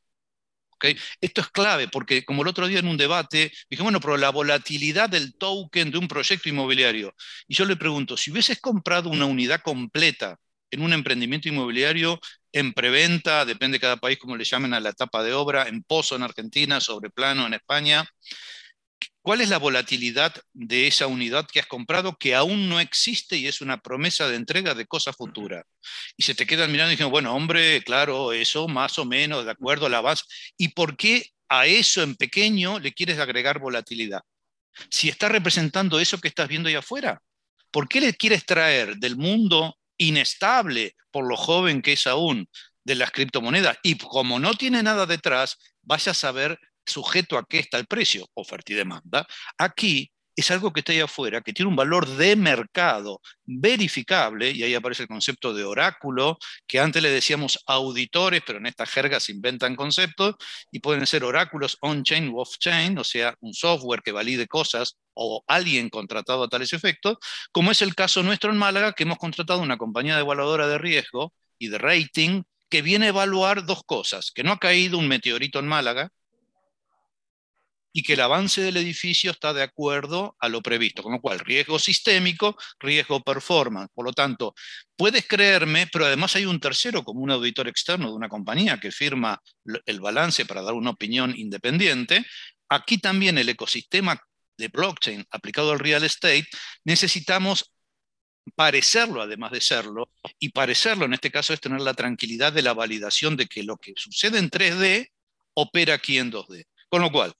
¿Okay? 0.75 0.95
Esto 1.19 1.41
es 1.41 1.49
clave 1.49 1.87
porque, 1.87 2.23
como 2.23 2.43
el 2.43 2.47
otro 2.47 2.67
día 2.67 2.79
en 2.79 2.87
un 2.87 2.97
debate, 2.97 3.51
dije, 3.69 3.83
bueno, 3.83 3.99
pero 3.99 4.17
la 4.17 4.29
volatilidad 4.29 5.09
del 5.09 5.35
token 5.35 5.91
de 5.91 5.97
un 5.97 6.07
proyecto 6.07 6.49
inmobiliario. 6.49 7.13
Y 7.47 7.55
yo 7.55 7.65
le 7.65 7.75
pregunto, 7.75 8.17
si 8.17 8.31
hubieses 8.31 8.59
comprado 8.59 9.09
una 9.09 9.25
unidad 9.25 9.61
completa 9.61 10.37
en 10.71 10.81
un 10.81 10.93
emprendimiento 10.93 11.49
inmobiliario 11.49 12.19
en 12.51 12.73
preventa, 12.73 13.45
depende 13.45 13.75
de 13.77 13.81
cada 13.81 13.97
país 13.97 14.17
como 14.19 14.37
le 14.37 14.43
llamen 14.43 14.73
a 14.73 14.79
la 14.79 14.89
etapa 14.89 15.23
de 15.23 15.33
obra, 15.33 15.67
en 15.67 15.83
pozo 15.83 16.15
en 16.15 16.23
Argentina, 16.23 16.79
sobre 16.79 17.09
plano 17.09 17.47
en 17.47 17.55
España, 17.55 18.07
¿Cuál 19.23 19.41
es 19.41 19.49
la 19.49 19.59
volatilidad 19.59 20.33
de 20.53 20.87
esa 20.87 21.05
unidad 21.05 21.45
que 21.45 21.59
has 21.59 21.67
comprado 21.67 22.17
que 22.17 22.33
aún 22.33 22.67
no 22.67 22.79
existe 22.79 23.37
y 23.37 23.45
es 23.45 23.61
una 23.61 23.79
promesa 23.79 24.27
de 24.27 24.35
entrega 24.35 24.73
de 24.73 24.87
cosa 24.87 25.13
futura? 25.13 25.63
Y 26.17 26.23
se 26.23 26.33
te 26.33 26.47
quedan 26.47 26.71
mirando 26.71 26.91
y 26.91 26.95
dicen, 26.95 27.11
bueno, 27.11 27.35
hombre, 27.35 27.83
claro, 27.83 28.33
eso 28.33 28.67
más 28.67 28.97
o 28.97 29.05
menos, 29.05 29.45
de 29.45 29.51
acuerdo 29.51 29.85
a 29.85 29.89
la 29.89 30.01
base. 30.01 30.23
¿Y 30.57 30.69
por 30.69 30.97
qué 30.97 31.27
a 31.49 31.67
eso 31.67 32.01
en 32.01 32.15
pequeño 32.15 32.79
le 32.79 32.93
quieres 32.93 33.19
agregar 33.19 33.59
volatilidad? 33.59 34.21
Si 34.89 35.07
está 35.09 35.29
representando 35.29 35.99
eso 35.99 36.19
que 36.19 36.27
estás 36.27 36.47
viendo 36.47 36.69
ahí 36.69 36.75
afuera, 36.75 37.21
¿por 37.69 37.87
qué 37.87 38.01
le 38.01 38.15
quieres 38.15 38.43
traer 38.43 38.95
del 38.97 39.17
mundo 39.17 39.77
inestable, 39.97 40.95
por 41.11 41.27
lo 41.27 41.37
joven 41.37 41.83
que 41.83 41.93
es 41.93 42.07
aún, 42.07 42.49
de 42.83 42.95
las 42.95 43.11
criptomonedas? 43.11 43.77
Y 43.83 43.99
como 43.99 44.39
no 44.39 44.55
tiene 44.55 44.81
nada 44.81 45.05
detrás, 45.05 45.57
vaya 45.83 46.11
a 46.11 46.15
saber 46.15 46.57
sujeto 46.85 47.37
a 47.37 47.45
qué 47.47 47.59
está 47.59 47.77
el 47.77 47.87
precio, 47.87 48.27
oferta 48.33 48.73
y 48.73 48.75
demanda. 48.75 49.27
Aquí 49.57 50.11
es 50.35 50.49
algo 50.49 50.71
que 50.71 50.79
está 50.79 50.93
ahí 50.93 50.99
afuera, 50.99 51.41
que 51.41 51.53
tiene 51.53 51.69
un 51.69 51.75
valor 51.75 52.07
de 52.07 52.35
mercado 52.35 53.21
verificable, 53.45 54.51
y 54.51 54.63
ahí 54.63 54.73
aparece 54.73 55.03
el 55.03 55.09
concepto 55.09 55.53
de 55.53 55.63
oráculo, 55.63 56.37
que 56.67 56.79
antes 56.79 57.03
le 57.03 57.09
decíamos 57.09 57.59
auditores, 57.67 58.41
pero 58.45 58.59
en 58.59 58.65
esta 58.65 58.85
jerga 58.85 59.19
se 59.19 59.33
inventan 59.33 59.75
conceptos, 59.75 60.35
y 60.71 60.79
pueden 60.79 61.05
ser 61.05 61.23
oráculos 61.23 61.77
on-chain 61.81 62.31
o 62.33 62.41
off-chain, 62.41 62.97
o 62.97 63.03
sea, 63.03 63.35
un 63.41 63.53
software 63.53 64.01
que 64.01 64.11
valide 64.11 64.47
cosas 64.47 64.97
o 65.13 65.43
alguien 65.47 65.89
contratado 65.89 66.43
a 66.43 66.47
tales 66.47 66.73
efectos, 66.73 67.17
como 67.51 67.71
es 67.71 67.81
el 67.81 67.93
caso 67.93 68.23
nuestro 68.23 68.51
en 68.51 68.57
Málaga, 68.57 68.93
que 68.93 69.03
hemos 69.03 69.17
contratado 69.17 69.61
una 69.61 69.77
compañía 69.77 70.15
de 70.15 70.21
evaluadora 70.21 70.67
de 70.67 70.77
riesgo 70.77 71.33
y 71.59 71.67
de 71.67 71.77
rating 71.77 72.43
que 72.69 72.81
viene 72.81 73.07
a 73.07 73.09
evaluar 73.09 73.65
dos 73.65 73.83
cosas, 73.85 74.31
que 74.31 74.43
no 74.43 74.53
ha 74.53 74.57
caído 74.57 74.97
un 74.97 75.09
meteorito 75.09 75.59
en 75.59 75.67
Málaga, 75.67 76.09
y 77.93 78.03
que 78.03 78.13
el 78.13 78.21
avance 78.21 78.61
del 78.61 78.77
edificio 78.77 79.31
está 79.31 79.53
de 79.53 79.63
acuerdo 79.63 80.35
a 80.39 80.49
lo 80.49 80.61
previsto, 80.61 81.03
con 81.03 81.13
lo 81.13 81.21
cual 81.21 81.39
riesgo 81.39 81.79
sistémico, 81.79 82.57
riesgo 82.79 83.21
performance. 83.21 83.89
Por 83.93 84.05
lo 84.05 84.13
tanto, 84.13 84.53
puedes 84.95 85.27
creerme, 85.27 85.87
pero 85.87 86.05
además 86.05 86.35
hay 86.35 86.45
un 86.45 86.59
tercero, 86.59 87.03
como 87.03 87.21
un 87.21 87.31
auditor 87.31 87.67
externo 87.67 88.09
de 88.09 88.15
una 88.15 88.29
compañía 88.29 88.79
que 88.79 88.91
firma 88.91 89.41
el 89.85 89.99
balance 89.99 90.45
para 90.45 90.61
dar 90.61 90.73
una 90.73 90.91
opinión 90.91 91.33
independiente. 91.37 92.25
Aquí 92.69 92.97
también 92.97 93.37
el 93.37 93.49
ecosistema 93.49 94.19
de 94.57 94.67
blockchain 94.69 95.25
aplicado 95.31 95.71
al 95.71 95.79
real 95.79 96.03
estate, 96.03 96.47
necesitamos 96.85 97.73
parecerlo 98.55 99.21
además 99.21 99.51
de 99.51 99.61
serlo, 99.61 100.09
y 100.39 100.49
parecerlo 100.49 101.05
en 101.05 101.13
este 101.13 101.31
caso 101.31 101.53
es 101.53 101.61
tener 101.61 101.81
la 101.81 101.93
tranquilidad 101.93 102.53
de 102.53 102.61
la 102.61 102.73
validación 102.73 103.37
de 103.37 103.47
que 103.47 103.63
lo 103.63 103.77
que 103.77 103.93
sucede 103.95 104.39
en 104.39 104.49
3D 104.49 105.09
opera 105.53 105.95
aquí 105.95 106.17
en 106.17 106.31
2D. 106.31 106.65
Con 106.89 107.01
lo 107.01 107.11
cual, 107.11 107.33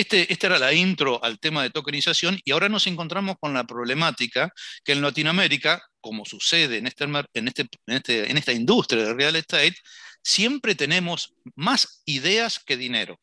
este, 0.00 0.32
esta 0.32 0.46
era 0.48 0.58
la 0.58 0.72
intro 0.72 1.22
al 1.24 1.38
tema 1.38 1.62
de 1.62 1.70
tokenización 1.70 2.40
y 2.44 2.52
ahora 2.52 2.68
nos 2.68 2.86
encontramos 2.86 3.36
con 3.40 3.52
la 3.54 3.64
problemática 3.64 4.52
que 4.84 4.92
en 4.92 5.02
Latinoamérica, 5.02 5.82
como 6.00 6.24
sucede 6.24 6.78
en, 6.78 6.86
este, 6.86 7.04
en, 7.04 7.48
este, 7.48 7.68
este, 7.86 8.30
en 8.30 8.36
esta 8.36 8.52
industria 8.52 9.04
del 9.04 9.16
real 9.16 9.36
estate, 9.36 9.74
siempre 10.22 10.74
tenemos 10.74 11.34
más 11.54 12.02
ideas 12.06 12.60
que 12.64 12.76
dinero. 12.76 13.20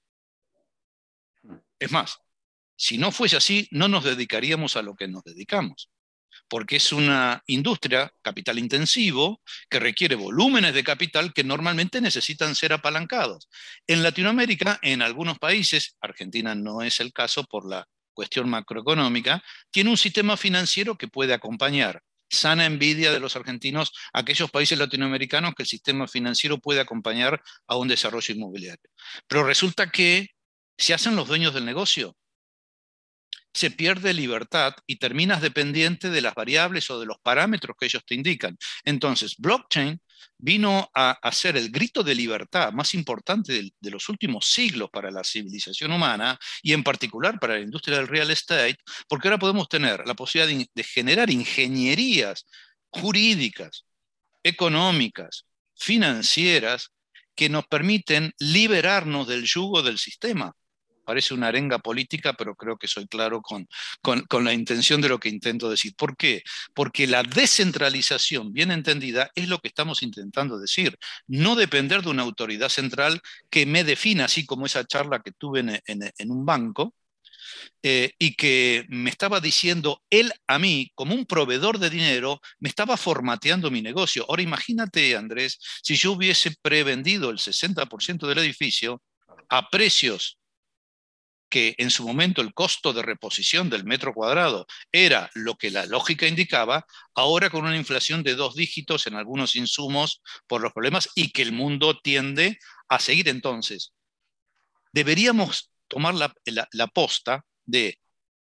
Es 1.79 1.91
más, 1.91 2.17
si 2.75 2.97
no 2.97 3.11
fuese 3.11 3.37
así, 3.37 3.67
no 3.71 3.87
nos 3.87 4.03
dedicaríamos 4.03 4.75
a 4.75 4.81
lo 4.81 4.95
que 4.95 5.07
nos 5.07 5.23
dedicamos 5.23 5.89
porque 6.47 6.77
es 6.77 6.91
una 6.91 7.43
industria 7.47 8.13
capital 8.21 8.59
intensivo 8.59 9.41
que 9.69 9.79
requiere 9.79 10.15
volúmenes 10.15 10.73
de 10.73 10.83
capital 10.83 11.33
que 11.33 11.43
normalmente 11.43 12.01
necesitan 12.01 12.55
ser 12.55 12.73
apalancados. 12.73 13.49
En 13.87 14.03
Latinoamérica, 14.03 14.79
en 14.81 15.01
algunos 15.01 15.39
países, 15.39 15.95
Argentina 16.01 16.55
no 16.55 16.81
es 16.81 16.99
el 16.99 17.13
caso 17.13 17.43
por 17.45 17.67
la 17.67 17.87
cuestión 18.13 18.49
macroeconómica, 18.49 19.43
tiene 19.71 19.89
un 19.89 19.97
sistema 19.97 20.37
financiero 20.37 20.97
que 20.97 21.07
puede 21.07 21.33
acompañar 21.33 22.01
sana 22.29 22.65
envidia 22.65 23.11
de 23.11 23.19
los 23.19 23.35
argentinos 23.35 23.91
aquellos 24.13 24.49
países 24.49 24.77
latinoamericanos 24.77 25.53
que 25.53 25.63
el 25.63 25.67
sistema 25.67 26.07
financiero 26.07 26.57
puede 26.57 26.79
acompañar 26.79 27.41
a 27.67 27.75
un 27.75 27.87
desarrollo 27.87 28.33
inmobiliario. 28.33 28.89
Pero 29.27 29.43
resulta 29.43 29.89
que 29.91 30.29
se 30.77 30.93
hacen 30.93 31.15
los 31.15 31.27
dueños 31.27 31.53
del 31.53 31.65
negocio 31.65 32.15
se 33.55 33.71
pierde 33.71 34.13
libertad 34.13 34.75
y 34.85 34.97
terminas 34.97 35.41
dependiente 35.41 36.09
de 36.09 36.21
las 36.21 36.35
variables 36.35 36.89
o 36.91 36.99
de 36.99 37.05
los 37.05 37.17
parámetros 37.19 37.77
que 37.79 37.85
ellos 37.85 38.03
te 38.05 38.13
indican. 38.13 38.57
Entonces, 38.83 39.35
blockchain 39.37 39.97
vino 40.37 40.91
a, 40.93 41.11
hacer 41.21 41.55
el 41.55 41.71
grito 41.71 42.03
de 42.03 42.15
libertad 42.15 42.73
más 42.73 42.93
importante 42.93 43.71
de, 43.79 43.89
los 43.89 44.09
últimos 44.09 44.47
siglos 44.47 44.89
para 44.91 45.09
la 45.09 45.23
civilización 45.23 45.93
humana 45.93 46.37
y 46.61 46.73
en 46.73 46.83
particular 46.83 47.39
para 47.39 47.53
la 47.53 47.61
industria 47.61 47.97
del 47.97 48.09
real 48.09 48.29
estate, 48.29 48.75
porque 49.07 49.29
ahora 49.29 49.39
podemos 49.39 49.69
tener 49.69 50.05
la 50.05 50.15
posibilidad 50.15 50.67
de 50.73 50.83
generar 50.83 51.29
ingenierías 51.29 52.45
jurídicas, 52.89 53.85
económicas, 54.43 55.45
financieras, 55.77 56.91
que 57.35 57.47
nos 57.47 57.67
permiten 57.67 58.33
liberarnos 58.39 59.27
del 59.27 59.45
yugo 59.45 59.81
del 59.81 59.97
sistema 59.97 60.53
parece 61.05 61.33
una 61.33 61.47
arenga 61.47 61.79
política, 61.79 62.33
pero 62.33 62.55
creo 62.55 62.77
que 62.77 62.87
soy 62.87 63.07
claro 63.07 63.41
con, 63.41 63.67
con, 64.01 64.43
la 64.43 64.53
intención 64.53 65.01
de 65.01 65.09
lo 65.09 65.19
que 65.19 65.29
intento 65.29 65.69
decir. 65.69 65.95
¿Por 65.95 66.17
qué? 66.17 66.43
Porque 66.73 67.07
la 67.07 67.23
descentralización, 67.23 68.51
bien 68.51 68.71
entendida, 68.71 69.31
es 69.35 69.47
lo 69.47 69.59
que 69.59 69.69
estamos 69.69 70.03
intentando 70.03 70.59
decir. 70.59 70.97
No 71.27 71.55
depender 71.55 72.01
de 72.01 72.09
una 72.09 72.23
autoridad 72.23 72.69
central 72.69 73.21
que 73.49 73.65
me 73.65 73.83
defina, 73.83 74.25
así 74.25 74.45
como 74.45 74.65
esa 74.65 74.85
charla 74.85 75.21
que 75.21 75.31
tuve 75.31 75.59
en, 75.59 76.31
un 76.31 76.45
banco, 76.45 76.93
eh, 77.83 78.11
y 78.17 78.35
que 78.35 78.85
me 78.89 79.09
estaba 79.09 79.39
diciendo 79.39 80.01
él 80.09 80.33
a 80.47 80.59
mí, 80.59 80.91
como 80.95 81.13
un 81.13 81.25
proveedor 81.25 81.79
de 81.79 81.89
dinero, 81.89 82.41
me 82.59 82.69
estaba 82.69 82.97
formateando 82.97 83.69
mi 83.71 83.81
negocio. 83.81 84.25
Ahora 84.27 84.41
imagínate, 84.41 85.15
Andrés, 85.15 85.59
si 85.83 85.95
yo 85.95 86.13
hubiese 86.13 86.51
prevendido 86.61 87.29
el 87.29 87.37
60% 87.37 88.27
del 88.27 88.39
edificio 88.39 89.01
a 89.49 89.69
precios 89.69 90.39
que 91.49 91.75
en 91.77 91.89
su 91.89 92.05
momento 92.05 92.41
el 92.41 92.53
costo 92.53 92.93
de 92.93 93.01
reposición 93.01 93.69
del 93.69 93.85
metro 93.85 94.13
cuadrado 94.13 94.65
era 94.91 95.29
lo 95.33 95.55
que 95.55 95.71
la 95.71 95.85
lógica 95.85 96.27
indicaba, 96.27 96.85
ahora 97.13 97.49
con 97.49 97.65
una 97.65 97.77
inflación 97.77 98.23
de 98.23 98.35
dos 98.35 98.55
dígitos 98.55 99.07
en 99.07 99.15
algunos 99.15 99.55
insumos 99.55 100.21
por 100.47 100.61
los 100.61 100.73
problemas 100.73 101.09
y 101.15 101.31
que 101.31 101.41
el 101.41 101.51
mundo 101.51 101.99
tiende 101.99 102.59
a 102.89 102.99
seguir 102.99 103.29
entonces. 103.29 103.93
Deberíamos 104.91 105.71
tomar 105.87 106.15
la, 106.15 106.87
posta 106.87 107.45
de, 107.65 107.99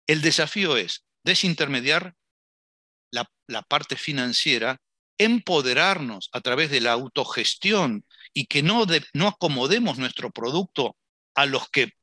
el 0.08 0.21
desafío 0.21 0.77
es 0.77 1.06
desintermediar 1.23 2.15
la, 3.12 3.30
la 3.47 3.62
parte 3.62 3.95
financiera, 3.95 4.82
empoderarnos 5.17 6.30
a 6.34 6.41
través 6.41 6.71
de 6.71 6.82
la 6.82 6.93
autogestión 6.93 8.06
y 8.34 8.45
que 8.45 8.63
no, 8.63 8.86
no 9.13 9.27
acomodemos 9.27 9.97
nuestro 9.97 10.32
producto 10.32 10.97
a 11.36 11.45
los 11.45 11.69
que 11.69 11.93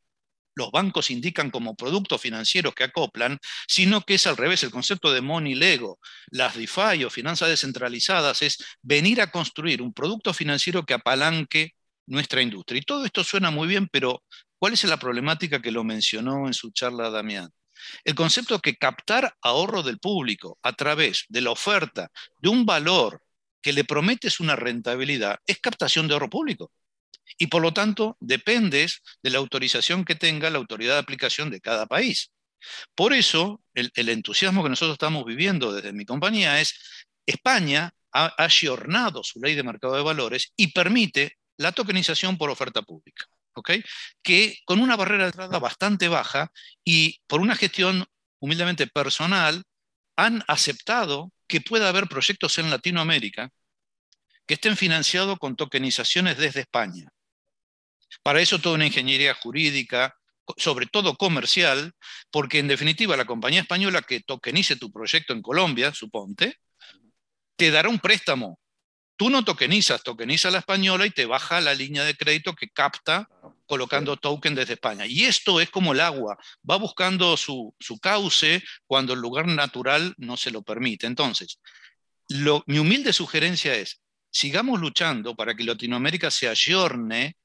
los 0.58 0.72
bancos 0.72 1.10
indican 1.10 1.50
como 1.50 1.76
productos 1.76 2.20
financieros 2.20 2.74
que 2.74 2.84
acoplan, 2.84 3.38
sino 3.68 4.02
que 4.02 4.14
es 4.14 4.26
al 4.26 4.36
revés. 4.36 4.62
El 4.64 4.72
concepto 4.72 5.12
de 5.12 5.20
money 5.20 5.54
lego, 5.54 6.00
las 6.30 6.56
DeFi 6.56 7.04
o 7.04 7.10
finanzas 7.10 7.48
descentralizadas 7.48 8.42
es 8.42 8.58
venir 8.82 9.20
a 9.20 9.30
construir 9.30 9.80
un 9.80 9.94
producto 9.94 10.34
financiero 10.34 10.84
que 10.84 10.94
apalanque 10.94 11.74
nuestra 12.06 12.42
industria. 12.42 12.80
Y 12.80 12.82
todo 12.82 13.04
esto 13.04 13.22
suena 13.22 13.50
muy 13.52 13.68
bien, 13.68 13.88
pero 13.90 14.22
¿cuál 14.58 14.72
es 14.72 14.82
la 14.84 14.96
problemática 14.96 15.62
que 15.62 15.70
lo 15.70 15.84
mencionó 15.84 16.48
en 16.48 16.54
su 16.54 16.72
charla 16.72 17.08
Damián? 17.08 17.48
El 18.02 18.16
concepto 18.16 18.58
que 18.58 18.74
captar 18.74 19.36
ahorro 19.40 19.84
del 19.84 20.00
público 20.00 20.58
a 20.62 20.72
través 20.72 21.24
de 21.28 21.40
la 21.40 21.52
oferta 21.52 22.10
de 22.40 22.48
un 22.48 22.66
valor 22.66 23.22
que 23.62 23.72
le 23.72 23.84
prometes 23.84 24.40
una 24.40 24.56
rentabilidad 24.56 25.38
es 25.46 25.60
captación 25.60 26.08
de 26.08 26.14
ahorro 26.14 26.28
público 26.28 26.72
y 27.38 27.48
por 27.48 27.62
lo 27.62 27.72
tanto 27.72 28.16
dependes 28.20 29.02
de 29.22 29.30
la 29.30 29.38
autorización 29.38 30.04
que 30.04 30.14
tenga 30.14 30.50
la 30.50 30.58
autoridad 30.58 30.94
de 30.94 31.00
aplicación 31.00 31.50
de 31.50 31.60
cada 31.60 31.86
país. 31.86 32.32
Por 32.94 33.12
eso, 33.12 33.62
el, 33.74 34.08
entusiasmo 34.08 34.62
que 34.62 34.68
nosotros 34.68 34.94
estamos 34.94 35.24
viviendo 35.24 35.72
desde 35.72 35.92
mi 35.92 36.04
compañía 36.04 36.60
es, 36.60 36.74
España 37.26 37.92
ha, 38.12 38.34
ayornado 38.36 39.22
su 39.22 39.40
ley 39.40 39.54
de 39.54 39.62
mercado 39.62 39.94
de 39.94 40.02
valores 40.02 40.52
y 40.56 40.72
permite 40.72 41.36
la 41.56 41.72
tokenización 41.72 42.36
por 42.36 42.50
oferta 42.50 42.82
pública, 42.82 43.26
que 44.22 44.58
con 44.64 44.80
una 44.80 44.96
barrera 44.96 45.24
de 45.24 45.30
entrada 45.30 45.58
bastante 45.58 46.08
baja 46.08 46.50
y 46.84 47.20
por 47.26 47.40
una 47.40 47.56
gestión 47.56 48.04
humildemente 48.40 48.86
personal, 48.86 49.62
han 50.16 50.44
aceptado 50.48 51.32
que 51.46 51.60
pueda 51.60 51.88
haber 51.88 52.08
proyectos 52.08 52.58
en 52.58 52.70
Latinoamérica 52.70 53.50
que 54.48 54.54
estén 54.54 54.78
financiados 54.78 55.38
con 55.38 55.56
tokenizaciones 55.56 56.38
desde 56.38 56.60
España. 56.60 57.12
Para 58.22 58.40
eso 58.40 58.58
toda 58.58 58.76
una 58.76 58.86
ingeniería 58.86 59.34
jurídica, 59.34 60.16
sobre 60.56 60.86
todo 60.86 61.16
comercial, 61.16 61.92
porque 62.30 62.58
en 62.58 62.66
definitiva 62.66 63.14
la 63.16 63.26
compañía 63.26 63.60
española 63.60 64.00
que 64.00 64.20
tokenice 64.20 64.76
tu 64.76 64.90
proyecto 64.90 65.34
en 65.34 65.42
Colombia, 65.42 65.92
suponte, 65.92 66.56
te 67.56 67.70
dará 67.70 67.90
un 67.90 67.98
préstamo. 67.98 68.58
Tú 69.16 69.28
no 69.28 69.44
tokenizas, 69.44 70.02
tokeniza 70.02 70.50
la 70.50 70.60
española 70.60 71.04
y 71.04 71.10
te 71.10 71.26
baja 71.26 71.60
la 71.60 71.74
línea 71.74 72.04
de 72.04 72.16
crédito 72.16 72.54
que 72.54 72.70
capta 72.70 73.28
colocando 73.66 74.16
token 74.16 74.54
desde 74.54 74.74
España. 74.74 75.04
Y 75.04 75.24
esto 75.24 75.60
es 75.60 75.68
como 75.68 75.92
el 75.92 76.00
agua, 76.00 76.38
va 76.68 76.76
buscando 76.76 77.36
su, 77.36 77.74
cauce 78.00 78.62
cuando 78.86 79.12
el 79.12 79.20
lugar 79.20 79.46
natural 79.46 80.14
no 80.16 80.38
se 80.38 80.50
lo 80.50 80.62
permite. 80.62 81.06
Entonces, 81.06 81.60
mi 82.66 82.78
humilde 82.78 83.12
sugerencia 83.12 83.74
es, 83.74 84.00
sigamos 84.30 84.80
luchando 84.80 85.34
para 85.34 85.54
que 85.54 85.64
Latinoamérica 85.64 86.30
se 86.30 86.48
ayorne 86.48 87.36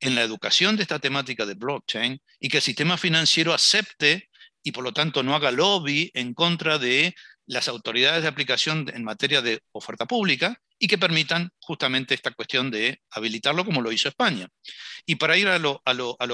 en 0.00 0.14
la 0.14 0.22
educación 0.22 0.76
de 0.76 0.82
esta 0.82 0.98
temática 0.98 1.46
de 1.46 1.54
blockchain 1.54 2.20
y 2.40 2.48
que 2.48 2.58
el 2.58 2.62
sistema 2.62 2.96
financiero 2.96 3.54
acepte 3.54 4.28
y 4.62 4.72
por 4.72 4.84
lo 4.84 4.92
tanto 4.92 5.22
no 5.22 5.34
haga 5.34 5.50
lobby 5.50 6.10
en 6.14 6.34
contra 6.34 6.78
de 6.78 7.14
las 7.46 7.68
autoridades 7.68 8.22
de 8.22 8.28
aplicación 8.28 8.90
en 8.92 9.04
materia 9.04 9.40
de 9.40 9.60
oferta 9.72 10.06
pública 10.06 10.60
y 10.78 10.88
que 10.88 10.98
permitan 10.98 11.50
justamente 11.60 12.14
esta 12.14 12.32
cuestión 12.32 12.70
de 12.70 13.00
habilitarlo 13.10 13.64
como 13.64 13.80
lo 13.80 13.92
hizo 13.92 14.08
España. 14.08 14.48
Y 15.06 15.14
para 15.14 15.36
ir 15.36 15.48
a 15.48 15.58
lo, 15.58 15.80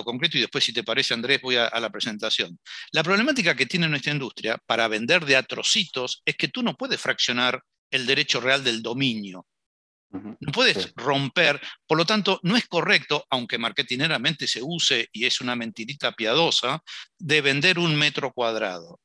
concreto, 0.04 0.38
y 0.38 0.40
después 0.40 0.64
si 0.64 0.72
te 0.72 0.82
parece 0.82 1.14
Andrés 1.14 1.40
voy 1.40 1.56
a, 1.56 1.68
la 1.78 1.90
presentación. 1.90 2.58
La 2.90 3.04
problemática 3.04 3.54
que 3.54 3.66
tiene 3.66 3.88
nuestra 3.88 4.12
industria 4.12 4.58
para 4.66 4.88
vender 4.88 5.24
de 5.24 5.36
atrocitos 5.36 6.22
es 6.24 6.36
que 6.36 6.48
tú 6.48 6.62
no 6.62 6.74
puedes 6.74 7.00
fraccionar 7.00 7.62
el 7.90 8.06
derecho 8.06 8.40
real 8.40 8.64
del 8.64 8.82
dominio. 8.82 9.46
No 10.12 10.52
puedes 10.52 10.92
romper, 10.94 11.60
por 11.86 11.96
lo 11.96 12.04
tanto, 12.04 12.38
no 12.42 12.56
es 12.56 12.66
correcto, 12.66 13.24
aunque 13.30 13.58
marketineramente 13.58 14.46
se 14.46 14.62
use 14.62 15.08
y 15.12 15.24
es 15.24 15.40
una 15.40 15.56
mentirita 15.56 16.12
piadosa, 16.12 16.82
de 17.18 17.40
vender 17.40 17.78
un 17.78 17.96
metro 17.96 18.32
cuadrado. 18.32 19.00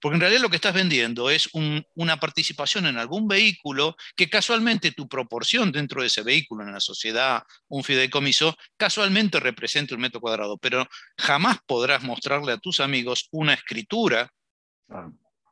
Porque 0.00 0.16
en 0.16 0.20
realidad 0.20 0.42
lo 0.42 0.50
que 0.50 0.56
estás 0.56 0.74
vendiendo 0.74 1.30
es 1.30 1.48
una 1.94 2.20
participación 2.20 2.86
en 2.86 2.98
algún 2.98 3.26
vehículo 3.26 3.96
que 4.14 4.28
casualmente 4.28 4.92
tu 4.92 5.08
proporción 5.08 5.72
dentro 5.72 6.02
de 6.02 6.08
ese 6.08 6.22
vehículo 6.22 6.64
en 6.64 6.72
la 6.72 6.80
sociedad, 6.80 7.42
un 7.68 7.82
fideicomiso, 7.82 8.56
casualmente 8.76 9.40
representa 9.40 9.94
un 9.94 10.02
metro 10.02 10.20
cuadrado, 10.20 10.58
pero 10.58 10.86
jamás 11.16 11.58
podrás 11.66 12.02
mostrarle 12.02 12.52
a 12.52 12.58
tus 12.58 12.80
amigos 12.80 13.28
una 13.30 13.54
escritura 13.54 14.30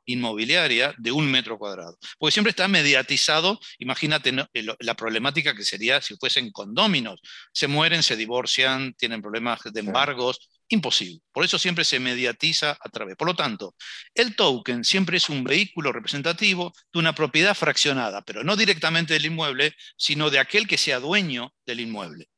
inmobiliaria 0.09 0.95
de 0.99 1.13
un 1.13 1.31
metro 1.31 1.59
cuadrado. 1.59 1.97
Porque 2.19 2.33
siempre 2.33 2.51
está 2.51 2.67
mediatizado, 2.67 3.61
imagínate 3.79 4.33
la 4.33 4.95
problemática 4.95 5.55
que 5.55 5.65
sería 5.65 6.01
si 6.01 6.17
fuesen 6.17 6.51
condóminos. 6.51 7.21
Se 7.53 7.69
mueren, 7.69 8.03
se 8.03 8.17
divorcian, 8.17 8.95
tienen 8.95 9.21
problemas 9.21 9.61
de 9.65 9.81
embargos, 9.81 10.49
imposible. 10.69 11.21
Por 11.33 11.45
eso 11.45 11.59
siempre 11.59 11.85
se 11.85 12.01
mediatiza 12.01 12.77
a 12.81 12.89
través. 12.89 13.17
Por 13.17 13.29
lo 13.29 13.37
tanto, 13.37 13.75
el 14.15 14.35
token 14.35 14.83
siempre 14.85 15.19
es 15.19 15.29
un 15.29 15.45
vehículo 15.45 15.93
representativo 15.93 16.73
de 16.93 16.99
una 16.99 17.15
propiedad 17.15 17.55
fraccionada, 17.55 18.23
pero 18.23 18.45
no 18.45 18.57
directamente 18.57 19.15
del 19.15 19.27
inmueble, 19.27 19.75
sino 19.97 20.31
de 20.31 20.39
aquel 20.39 20.67
que 20.67 20.79
sea 20.79 21.01
dueño 21.01 21.55
del 21.67 21.81
inmueble. 21.81 22.29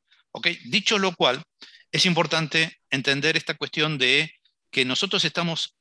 Dicho 0.65 0.99
lo 0.99 1.15
cual, 1.15 1.43
es 1.93 2.07
importante 2.07 2.79
entender 2.91 3.37
esta 3.37 3.55
cuestión 3.55 3.99
de 3.99 4.33
que 4.71 4.85
nosotros 4.85 5.25
estamos 5.25 5.77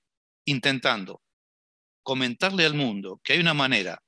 intentando 0.46 1.22
comentarle 2.04 2.66
al 2.66 2.74
mundo 2.74 3.20
que 3.24 3.34
hay 3.34 3.40
una 3.40 3.54
manera 3.54 4.02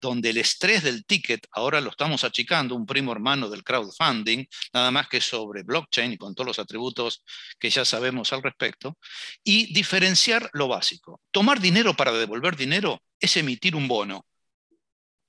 donde 0.00 0.30
el 0.30 0.38
estrés 0.38 0.82
del 0.82 1.04
ticket, 1.04 1.46
ahora 1.52 1.80
lo 1.80 1.90
estamos 1.90 2.24
achicando, 2.24 2.74
un 2.74 2.86
primo 2.86 3.12
hermano 3.12 3.48
del 3.48 3.64
crowdfunding, 3.64 4.44
nada 4.72 4.90
más 4.90 5.08
que 5.08 5.20
sobre 5.20 5.62
blockchain 5.62 6.12
y 6.12 6.18
con 6.18 6.34
todos 6.34 6.46
los 6.46 6.58
atributos 6.58 7.24
que 7.58 7.70
ya 7.70 7.84
sabemos 7.84 8.32
al 8.32 8.42
respecto, 8.42 8.96
y 9.42 9.72
diferenciar 9.72 10.50
lo 10.52 10.68
básico. 10.68 11.20
Tomar 11.30 11.60
dinero 11.60 11.94
para 11.94 12.12
devolver 12.12 12.56
dinero 12.56 13.02
es 13.18 13.36
emitir 13.36 13.74
un 13.74 13.88
bono. 13.88 14.24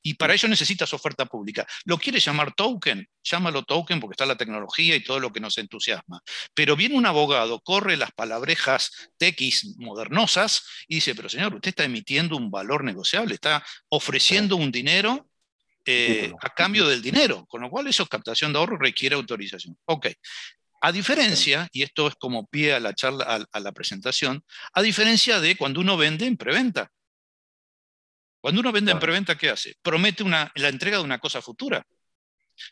Y 0.01 0.13
para 0.13 0.33
ello 0.33 0.47
necesitas 0.47 0.93
oferta 0.93 1.25
pública. 1.25 1.67
¿Lo 1.85 1.97
quieres 1.97 2.23
llamar 2.23 2.53
token? 2.53 3.07
Llámalo 3.23 3.63
token 3.63 3.99
porque 3.99 4.13
está 4.13 4.25
la 4.25 4.37
tecnología 4.37 4.95
y 4.95 5.03
todo 5.03 5.19
lo 5.19 5.31
que 5.31 5.39
nos 5.39 5.57
entusiasma. 5.57 6.21
Pero 6.53 6.75
viene 6.75 6.95
un 6.95 7.05
abogado, 7.05 7.59
corre 7.59 7.97
las 7.97 8.11
palabrejas 8.11 8.91
TX 9.17 9.77
modernosas 9.77 10.63
y 10.87 10.95
dice, 10.95 11.15
pero 11.15 11.27
señor, 11.27 11.55
usted 11.55 11.69
está 11.69 11.83
emitiendo 11.83 12.37
un 12.37 12.49
valor 12.49 12.83
negociable, 12.83 13.33
está 13.33 13.63
ofreciendo 13.89 14.55
un 14.55 14.71
dinero 14.71 15.29
eh, 15.85 16.31
a 16.41 16.53
cambio 16.53 16.87
del 16.87 17.01
dinero, 17.01 17.45
con 17.47 17.61
lo 17.61 17.69
cual 17.69 17.87
eso 17.87 18.03
es 18.03 18.09
captación 18.09 18.53
de 18.53 18.59
ahorro, 18.59 18.77
requiere 18.77 19.15
autorización. 19.15 19.77
Ok. 19.85 20.07
A 20.81 20.91
diferencia, 20.91 21.67
y 21.73 21.83
esto 21.83 22.07
es 22.07 22.15
como 22.15 22.47
pie 22.47 22.73
a 22.73 22.79
la 22.79 22.93
charla, 22.93 23.45
a 23.51 23.59
la 23.59 23.71
presentación, 23.73 24.45
a 24.73 24.81
diferencia 24.81 25.41
de 25.41 25.57
cuando 25.57 25.81
uno 25.81 25.97
vende 25.97 26.25
en 26.25 26.37
preventa. 26.37 26.89
Cuando 28.41 28.61
uno 28.61 28.71
vende 28.71 28.91
en 28.91 28.99
preventa, 28.99 29.37
¿qué 29.37 29.49
hace? 29.49 29.75
Promete 29.81 30.23
una, 30.23 30.51
la 30.55 30.69
entrega 30.69 30.97
de 30.97 31.03
una 31.03 31.19
cosa 31.19 31.41
futura. 31.41 31.85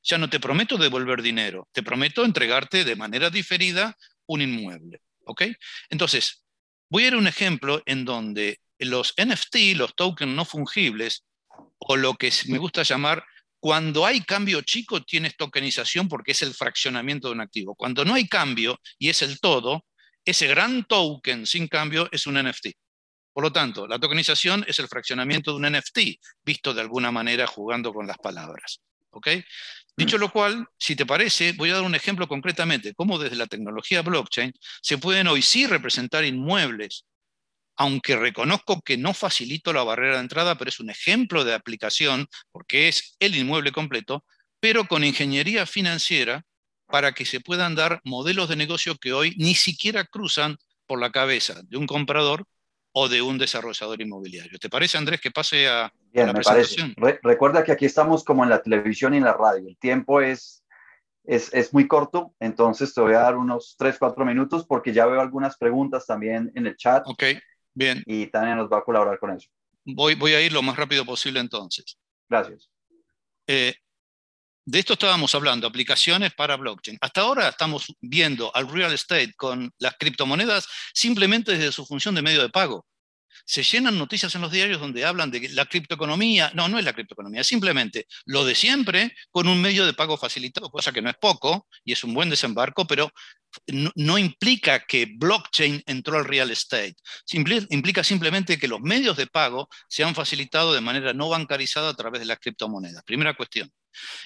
Ya 0.04 0.18
no 0.18 0.30
te 0.30 0.40
prometo 0.40 0.78
devolver 0.78 1.22
dinero, 1.22 1.68
te 1.72 1.84
prometo 1.84 2.26
entregarte 2.26 2.84
de 2.84 2.96
manera 2.96 3.30
diferida 3.30 3.98
un 4.26 4.42
inmueble. 4.42 5.02
¿Ok? 5.26 5.44
Entonces, 5.90 6.44
voy 6.90 7.04
a 7.04 7.08
ir 7.08 7.14
a 7.14 7.18
un 7.18 7.28
ejemplo 7.28 7.82
en 7.86 8.06
donde 8.06 8.60
los 8.80 9.14
NFT, 9.18 9.76
los 9.76 9.96
tokens 9.96 10.34
no 10.34 10.46
fungibles, 10.46 11.26
o 11.80 11.96
lo 11.96 12.16
que 12.16 12.32
me 12.48 12.58
gusta 12.58 12.84
llamar, 12.84 13.26
cuando 13.60 14.06
hay 14.06 14.22
cambio 14.22 14.62
chico, 14.62 15.04
tienes 15.04 15.36
tokenización 15.36 16.08
porque 16.08 16.32
es 16.32 16.42
el 16.44 16.54
fraccionamiento 16.54 17.28
de 17.28 17.34
un 17.34 17.42
activo. 17.42 17.76
Cuando 17.76 18.06
no 18.06 18.14
hay 18.14 18.28
cambio 18.28 18.80
y 19.00 19.10
es 19.10 19.22
el 19.22 19.40
todo, 19.40 19.86
ese 20.24 20.48
gran 20.48 20.86
token 20.86 21.46
sin 21.46 21.68
cambio 21.68 22.08
es 22.12 22.28
un 22.28 22.36
NFT. 22.36 22.68
Por 23.38 23.44
lo 23.44 23.52
tanto, 23.52 23.86
la 23.86 24.00
tokenización 24.00 24.66
es 24.68 24.80
el 24.80 24.88
fraccionamiento 24.88 25.52
de 25.52 25.58
un 25.58 25.72
NFT, 25.72 26.00
visto 26.44 26.74
de 26.74 26.82
alguna 26.82 27.12
manera 27.12 27.46
jugando 27.46 27.94
con 27.94 28.08
las 28.08 28.18
palabras. 28.18 28.82
Dicho 29.96 30.18
lo 30.18 30.32
cual, 30.32 30.66
si 30.80 30.96
te 30.96 31.06
parece, 31.06 31.52
voy 31.52 31.70
a 31.70 31.76
dar 31.76 31.84
un 31.84 31.94
ejemplo 31.94 32.28
concretamente, 32.28 32.96
cómo 32.96 33.20
desde 33.20 33.36
la 33.36 33.46
tecnología 33.46 34.02
blockchain 34.02 34.52
se 34.82 34.98
pueden 34.98 35.28
hoy 35.28 35.44
sí 35.44 35.68
representar 35.68 36.26
inmuebles, 36.26 37.06
aunque 37.76 38.16
reconozco 38.16 38.82
que 38.82 38.98
no 38.98 39.14
facilito 39.14 39.72
la 39.72 39.84
barrera 39.84 40.16
de 40.16 40.22
entrada, 40.22 40.58
pero 40.58 40.70
es 40.70 40.80
un 40.80 40.90
ejemplo 40.90 41.44
de 41.44 41.54
aplicación, 41.54 42.26
porque 42.52 42.88
es 42.88 43.18
el 43.20 43.36
inmueble 43.36 43.72
completo, 43.72 44.26
pero 44.60 44.88
con 44.88 45.04
ingeniería 45.04 45.68
financiera 45.68 46.44
para 46.88 47.12
que 47.12 47.24
se 47.24 47.40
puedan 47.40 47.76
dar 47.76 48.02
modelos 48.04 48.50
de 48.50 48.56
negocio 48.56 48.96
que 48.96 49.14
hoy 49.14 49.36
ni 49.38 49.54
siquiera 49.54 50.06
cruzan 50.06 50.58
por 50.88 51.00
la 51.00 51.12
cabeza 51.12 51.62
de 51.68 51.78
un 51.78 51.86
comprador 51.86 52.48
o 53.00 53.08
de 53.08 53.22
un 53.22 53.38
desarrollador 53.38 54.02
inmobiliario. 54.02 54.58
¿Te 54.58 54.70
parece, 54.70 54.98
Andrés, 54.98 55.22
que 55.22 55.30
pase 55.30 55.68
a, 55.68 55.94
la 56.14 56.34
presentación? 56.34 56.96
recuerda 57.22 57.64
que 57.64 57.72
aquí 57.72 57.86
estamos 57.86 58.24
como 58.24 58.44
en 58.44 58.50
la 58.50 58.60
televisión 58.60 59.14
y 59.14 59.18
en 59.18 59.24
la 59.24 59.34
radio. 59.34 59.68
El 59.70 59.78
tiempo 59.78 60.20
es, 60.20 60.66
es, 61.24 61.54
es, 61.54 61.72
muy 61.76 61.88
corto, 61.88 62.34
entonces 62.40 62.96
te 62.96 63.02
voy 63.02 63.14
a 63.14 63.20
dar 63.20 63.36
unos 63.36 63.76
3, 63.78 63.98
4 64.00 64.26
minutos 64.26 64.66
porque 64.66 64.94
ya 64.94 65.06
veo 65.06 65.22
algunas 65.22 65.58
preguntas 65.58 66.08
también 66.08 66.52
en 66.56 66.66
el 66.66 66.76
chat. 66.76 67.04
Ok, 67.06 67.24
bien. 67.76 68.02
Y 68.08 68.26
Tania 68.28 68.56
nos 68.56 68.68
va 68.68 68.80
a 68.80 68.84
colaborar 68.84 69.20
con 69.20 69.30
eso. 69.30 69.48
Voy, 69.86 70.16
voy 70.16 70.34
a 70.34 70.42
ir 70.42 70.52
lo 70.52 70.64
más 70.64 70.76
rápido 70.76 71.06
posible 71.06 71.40
entonces. 71.40 72.00
Gracias. 72.28 72.68
Eh, 73.46 73.76
de 74.68 74.80
esto 74.80 74.94
estábamos 74.94 75.34
hablando, 75.34 75.66
aplicaciones 75.66 76.34
para 76.34 76.58
blockchain. 76.58 76.98
Hasta 77.00 77.22
ahora 77.22 77.48
estamos 77.48 77.86
viendo 78.02 78.54
al 78.54 78.70
real 78.70 78.92
estate 78.92 79.34
con 79.36 79.72
las 79.80 79.96
criptomonedas 79.98 80.68
simplemente 80.94 81.54
desde 81.54 81.72
su 81.72 81.86
función 81.86 82.14
de 82.16 82.22
medio 82.22 82.42
de 82.42 82.50
pago 82.50 82.86
se 83.46 83.64
llenan 83.64 83.98
noticias 83.98 84.36
en 84.36 84.42
los 84.42 84.52
diarios 84.52 84.82
donde 84.82 85.06
hablan 85.06 85.32
de 85.32 85.48
la 85.50 85.66
criptoeconomía. 85.66 86.52
No, 86.54 86.68
no 86.68 86.78
es 86.78 86.84
la 86.84 86.92
criptoeconomía, 86.92 87.46
simplemente 87.46 88.06
lo 88.26 88.44
de 88.44 88.54
siempre 88.56 89.16
con 89.32 89.48
un 89.48 89.62
medio 89.62 89.86
de 89.86 89.94
pago 89.94 90.18
facilitado, 90.18 90.70
cosa 90.70 90.92
que 90.92 91.02
no 91.02 91.10
es 91.10 91.16
poco 91.16 91.68
y 91.86 91.94
es 91.94 92.04
un 92.04 92.14
buen 92.14 92.30
desembarco, 92.30 92.86
pero 92.86 93.10
no, 93.68 94.18
implica 94.18 94.86
que 94.86 95.08
blockchain 95.18 95.82
entró 95.86 96.18
al 96.18 96.26
real 96.26 96.52
estate. 96.52 96.96
implica 97.70 98.04
simplemente 98.04 98.60
que 98.60 98.68
los 98.68 98.82
medios 98.82 99.16
de 99.16 99.28
pago 99.28 99.70
se 99.88 100.04
han 100.04 100.14
facilitado 100.14 100.74
de 100.74 100.82
manera 100.82 101.14
no 101.14 101.30
bancarizada 101.30 101.90
a 101.90 101.96
través 101.96 102.20
de 102.20 102.26
las 102.26 102.40
criptomonedas. 102.40 103.04
Primera 103.04 103.36
cuestión. 103.36 103.72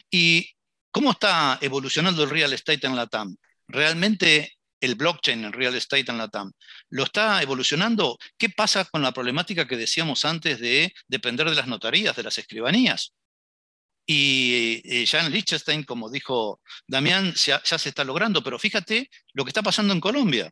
¿Y 0.10 0.50
cómo 0.92 1.12
está 1.12 1.58
evolucionando 1.62 2.24
el 2.24 2.30
real 2.30 2.54
estate 2.54 2.88
en 2.88 2.96
la 2.96 3.08
TAM? 3.08 3.36
¿Realmente 3.68 4.58
el 4.82 4.96
blockchain 4.96 5.46
en 5.46 5.54
real 5.54 5.76
estate 5.76 6.12
en 6.12 6.18
la 6.18 6.28
TAM, 6.28 6.52
¿lo 6.90 7.04
está 7.04 7.42
evolucionando? 7.42 8.18
¿Qué 8.38 8.50
pasa 8.50 8.84
con 8.86 9.04
la 9.04 9.12
problemática 9.14 9.68
que 9.68 9.78
decíamos 9.78 10.26
antes 10.26 10.60
de 10.60 10.94
depender 11.08 11.48
de 11.50 11.56
las 11.56 11.68
notarías, 11.68 12.16
de 12.16 12.24
las 12.24 12.38
escribanías? 12.38 13.14
Y 14.06 14.82
eh, 14.84 15.06
ya 15.06 15.24
en 15.24 15.32
Liechtenstein, 15.32 15.84
como 15.84 16.10
dijo 16.10 16.60
Damián, 16.88 17.34
ya, 17.34 17.62
se 17.64 17.90
está 17.90 18.04
logrando, 18.04 18.44
pero 18.44 18.58
fíjate 18.58 19.10
lo 19.34 19.46
que 19.46 19.50
está 19.50 19.62
pasando 19.62 19.94
en 19.94 20.02
Colombia. 20.02 20.52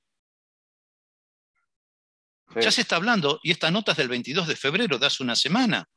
Ya 2.59 2.72
se 2.72 2.82
está 2.82 2.95
hablando, 2.95 3.39
y 3.43 3.51
esta 3.51 3.70
nota 3.70 3.91
es 3.91 3.97
del 3.97 4.07
22 4.07 4.47
de 4.47 4.55
febrero, 4.55 4.97
de 4.97 5.05
hace 5.05 5.22
una 5.22 5.36
semana. 5.36 5.88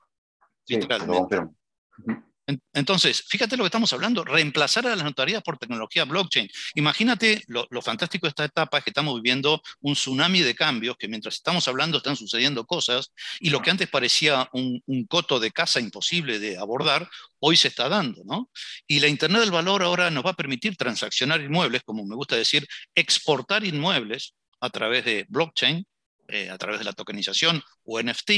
Entonces, 2.72 3.24
fíjate 3.28 3.56
lo 3.56 3.62
que 3.62 3.68
estamos 3.68 3.92
hablando, 3.92 4.24
reemplazar 4.24 4.86
a 4.86 4.96
las 4.96 5.04
notarías 5.04 5.42
por 5.42 5.58
tecnología 5.58 6.04
blockchain. 6.04 6.48
Imagínate 6.74 7.42
lo, 7.46 7.66
fantástico 7.82 8.26
de 8.26 8.30
esta 8.30 8.44
etapa 8.44 8.80
que 8.80 8.90
estamos 8.90 9.14
viviendo 9.14 9.62
un 9.80 9.94
tsunami 9.94 10.40
de 10.40 10.54
cambios, 10.54 10.96
que 10.96 11.08
mientras 11.08 11.36
estamos 11.36 11.68
hablando 11.68 11.98
están 11.98 12.16
sucediendo 12.16 12.66
cosas, 12.66 13.12
y 13.38 13.50
lo 13.50 13.62
que 13.62 13.70
antes 13.70 13.88
parecía 13.88 14.48
un, 14.52 14.82
un 14.86 15.06
coto 15.06 15.38
de 15.38 15.52
casa 15.52 15.78
imposible 15.80 16.38
de 16.40 16.58
abordar, 16.58 17.08
hoy 17.38 17.56
se 17.56 17.68
está 17.68 17.88
dando, 17.88 18.22
¿no? 18.24 18.50
Y 18.86 19.00
la 19.00 19.08
Internet 19.08 19.42
del 19.42 19.50
Valor 19.50 19.82
ahora 19.82 20.10
nos 20.10 20.24
va 20.24 20.30
a 20.30 20.36
permitir 20.36 20.76
transaccionar 20.76 21.40
inmuebles, 21.40 21.82
como 21.84 22.04
me 22.04 22.16
gusta 22.16 22.36
decir, 22.36 22.66
exportar 22.94 23.64
inmuebles 23.64 24.34
a 24.60 24.70
través 24.70 25.04
de 25.04 25.26
blockchain, 25.28 25.84
eh, 26.28 26.50
a 26.50 26.58
través 26.58 26.78
de 26.78 26.84
la 26.84 26.92
tokenización 26.92 27.62
o 27.84 28.00
NFT, 28.00 28.30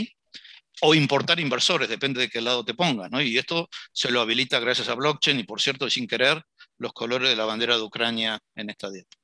o 0.87 0.95
importar 0.95 1.41
inversores, 1.41 1.89
depende 1.89 2.21
de 2.21 2.29
qué 2.29 2.43
lado 2.43 2.63
te 2.63 2.75
pongas. 2.75 3.11
Y 3.23 3.39
esto 3.39 3.71
se 3.93 4.11
lo 4.11 4.21
habilita 4.21 4.61
gracias 4.61 4.91
a 4.91 4.95
blockchain 4.95 5.41
y, 5.41 5.45
por 5.45 5.63
cierto, 5.63 5.89
sin 5.89 6.07
querer, 6.07 6.43
los 6.77 6.93
colores 6.93 7.31
de 7.31 7.37
la 7.37 7.47
bandera 7.47 7.77
de 7.77 7.83
Ucrania 7.83 8.39
en 8.55 8.69
esta 8.69 8.91
dieta. 8.91 9.17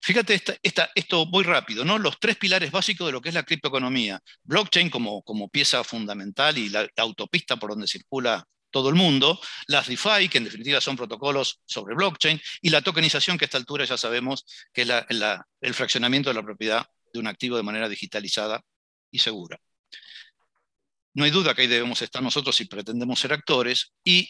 Fíjate 0.00 0.42
esto 0.94 1.26
muy 1.26 1.44
rápido. 1.44 1.84
Los 1.98 2.18
tres 2.18 2.36
pilares 2.36 2.70
básicos 2.70 3.06
de 3.06 3.12
lo 3.12 3.20
que 3.20 3.28
es 3.28 3.34
la 3.34 3.42
criptoeconomía. 3.42 4.22
Blockchain 4.42 4.88
como 4.88 5.48
pieza 5.50 5.84
fundamental 5.84 6.56
y 6.56 6.70
la, 6.70 6.88
autopista 6.96 7.56
por 7.56 7.70
donde 7.70 7.86
circula 7.86 8.42
todo 8.70 8.88
el 8.88 8.94
mundo, 8.94 9.38
las 9.66 9.86
DeFi, 9.86 10.30
que 10.30 10.38
en 10.38 10.44
definitiva 10.44 10.80
son 10.80 10.96
protocolos 10.96 11.60
sobre 11.66 11.94
blockchain, 11.94 12.40
y 12.60 12.70
la 12.70 12.80
tokenización, 12.80 13.36
que 13.36 13.44
a 13.44 13.46
esta 13.46 13.58
altura 13.58 13.84
ya 13.84 13.98
sabemos 13.98 14.46
que 14.72 14.82
es 14.82 14.88
el 15.60 15.74
fraccionamiento 15.74 16.30
de 16.30 16.34
la 16.34 16.42
propiedad 16.42 16.86
de 17.12 17.20
un 17.20 17.26
activo 17.26 17.56
de 17.56 17.62
manera 17.62 17.88
digitalizada 17.88 18.62
y 19.14 19.20
segura. 19.20 19.60
No 21.14 21.24
hay 21.24 21.30
duda 21.30 21.54
que 21.54 21.62
ahí 21.62 21.68
debemos 21.68 22.02
estar 22.02 22.20
nosotros 22.20 22.56
si 22.56 22.64
pretendemos 22.64 23.20
ser 23.20 23.32
actores 23.32 23.92
y 24.02 24.28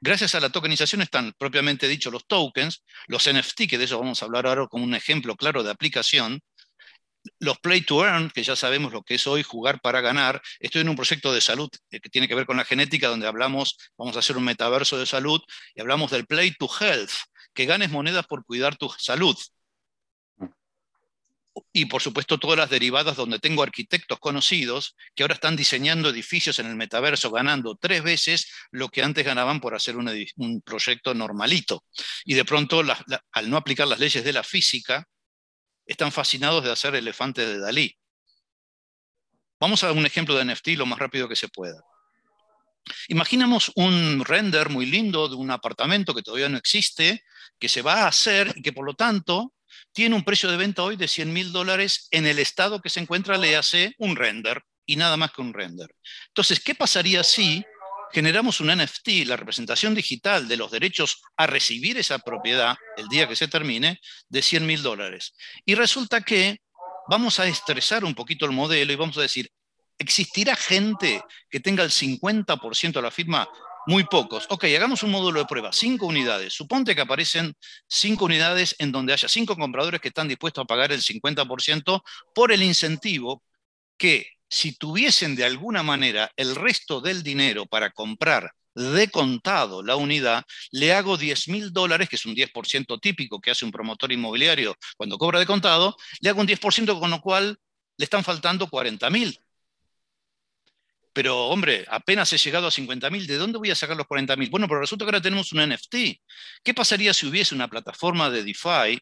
gracias 0.00 0.34
a 0.34 0.40
la 0.40 0.50
tokenización 0.50 1.02
están 1.02 1.32
propiamente 1.38 1.86
dicho 1.86 2.10
los 2.10 2.26
tokens, 2.26 2.82
los 3.06 3.32
NFT, 3.32 3.68
que 3.68 3.78
de 3.78 3.84
eso 3.84 4.00
vamos 4.00 4.20
a 4.20 4.24
hablar 4.24 4.48
ahora 4.48 4.66
como 4.66 4.82
un 4.82 4.96
ejemplo 4.96 5.36
claro 5.36 5.62
de 5.62 5.70
aplicación, 5.70 6.40
los 7.38 7.58
play 7.58 7.82
to 7.82 8.04
earn, 8.04 8.30
que 8.30 8.42
ya 8.42 8.56
sabemos 8.56 8.92
lo 8.92 9.02
que 9.02 9.14
es 9.14 9.26
hoy 9.28 9.44
jugar 9.44 9.80
para 9.80 10.00
ganar. 10.00 10.42
Estoy 10.58 10.82
en 10.82 10.88
un 10.88 10.96
proyecto 10.96 11.32
de 11.32 11.40
salud 11.40 11.70
eh, 11.90 12.00
que 12.00 12.08
tiene 12.08 12.28
que 12.28 12.34
ver 12.34 12.46
con 12.46 12.56
la 12.56 12.64
genética, 12.64 13.08
donde 13.08 13.26
hablamos, 13.26 13.76
vamos 13.96 14.16
a 14.16 14.20
hacer 14.20 14.36
un 14.36 14.44
metaverso 14.44 14.98
de 14.98 15.06
salud, 15.06 15.40
y 15.74 15.80
hablamos 15.80 16.10
del 16.10 16.26
play 16.26 16.52
to 16.52 16.68
health, 16.80 17.10
que 17.54 17.66
ganes 17.66 17.90
monedas 17.90 18.26
por 18.26 18.44
cuidar 18.44 18.76
tu 18.76 18.88
salud 18.98 19.36
y 21.72 21.86
por 21.86 22.02
supuesto 22.02 22.38
todas 22.38 22.58
las 22.58 22.70
derivadas 22.70 23.16
donde 23.16 23.38
tengo 23.38 23.62
arquitectos 23.62 24.18
conocidos 24.18 24.96
que 25.14 25.22
ahora 25.22 25.34
están 25.34 25.56
diseñando 25.56 26.10
edificios 26.10 26.58
en 26.58 26.66
el 26.66 26.76
metaverso 26.76 27.30
ganando 27.30 27.76
tres 27.76 28.02
veces 28.02 28.50
lo 28.70 28.88
que 28.88 29.02
antes 29.02 29.24
ganaban 29.24 29.60
por 29.60 29.74
hacer 29.74 29.96
un, 29.96 30.62
proyecto 30.62 31.14
normalito. 31.14 31.84
Y 32.24 32.34
de 32.34 32.44
pronto, 32.44 32.82
al 33.32 33.50
no 33.50 33.56
aplicar 33.56 33.88
las 33.88 33.98
leyes 33.98 34.24
de 34.24 34.32
la 34.32 34.42
física, 34.42 35.06
están 35.86 36.12
fascinados 36.12 36.64
de 36.64 36.72
hacer 36.72 36.94
elefantes 36.94 37.46
de 37.46 37.58
Dalí. 37.58 37.96
Vamos 39.58 39.82
a 39.84 39.92
un 39.92 40.04
ejemplo 40.04 40.34
de 40.34 40.44
NFT 40.44 40.68
lo 40.76 40.86
más 40.86 40.98
rápido 40.98 41.28
que 41.28 41.36
se 41.36 41.48
pueda. 41.48 41.80
Imaginemos 43.08 43.72
un 43.74 44.24
render 44.24 44.68
muy 44.68 44.86
lindo 44.86 45.28
de 45.28 45.36
un 45.36 45.50
apartamento 45.50 46.14
que 46.14 46.22
todavía 46.22 46.48
no 46.48 46.58
existe, 46.58 47.24
que 47.58 47.68
se 47.68 47.82
va 47.82 48.04
a 48.04 48.08
hacer 48.08 48.52
y 48.54 48.62
que 48.62 48.72
por 48.72 48.84
lo 48.84 48.94
tanto 48.94 49.52
tiene 49.96 50.14
un 50.14 50.24
precio 50.24 50.50
de 50.50 50.58
venta 50.58 50.82
hoy 50.82 50.96
de 50.96 51.08
100 51.08 51.32
mil 51.32 51.52
dólares 51.52 52.08
en 52.10 52.26
el 52.26 52.38
estado 52.38 52.82
que 52.82 52.90
se 52.90 53.00
encuentra, 53.00 53.38
le 53.38 53.56
hace 53.56 53.94
un 53.96 54.14
render 54.14 54.62
y 54.84 54.96
nada 54.96 55.16
más 55.16 55.32
que 55.32 55.40
un 55.40 55.54
render. 55.54 55.88
Entonces, 56.28 56.60
¿qué 56.60 56.74
pasaría 56.74 57.24
si 57.24 57.64
generamos 58.12 58.60
un 58.60 58.68
NFT, 58.68 59.24
la 59.24 59.36
representación 59.36 59.94
digital 59.94 60.48
de 60.48 60.58
los 60.58 60.70
derechos 60.70 61.22
a 61.38 61.46
recibir 61.46 61.96
esa 61.96 62.18
propiedad 62.18 62.76
el 62.98 63.08
día 63.08 63.26
que 63.26 63.36
se 63.36 63.48
termine, 63.48 63.98
de 64.28 64.42
100 64.42 64.66
mil 64.66 64.82
dólares? 64.82 65.32
Y 65.64 65.74
resulta 65.74 66.20
que 66.20 66.60
vamos 67.08 67.40
a 67.40 67.46
estresar 67.46 68.04
un 68.04 68.14
poquito 68.14 68.44
el 68.44 68.52
modelo 68.52 68.92
y 68.92 68.96
vamos 68.96 69.16
a 69.16 69.22
decir, 69.22 69.50
¿existirá 69.96 70.56
gente 70.56 71.22
que 71.48 71.60
tenga 71.60 71.82
el 71.82 71.90
50% 71.90 72.92
de 72.92 73.02
la 73.02 73.10
firma 73.10 73.48
muy 73.86 74.04
pocos. 74.04 74.46
Ok, 74.50 74.64
hagamos 74.64 75.02
un 75.02 75.12
módulo 75.12 75.40
de 75.40 75.46
prueba, 75.46 75.72
cinco 75.72 76.06
unidades. 76.06 76.52
Suponte 76.52 76.94
que 76.94 77.00
aparecen 77.00 77.54
cinco 77.88 78.24
unidades 78.26 78.74
en 78.78 78.92
donde 78.92 79.12
haya 79.12 79.28
cinco 79.28 79.56
compradores 79.56 80.00
que 80.00 80.08
están 80.08 80.28
dispuestos 80.28 80.62
a 80.62 80.66
pagar 80.66 80.92
el 80.92 81.02
50% 81.02 82.02
por 82.34 82.52
el 82.52 82.62
incentivo 82.62 83.42
que 83.96 84.26
si 84.48 84.76
tuviesen 84.76 85.36
de 85.36 85.44
alguna 85.44 85.82
manera 85.82 86.30
el 86.36 86.54
resto 86.54 87.00
del 87.00 87.22
dinero 87.22 87.66
para 87.66 87.90
comprar 87.90 88.52
de 88.74 89.08
contado 89.08 89.82
la 89.82 89.96
unidad, 89.96 90.44
le 90.70 90.92
hago 90.92 91.16
10 91.16 91.48
mil 91.48 91.72
dólares, 91.72 92.08
que 92.08 92.16
es 92.16 92.26
un 92.26 92.34
10% 92.34 92.98
típico 93.00 93.40
que 93.40 93.50
hace 93.50 93.64
un 93.64 93.70
promotor 93.72 94.12
inmobiliario 94.12 94.76
cuando 94.96 95.16
cobra 95.16 95.38
de 95.38 95.46
contado, 95.46 95.96
le 96.20 96.28
hago 96.28 96.40
un 96.40 96.46
10% 96.46 97.00
con 97.00 97.10
lo 97.10 97.20
cual 97.20 97.58
le 97.96 98.04
están 98.04 98.22
faltando 98.22 98.66
40 98.68 99.08
mil 99.10 99.38
pero 101.16 101.46
hombre, 101.46 101.86
apenas 101.88 102.30
he 102.34 102.36
llegado 102.36 102.66
a 102.66 102.70
50.000, 102.70 103.24
¿de 103.24 103.38
dónde 103.38 103.56
voy 103.56 103.70
a 103.70 103.74
sacar 103.74 103.96
los 103.96 104.06
40.000? 104.06 104.50
Bueno, 104.50 104.68
pero 104.68 104.80
resulta 104.80 105.06
que 105.06 105.08
ahora 105.08 105.22
tenemos 105.22 105.50
un 105.50 105.66
NFT. 105.66 105.94
¿Qué 106.62 106.74
pasaría 106.74 107.14
si 107.14 107.26
hubiese 107.26 107.54
una 107.54 107.68
plataforma 107.68 108.28
de 108.28 108.44
DeFi 108.44 108.98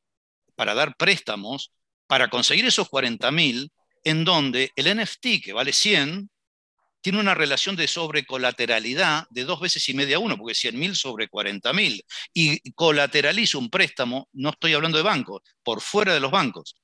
para 0.54 0.74
dar 0.74 0.94
préstamos 0.96 1.72
para 2.06 2.28
conseguir 2.28 2.66
esos 2.66 2.88
40.000 2.88 3.68
en 4.04 4.24
donde 4.24 4.70
el 4.76 4.96
NFT, 4.96 5.42
que 5.42 5.52
vale 5.52 5.72
100, 5.72 6.30
tiene 7.00 7.18
una 7.18 7.34
relación 7.34 7.74
de 7.74 7.88
sobrecolateralidad 7.88 9.26
de 9.30 9.42
dos 9.42 9.58
veces 9.58 9.88
y 9.88 9.94
media 9.94 10.18
a 10.18 10.20
uno, 10.20 10.38
porque 10.38 10.54
100.000 10.54 10.94
sobre 10.94 11.28
40.000, 11.28 12.00
y 12.32 12.72
colateralizo 12.74 13.58
un 13.58 13.70
préstamo, 13.70 14.28
no 14.34 14.50
estoy 14.50 14.74
hablando 14.74 14.98
de 14.98 15.02
bancos, 15.02 15.42
por 15.64 15.80
fuera 15.80 16.14
de 16.14 16.20
los 16.20 16.30
bancos, 16.30 16.76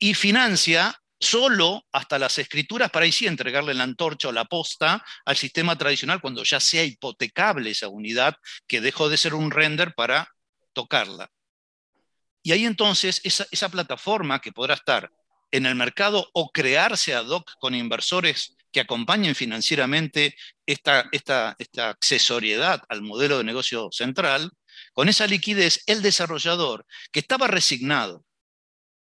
y 0.00 0.14
financia 0.14 1.00
solo 1.22 1.86
hasta 1.92 2.18
las 2.18 2.36
escrituras 2.38 2.90
para 2.90 3.04
ahí 3.04 3.12
sí 3.12 3.26
entregarle 3.26 3.74
la 3.74 3.84
antorcha 3.84 4.28
o 4.28 4.32
la 4.32 4.44
posta 4.44 5.04
al 5.24 5.36
sistema 5.36 5.78
tradicional 5.78 6.20
cuando 6.20 6.42
ya 6.42 6.58
sea 6.58 6.84
hipotecable 6.84 7.70
esa 7.70 7.88
unidad 7.88 8.36
que 8.66 8.80
dejó 8.80 9.08
de 9.08 9.16
ser 9.16 9.34
un 9.34 9.50
render 9.50 9.94
para 9.94 10.28
tocarla. 10.72 11.30
Y 12.42 12.52
ahí 12.52 12.64
entonces 12.64 13.20
esa, 13.24 13.68
plataforma 13.68 14.40
que 14.40 14.52
podrá 14.52 14.74
estar 14.74 15.10
en 15.52 15.66
el 15.66 15.76
mercado 15.76 16.28
o 16.32 16.50
crearse 16.50 17.14
ad 17.14 17.28
hoc 17.28 17.52
con 17.60 17.74
inversores 17.74 18.56
que 18.72 18.80
acompañen 18.80 19.34
financieramente 19.34 20.34
esta, 20.66 21.08
esta, 21.12 21.54
esta 21.58 21.90
accesoriedad 21.90 22.82
al 22.88 23.02
modelo 23.02 23.38
de 23.38 23.44
negocio 23.44 23.90
central, 23.92 24.50
con 24.92 25.08
esa 25.08 25.26
liquidez, 25.26 25.84
el 25.86 26.02
desarrollador 26.02 26.84
que 27.12 27.20
estaba 27.20 27.46
resignado 27.46 28.24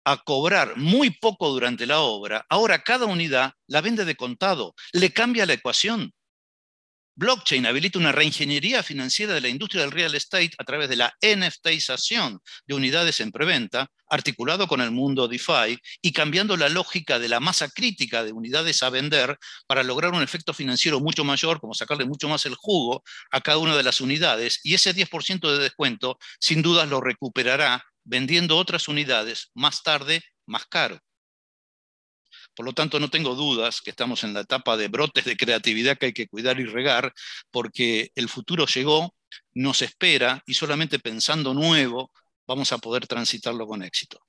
a 0.04 0.18
cobrar 0.18 0.76
muy 0.76 1.10
poco 1.10 1.50
durante 1.50 1.86
la 1.86 2.00
obra, 2.00 2.44
ahora 2.48 2.82
cada 2.82 3.06
unidad 3.06 3.52
la 3.66 3.80
vende 3.80 4.04
de 4.04 4.16
contado, 4.16 4.74
le 4.92 5.12
cambia 5.12 5.46
la 5.46 5.54
ecuación. 5.54 6.12
Blockchain 7.20 7.66
habilita 7.66 7.98
una 7.98 8.12
reingeniería 8.12 8.82
financiera 8.82 9.34
de 9.34 9.42
la 9.42 9.48
industria 9.48 9.82
del 9.82 9.90
real 9.90 10.14
estate 10.14 10.52
a 10.56 10.64
través 10.64 10.88
de 10.88 10.96
la 10.96 11.12
NFTización 11.20 12.40
de 12.66 12.74
unidades 12.74 13.20
en 13.20 13.30
preventa, 13.30 13.88
articulado 14.08 14.66
con 14.66 14.80
el 14.80 14.90
mundo 14.90 15.28
DeFi 15.28 15.78
y 16.00 16.12
cambiando 16.12 16.56
la 16.56 16.70
lógica 16.70 17.18
de 17.18 17.28
la 17.28 17.38
masa 17.38 17.68
crítica 17.68 18.24
de 18.24 18.32
unidades 18.32 18.82
a 18.82 18.88
vender 18.88 19.36
para 19.66 19.82
lograr 19.82 20.14
un 20.14 20.22
efecto 20.22 20.54
financiero 20.54 20.98
mucho 21.00 21.22
mayor, 21.22 21.60
como 21.60 21.74
sacarle 21.74 22.06
mucho 22.06 22.26
más 22.26 22.46
el 22.46 22.54
jugo 22.54 23.02
a 23.30 23.42
cada 23.42 23.58
una 23.58 23.76
de 23.76 23.82
las 23.82 24.00
unidades. 24.00 24.60
Y 24.62 24.72
ese 24.72 24.94
10% 24.94 25.52
de 25.52 25.58
descuento 25.58 26.18
sin 26.38 26.62
dudas 26.62 26.88
lo 26.88 27.02
recuperará 27.02 27.84
vendiendo 28.04 28.56
otras 28.56 28.88
unidades 28.88 29.50
más 29.54 29.82
tarde 29.82 30.22
más 30.46 30.66
caro. 30.66 30.98
Por 32.54 32.66
lo 32.66 32.72
tanto, 32.72 33.00
no 33.00 33.08
tengo 33.08 33.34
dudas 33.34 33.80
que 33.80 33.90
estamos 33.90 34.24
en 34.24 34.34
la 34.34 34.40
etapa 34.40 34.76
de 34.76 34.88
brotes 34.88 35.24
de 35.24 35.36
creatividad 35.36 35.96
que 35.96 36.06
hay 36.06 36.12
que 36.12 36.28
cuidar 36.28 36.60
y 36.60 36.64
regar, 36.64 37.12
porque 37.50 38.10
el 38.14 38.28
futuro 38.28 38.66
llegó, 38.66 39.14
nos 39.54 39.82
espera 39.82 40.42
y 40.46 40.54
solamente 40.54 40.98
pensando 40.98 41.54
nuevo 41.54 42.10
vamos 42.46 42.72
a 42.72 42.78
poder 42.78 43.06
transitarlo 43.06 43.66
con 43.66 43.82
éxito. 43.82 44.20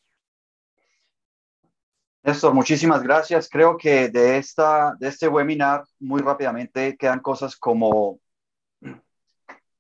Néstor, 2.24 2.53
muchísimas 2.53 3.01
gracias. 3.01 3.49
Creo 3.49 3.76
que 3.78 4.09
de, 4.09 4.38
esta, 4.38 4.95
de 4.99 5.07
este 5.07 5.28
webinar 5.28 5.84
muy 5.99 6.22
rápidamente 6.22 6.95
quedan 6.97 7.19
cosas 7.19 7.55
como 7.55 8.19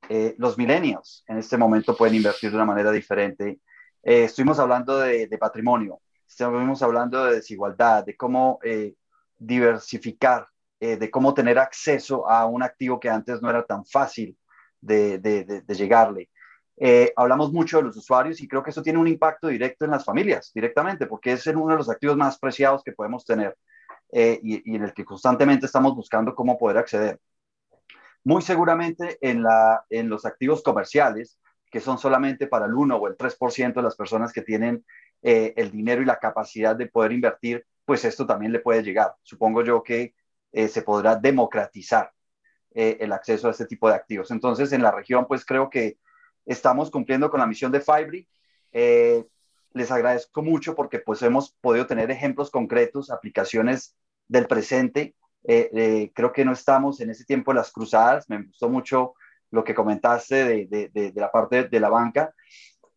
eh, 0.09 0.35
los 0.39 0.57
millennials 0.57 1.23
en 1.27 1.37
este 1.37 1.55
momento 1.55 1.95
pueden 1.95 2.15
invertir 2.15 2.49
de 2.49 2.55
una 2.55 2.65
manera 2.65 2.91
diferente 2.91 3.59
eh, 4.03 4.23
estuvimos 4.25 4.59
hablando 4.59 4.99
de, 4.99 5.37
patrimonio, 5.39 6.01
estuvimos 6.27 6.81
hablando 6.81 7.25
de 7.25 7.35
desigualdad, 7.35 8.03
de 8.05 8.15
cómo 8.15 8.59
eh, 8.63 8.95
diversificar, 9.37 10.47
eh, 10.79 10.97
de 10.97 11.11
cómo 11.11 11.33
tener 11.33 11.59
acceso 11.59 12.27
a 12.29 12.45
un 12.45 12.63
activo 12.63 12.99
que 12.99 13.09
antes 13.09 13.41
no 13.41 13.49
era 13.49 13.63
tan 13.63 13.85
fácil 13.85 14.37
de, 14.79 15.19
de 15.19 15.75
llegarle. 15.75 16.29
hablamos 17.15 17.51
mucho 17.51 17.77
de 17.77 17.83
los 17.83 17.97
usuarios 17.97 18.41
y 18.41 18.47
creo 18.47 18.63
que 18.63 18.71
eso 18.71 18.81
tiene 18.81 18.97
un 18.97 19.07
impacto 19.07 19.47
directo 19.47 19.85
en 19.85 19.91
las 19.91 20.03
familias, 20.03 20.51
directamente, 20.53 21.05
porque 21.05 21.33
es 21.33 21.45
uno 21.47 21.67
de 21.67 21.77
los 21.77 21.89
activos 21.89 22.17
más 22.17 22.39
preciados 22.39 22.83
que 22.83 22.93
podemos 22.93 23.23
tener. 23.25 23.55
y, 24.11 24.75
en 24.75 24.83
el 24.83 24.93
que 24.93 25.05
constantemente 25.05 25.67
estamos 25.67 25.95
buscando 25.95 26.33
cómo 26.35 26.57
poder 26.57 26.77
acceder. 26.77 27.19
Muy 28.23 28.41
seguramente 28.41 29.17
en, 29.21 29.43
la, 29.43 29.85
en 29.89 30.09
los 30.09 30.25
activos 30.25 30.61
comerciales, 30.63 31.39
que 31.71 31.79
son 31.79 31.97
solamente 31.97 32.47
para 32.47 32.65
el 32.65 32.73
1 32.73 32.95
o 32.95 33.07
el 33.07 33.15
3% 33.17 33.73
de 33.73 33.81
las 33.81 33.95
personas 33.95 34.33
que 34.33 34.41
tienen 34.41 34.85
el 35.23 35.71
dinero 35.71 36.01
y 36.01 36.05
la 36.05 36.17
capacidad 36.17 36.75
de 36.75 36.87
poder 36.87 37.11
invertir, 37.11 37.65
pues 37.85 38.03
esto 38.05 38.25
también 38.25 38.51
le 38.51 38.59
puede 38.59 38.83
llegar. 38.83 39.13
Supongo 39.21 39.63
yo 39.63 39.83
que 39.83 40.15
se 40.51 40.81
podrá 40.81 41.15
democratizar 41.15 42.11
eh, 42.73 42.97
el 43.01 43.11
acceso 43.11 43.49
a 43.49 43.51
este 43.51 43.65
tipo 43.65 43.89
de 43.89 43.95
activos. 43.95 44.31
Entonces, 44.31 44.71
en 44.71 44.81
la 44.81 44.91
región, 44.91 45.25
pues 45.27 45.43
creo 45.43 45.69
que 45.69 45.97
estamos 46.45 46.89
cumpliendo 46.89 47.29
con 47.29 47.41
la 47.41 47.45
misión 47.45 47.69
de 47.69 47.81
Fibri. 47.81 48.29
Eh, 48.71 49.25
les 49.73 49.91
agradezco 49.91 50.41
mucho 50.41 50.73
porque 50.73 50.99
pues 50.99 51.21
hemos 51.21 51.51
podido 51.59 51.85
tener 51.85 52.11
ejemplos 52.11 52.49
concretos, 52.49 53.11
aplicaciones 53.11 53.97
del 54.29 54.47
presente. 54.47 55.15
Eh, 55.43 56.11
creo 56.15 56.31
que 56.31 56.45
no 56.45 56.53
estamos 56.53 57.01
en 57.01 57.09
ese 57.09 57.25
tiempo 57.25 57.51
de 57.51 57.55
las 57.55 57.73
cruzadas. 57.73 58.29
Me 58.29 58.41
gustó 58.41 58.69
mucho 58.69 59.15
lo 59.51 59.63
que 59.63 59.75
comentaste 59.75 60.67
de, 60.67 60.89
de, 60.93 61.13
la 61.15 61.31
parte 61.31 61.67
de 61.67 61.79
la 61.79 61.89
banca. 61.89 62.33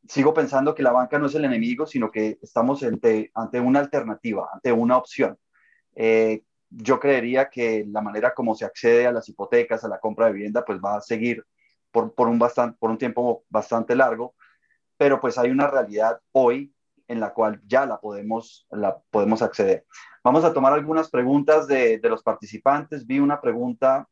Sigo 0.07 0.33
pensando 0.33 0.75
que 0.75 0.83
la 0.83 0.93
banca 0.93 1.19
no 1.19 1.27
es 1.27 1.35
el 1.35 1.45
enemigo, 1.45 1.87
sino 1.87 2.11
que 2.11 2.39
estamos 2.43 2.83
ante, 2.83 3.31
ante 3.35 3.61
una 3.61 3.81
alternativa, 3.81 4.49
ante 4.53 4.73
una 4.73 4.97
opción. 4.97 5.39
Eh, 5.95 6.43
yo 6.71 6.99
creería 6.99 7.49
que 7.49 7.85
la 7.89 8.01
manera 8.01 8.35
como 8.35 8.55
se 8.55 8.65
accede 8.65 9.07
a 9.07 9.13
las 9.13 9.29
hipotecas, 9.29 9.85
a 9.85 9.89
la 9.89 10.01
compra 10.01 10.27
de 10.27 10.33
vivienda, 10.33 10.65
pues 10.65 10.79
va 10.79 10.97
a 10.97 11.01
seguir 11.01 11.45
por, 11.91 12.29
un, 12.29 12.39
bastante, 12.39 12.77
por 12.79 12.91
un 12.91 12.99
tiempo 12.99 13.45
bastante 13.49 13.95
largo, 13.95 14.35
pero 14.97 15.21
pues 15.21 15.39
hay 15.39 15.51
una 15.51 15.69
realidad 15.69 16.21
hoy 16.33 16.75
en 17.09 17.21
la 17.21 17.33
cual 17.33 17.61
ya 17.67 17.87
la 17.87 18.01
podemos, 18.01 18.67
la 18.71 18.99
podemos 19.11 19.43
acceder. 19.43 19.87
Vamos 20.23 20.45
a 20.45 20.53
tomar 20.53 20.73
algunas 20.73 21.11
preguntas 21.11 21.67
de, 21.67 22.01
los 22.03 22.23
participantes. 22.23 23.07
Vi 23.07 23.19
una 23.19 23.41
pregunta 23.41 24.09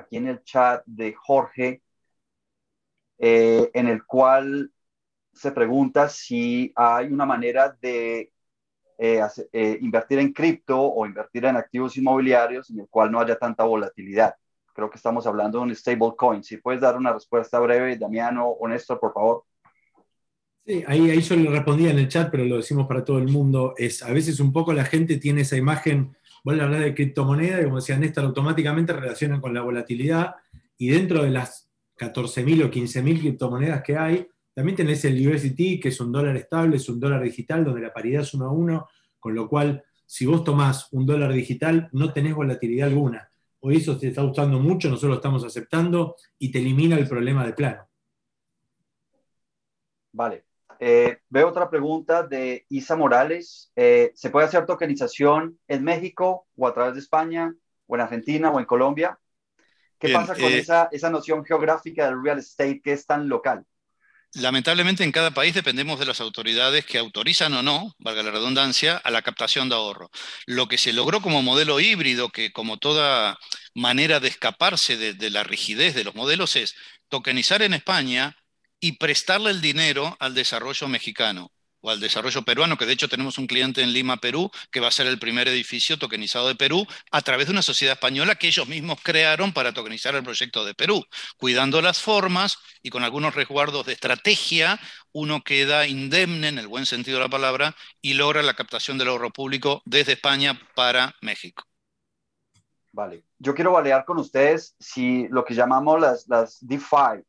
aquí 0.00 0.16
en 0.16 0.28
el 0.28 0.42
chat 0.42 0.82
de 0.86 1.14
Jorge, 1.14 1.82
eh, 3.18 3.70
en 3.74 3.88
el 3.88 4.04
cual 4.04 4.72
se 5.32 5.52
pregunta 5.52 6.08
si 6.08 6.72
hay 6.74 7.06
una 7.06 7.26
manera 7.26 7.76
de 7.80 8.32
eh, 8.98 9.22
eh, 9.52 9.78
invertir 9.80 10.18
en 10.18 10.32
cripto 10.32 10.78
o 10.78 11.06
invertir 11.06 11.44
en 11.46 11.56
activos 11.56 11.96
inmobiliarios 11.96 12.68
en 12.70 12.80
el 12.80 12.88
cual 12.88 13.10
no 13.10 13.20
haya 13.20 13.36
tanta 13.38 13.64
volatilidad. 13.64 14.34
Creo 14.74 14.90
que 14.90 14.96
estamos 14.96 15.26
hablando 15.26 15.58
de 15.58 15.64
un 15.64 15.74
stablecoin. 15.74 16.42
Si 16.42 16.58
puedes 16.58 16.80
dar 16.80 16.96
una 16.96 17.12
respuesta 17.12 17.58
breve, 17.60 17.96
Damiano 17.96 18.48
o 18.48 18.68
Néstor, 18.68 19.00
por 19.00 19.12
favor. 19.12 19.44
Sí, 20.66 20.84
ahí, 20.86 21.10
ahí 21.10 21.20
yo 21.20 21.36
le 21.36 21.50
respondía 21.50 21.90
en 21.90 21.98
el 21.98 22.08
chat, 22.08 22.30
pero 22.30 22.44
lo 22.44 22.58
decimos 22.58 22.86
para 22.86 23.04
todo 23.04 23.18
el 23.18 23.28
mundo. 23.28 23.74
Es, 23.76 24.02
a 24.02 24.12
veces 24.12 24.38
un 24.38 24.52
poco 24.52 24.72
la 24.72 24.84
gente 24.84 25.16
tiene 25.16 25.40
esa 25.40 25.56
imagen, 25.56 26.16
vuelve 26.44 26.62
a 26.62 26.64
hablar 26.66 26.82
de 26.82 26.94
criptomoneda 26.94 27.60
y 27.60 27.64
como 27.64 27.76
decía 27.76 27.98
Néstor, 27.98 28.24
automáticamente 28.24 28.92
relacionan 28.92 29.40
con 29.40 29.54
la 29.54 29.62
volatilidad 29.62 30.36
y 30.76 30.88
dentro 30.88 31.22
de 31.22 31.30
las 31.30 31.70
14.000 31.98 32.64
o 32.64 32.70
15.000 32.70 33.20
criptomonedas 33.20 33.82
que 33.82 33.96
hay, 33.96 34.26
también 34.54 34.76
tenés 34.76 35.04
el 35.04 35.26
USDT, 35.26 35.80
que 35.80 35.88
es 35.88 36.00
un 36.00 36.10
dólar 36.10 36.36
estable, 36.36 36.76
es 36.76 36.88
un 36.88 36.98
dólar 36.98 37.22
digital, 37.22 37.64
donde 37.64 37.82
la 37.82 37.92
paridad 37.92 38.22
es 38.22 38.34
uno 38.34 38.46
a 38.46 38.52
uno, 38.52 38.88
con 39.18 39.34
lo 39.34 39.48
cual, 39.48 39.84
si 40.06 40.26
vos 40.26 40.42
tomás 40.42 40.88
un 40.92 41.06
dólar 41.06 41.32
digital, 41.32 41.88
no 41.92 42.12
tenés 42.12 42.34
volatilidad 42.34 42.88
alguna. 42.88 43.30
Hoy 43.60 43.76
eso 43.76 43.98
te 43.98 44.08
está 44.08 44.22
gustando 44.22 44.58
mucho, 44.58 44.88
nosotros 44.88 45.10
lo 45.10 45.16
estamos 45.16 45.44
aceptando 45.44 46.16
y 46.38 46.50
te 46.50 46.58
elimina 46.58 46.96
el 46.96 47.06
problema 47.06 47.46
de 47.46 47.52
plano. 47.52 47.88
Vale. 50.12 50.49
Eh, 50.82 51.18
veo 51.28 51.48
otra 51.48 51.68
pregunta 51.68 52.22
de 52.22 52.64
Isa 52.70 52.96
Morales. 52.96 53.70
Eh, 53.76 54.12
¿Se 54.14 54.30
puede 54.30 54.46
hacer 54.46 54.64
tokenización 54.64 55.58
en 55.68 55.84
México 55.84 56.46
o 56.56 56.66
a 56.66 56.72
través 56.72 56.94
de 56.94 57.00
España 57.00 57.54
o 57.86 57.94
en 57.94 58.00
Argentina 58.00 58.50
o 58.50 58.58
en 58.58 58.64
Colombia? 58.64 59.18
¿Qué 59.98 60.10
pasa 60.10 60.34
con 60.34 60.44
eh, 60.44 60.58
esa, 60.58 60.88
esa 60.90 61.10
noción 61.10 61.44
geográfica 61.44 62.06
del 62.06 62.24
real 62.24 62.38
estate 62.38 62.80
que 62.82 62.94
es 62.94 63.04
tan 63.04 63.28
local? 63.28 63.66
Lamentablemente 64.34 65.02
en 65.02 65.10
cada 65.10 65.32
país 65.32 65.54
dependemos 65.54 65.98
de 65.98 66.06
las 66.06 66.20
autoridades 66.20 66.86
que 66.86 66.98
autorizan 66.98 67.52
o 67.54 67.62
no, 67.62 67.94
valga 67.98 68.22
la 68.22 68.30
redundancia, 68.30 68.96
a 68.96 69.10
la 69.10 69.22
captación 69.22 69.68
de 69.68 69.74
ahorro. 69.74 70.10
Lo 70.46 70.68
que 70.68 70.78
se 70.78 70.92
logró 70.92 71.20
como 71.20 71.42
modelo 71.42 71.80
híbrido, 71.80 72.30
que 72.30 72.52
como 72.52 72.78
toda 72.78 73.38
manera 73.74 74.20
de 74.20 74.28
escaparse 74.28 74.96
de, 74.96 75.30
la 75.30 75.42
rigidez 75.42 75.94
de 75.96 76.04
los 76.04 76.14
modelos, 76.14 76.54
es 76.54 76.76
tokenizar 77.08 77.60
en 77.62 77.74
España 77.74 78.36
y 78.80 78.92
prestarle 78.92 79.50
el 79.50 79.60
dinero 79.60 80.16
al 80.20 80.34
desarrollo 80.34 80.88
mexicano 80.88 81.52
o 81.82 81.90
al 81.90 82.00
desarrollo 82.00 82.42
peruano, 82.42 82.76
que 82.76 82.86
de 82.86 82.92
hecho 82.92 83.08
tenemos 83.08 83.38
un 83.38 83.46
cliente 83.46 83.82
en 83.82 83.92
Lima, 83.92 84.18
Perú, 84.18 84.50
que 84.70 84.80
va 84.80 84.88
a 84.88 84.92
ser 84.92 85.06
el 85.06 85.18
primer 85.18 85.48
edificio 85.48 85.98
tokenizado 85.98 86.48
de 86.48 86.54
Perú 86.54 86.86
a 87.10 87.22
través 87.22 87.46
de 87.46 87.52
una 87.52 87.62
sociedad 87.62 87.94
española 87.94 88.34
que 88.34 88.48
ellos 88.48 88.68
mismos 88.68 88.98
crearon 89.02 89.52
para 89.52 89.72
tokenizar 89.72 90.14
el 90.14 90.22
proyecto 90.22 90.64
de 90.64 90.74
Perú, 90.74 91.04
cuidando 91.36 91.80
las 91.80 92.00
formas 92.00 92.58
y 92.82 92.90
con 92.90 93.02
algunos 93.02 93.34
resguardos 93.34 93.86
de 93.86 93.94
estrategia, 93.94 94.78
uno 95.12 95.42
queda 95.42 95.86
indemne 95.86 96.48
en 96.48 96.58
el 96.58 96.68
buen 96.68 96.86
sentido 96.86 97.18
de 97.18 97.24
la 97.24 97.30
palabra 97.30 97.74
y 98.02 98.14
logra 98.14 98.42
la 98.42 98.54
captación 98.54 98.98
del 98.98 99.08
ahorro 99.08 99.30
público 99.30 99.82
desde 99.84 100.12
España 100.12 100.60
para 100.74 101.14
México. 101.22 101.64
Vale, 102.92 103.24
yo 103.38 103.54
quiero 103.54 103.72
balear 103.72 104.04
con 104.04 104.18
ustedes 104.18 104.74
si 104.80 105.28
lo 105.28 105.44
que 105.44 105.54
llamamos 105.54 106.00
las, 106.00 106.28
las 106.28 106.58
DeFi. 106.60 107.24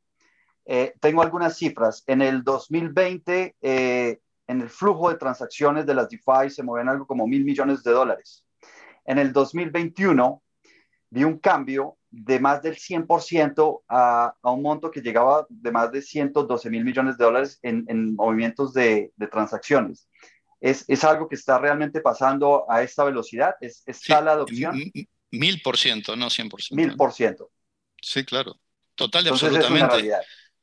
Eh, 0.74 0.94
tengo 1.02 1.22
algunas 1.22 1.58
cifras. 1.58 2.02
En 2.08 2.22
el 2.22 2.46
2020, 2.46 3.58
eh, 3.62 4.20
en 4.48 4.62
el 4.62 4.70
flujo 4.70 5.10
de 5.10 5.18
transacciones 5.18 5.86
de 5.86 5.94
las 5.94 6.08
DeFi 6.08 6.50
se 6.50 6.64
mueven 6.64 6.88
algo 6.88 7.06
como 7.06 7.28
mil 7.28 7.44
millones 7.44 7.84
de 7.84 7.92
dólares. 7.92 8.46
En 9.04 9.18
el 9.18 9.34
2021 9.34 10.42
vi 11.10 11.26
un 11.26 11.40
cambio 11.40 11.98
de 12.10 12.40
más 12.40 12.62
del 12.62 12.78
100% 12.78 13.82
a, 13.90 14.34
a 14.42 14.52
un 14.52 14.62
monto 14.62 14.90
que 14.92 15.02
llegaba 15.02 15.46
de 15.50 15.72
más 15.74 15.92
de 15.92 16.02
112 16.02 16.70
mil 16.70 16.86
millones 16.86 17.18
de 17.18 17.26
dólares 17.26 17.60
en, 17.64 17.84
en 17.90 18.16
movimientos 18.16 18.72
de, 18.72 19.12
de 19.18 19.28
transacciones. 19.28 20.08
¿Es, 20.62 20.86
¿Es, 20.88 21.04
algo 21.04 21.28
que 21.28 21.36
está 21.36 21.60
realmente 21.60 22.00
pasando 22.00 22.66
a 22.72 22.82
esta 22.82 23.04
velocidad? 23.04 23.56
¿Es, 23.60 23.84
¿Está 23.86 24.22
la 24.22 24.32
adopción? 24.32 24.82
Mil 25.32 25.62
por 25.62 25.78
ciento, 25.78 26.16
no 26.16 26.28
100%. 26.28 26.76
Mil 26.76 26.96
por 26.96 27.12
ciento. 27.12 27.52
Sí, 28.02 28.24
claro. 28.24 28.56
Total 28.96 29.26
y 29.26 29.30
absolutamente 29.30 30.14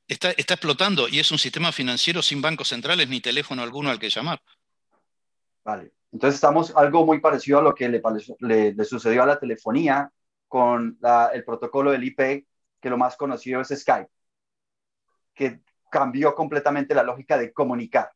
está, 0.09 0.31
explotando 0.31 1.09
y 1.09 1.21
es 1.21 1.31
un 1.31 1.39
sistema 1.39 1.73
financiero 1.73 2.23
sin 2.23 2.41
bancos 2.41 2.69
centrales 2.69 3.09
ni 3.09 3.21
teléfono 3.21 3.63
alguno 3.63 3.91
al 3.91 3.99
que 3.99 4.11
llamar. 4.11 4.41
Vale, 5.65 5.93
entonces 6.13 6.37
estamos 6.37 6.75
algo 6.75 7.05
muy 7.05 7.21
parecido 7.21 7.59
a 7.59 7.63
lo 7.63 7.75
que 7.75 7.89
le, 7.89 8.03
le, 8.75 8.85
sucedió 8.85 9.23
a 9.23 9.27
la 9.27 9.39
telefonía 9.39 10.11
con 10.49 10.99
el 11.33 11.45
protocolo 11.45 11.91
del 11.91 12.05
IP, 12.05 12.47
que 12.81 12.91
lo 12.91 12.97
más 12.97 13.17
conocido 13.17 13.61
es 13.61 13.69
Skype, 13.69 14.09
que 15.35 15.61
cambió 15.91 16.35
completamente 16.35 16.95
la 16.95 17.03
lógica 17.03 17.37
de 17.37 17.53
comunicar. 17.53 18.11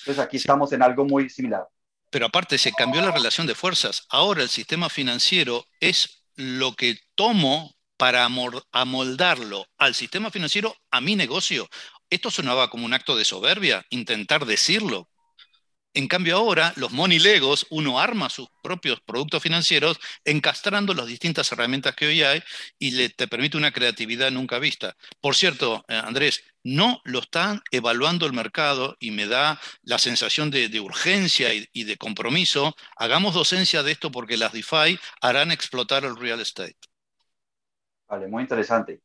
Entonces 0.00 0.22
aquí 0.22 0.36
estamos 0.36 0.72
en 0.72 0.82
algo 0.82 1.04
muy 1.04 1.28
similar. 1.28 1.66
Pero 2.10 2.26
aparte 2.26 2.58
se 2.58 2.72
cambió 2.72 3.02
la 3.02 3.10
relación 3.10 3.46
de 3.46 3.56
fuerzas. 3.56 4.06
Ahora 4.08 4.42
el 4.42 4.48
sistema 4.48 4.88
financiero 4.88 5.64
es 5.80 6.24
lo 6.36 6.74
que 6.74 6.96
tomo 7.16 7.74
para 8.04 8.28
amoldarlo 8.70 9.66
al 9.78 9.94
sistema 9.94 10.30
financiero, 10.30 10.76
a 10.90 11.00
mi 11.00 11.16
negocio. 11.16 11.70
Esto 12.10 12.30
sonaba 12.30 12.68
como 12.68 12.84
un 12.84 12.92
acto 12.92 13.16
de 13.16 13.24
soberbia, 13.24 13.86
intentar 13.88 14.44
decirlo. 14.44 15.08
En 15.94 16.06
cambio 16.06 16.36
ahora, 16.36 16.74
los 16.76 16.92
money 16.92 17.18
legos, 17.18 17.66
uno 17.70 17.98
arma 17.98 18.28
sus 18.28 18.48
propios 18.62 19.00
productos 19.00 19.42
financieros 19.42 19.98
encastrando 20.22 20.92
las 20.92 21.06
distintas 21.06 21.50
herramientas 21.50 21.96
que 21.96 22.08
hoy 22.08 22.22
hay 22.22 22.42
y 22.78 22.90
le, 22.90 23.08
te 23.08 23.26
permite 23.26 23.56
una 23.56 23.72
creatividad 23.72 24.30
nunca 24.30 24.58
vista. 24.58 24.94
Por 25.22 25.34
cierto, 25.34 25.82
eh, 25.88 25.94
Andrés, 25.94 26.44
no 26.62 27.00
lo 27.04 27.20
están 27.20 27.62
evaluando 27.70 28.26
el 28.26 28.34
mercado 28.34 28.98
y 29.00 29.12
me 29.12 29.26
da 29.26 29.58
la 29.80 29.98
sensación 29.98 30.50
de, 30.50 30.78
urgencia 30.78 31.54
y, 31.54 31.66
y 31.72 31.84
de 31.84 31.96
compromiso. 31.96 32.76
Hagamos 32.98 33.32
docencia 33.32 33.82
de 33.82 33.92
esto 33.92 34.10
porque 34.10 34.36
las 34.36 34.52
DeFi 34.52 34.98
harán 35.22 35.50
explotar 35.50 36.04
el 36.04 36.16
real 36.16 36.42
estate. 36.42 36.76
Vale, 38.08 38.28
muy 38.28 38.42
interesante. 38.42 39.02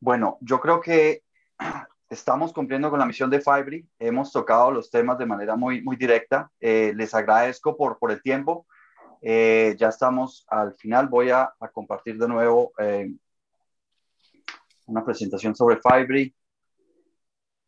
Bueno, 0.00 0.38
yo 0.40 0.60
creo 0.60 0.80
que 0.80 1.22
estamos 2.08 2.52
cumpliendo 2.52 2.90
con 2.90 2.98
la 2.98 3.06
misión 3.06 3.30
de 3.30 3.40
Fibri. 3.40 3.86
Hemos 3.98 4.32
tocado 4.32 4.70
los 4.70 4.90
temas 4.90 5.18
de 5.18 5.26
manera 5.26 5.56
muy, 5.56 5.82
muy 5.82 5.96
directa. 5.96 6.50
Eh, 6.58 6.92
les 6.96 7.14
agradezco 7.14 7.76
por, 7.76 7.98
por 7.98 8.10
el 8.10 8.22
tiempo. 8.22 8.66
Eh, 9.20 9.76
ya 9.78 9.88
estamos 9.88 10.46
al 10.48 10.74
final. 10.74 11.08
Voy 11.08 11.30
a, 11.30 11.52
compartir 11.72 12.18
de 12.18 12.28
nuevo 12.28 12.72
eh, 12.78 13.12
una 14.86 15.04
presentación 15.04 15.54
sobre 15.54 15.78
Fibri. 15.78 16.34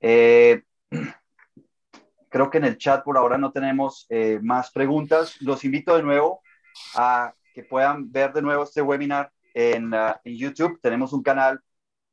creo 2.28 2.50
que 2.50 2.58
en 2.58 2.64
el 2.64 2.78
chat 2.78 3.04
por 3.04 3.18
ahora 3.18 3.36
no 3.36 3.52
tenemos 3.52 4.08
más 4.40 4.72
preguntas. 4.72 5.40
Los 5.42 5.64
invito 5.64 5.94
de 5.94 6.02
nuevo 6.02 6.40
a 6.96 7.34
que 7.54 7.62
puedan 7.62 8.10
ver 8.10 8.32
de 8.32 8.40
nuevo 8.40 8.64
este 8.64 8.80
webinar 8.80 9.30
en, 9.54 9.92
uh, 9.92 10.14
en 10.24 10.36
YouTube. 10.36 10.80
Tenemos 10.80 11.12
un 11.12 11.22
canal 11.22 11.60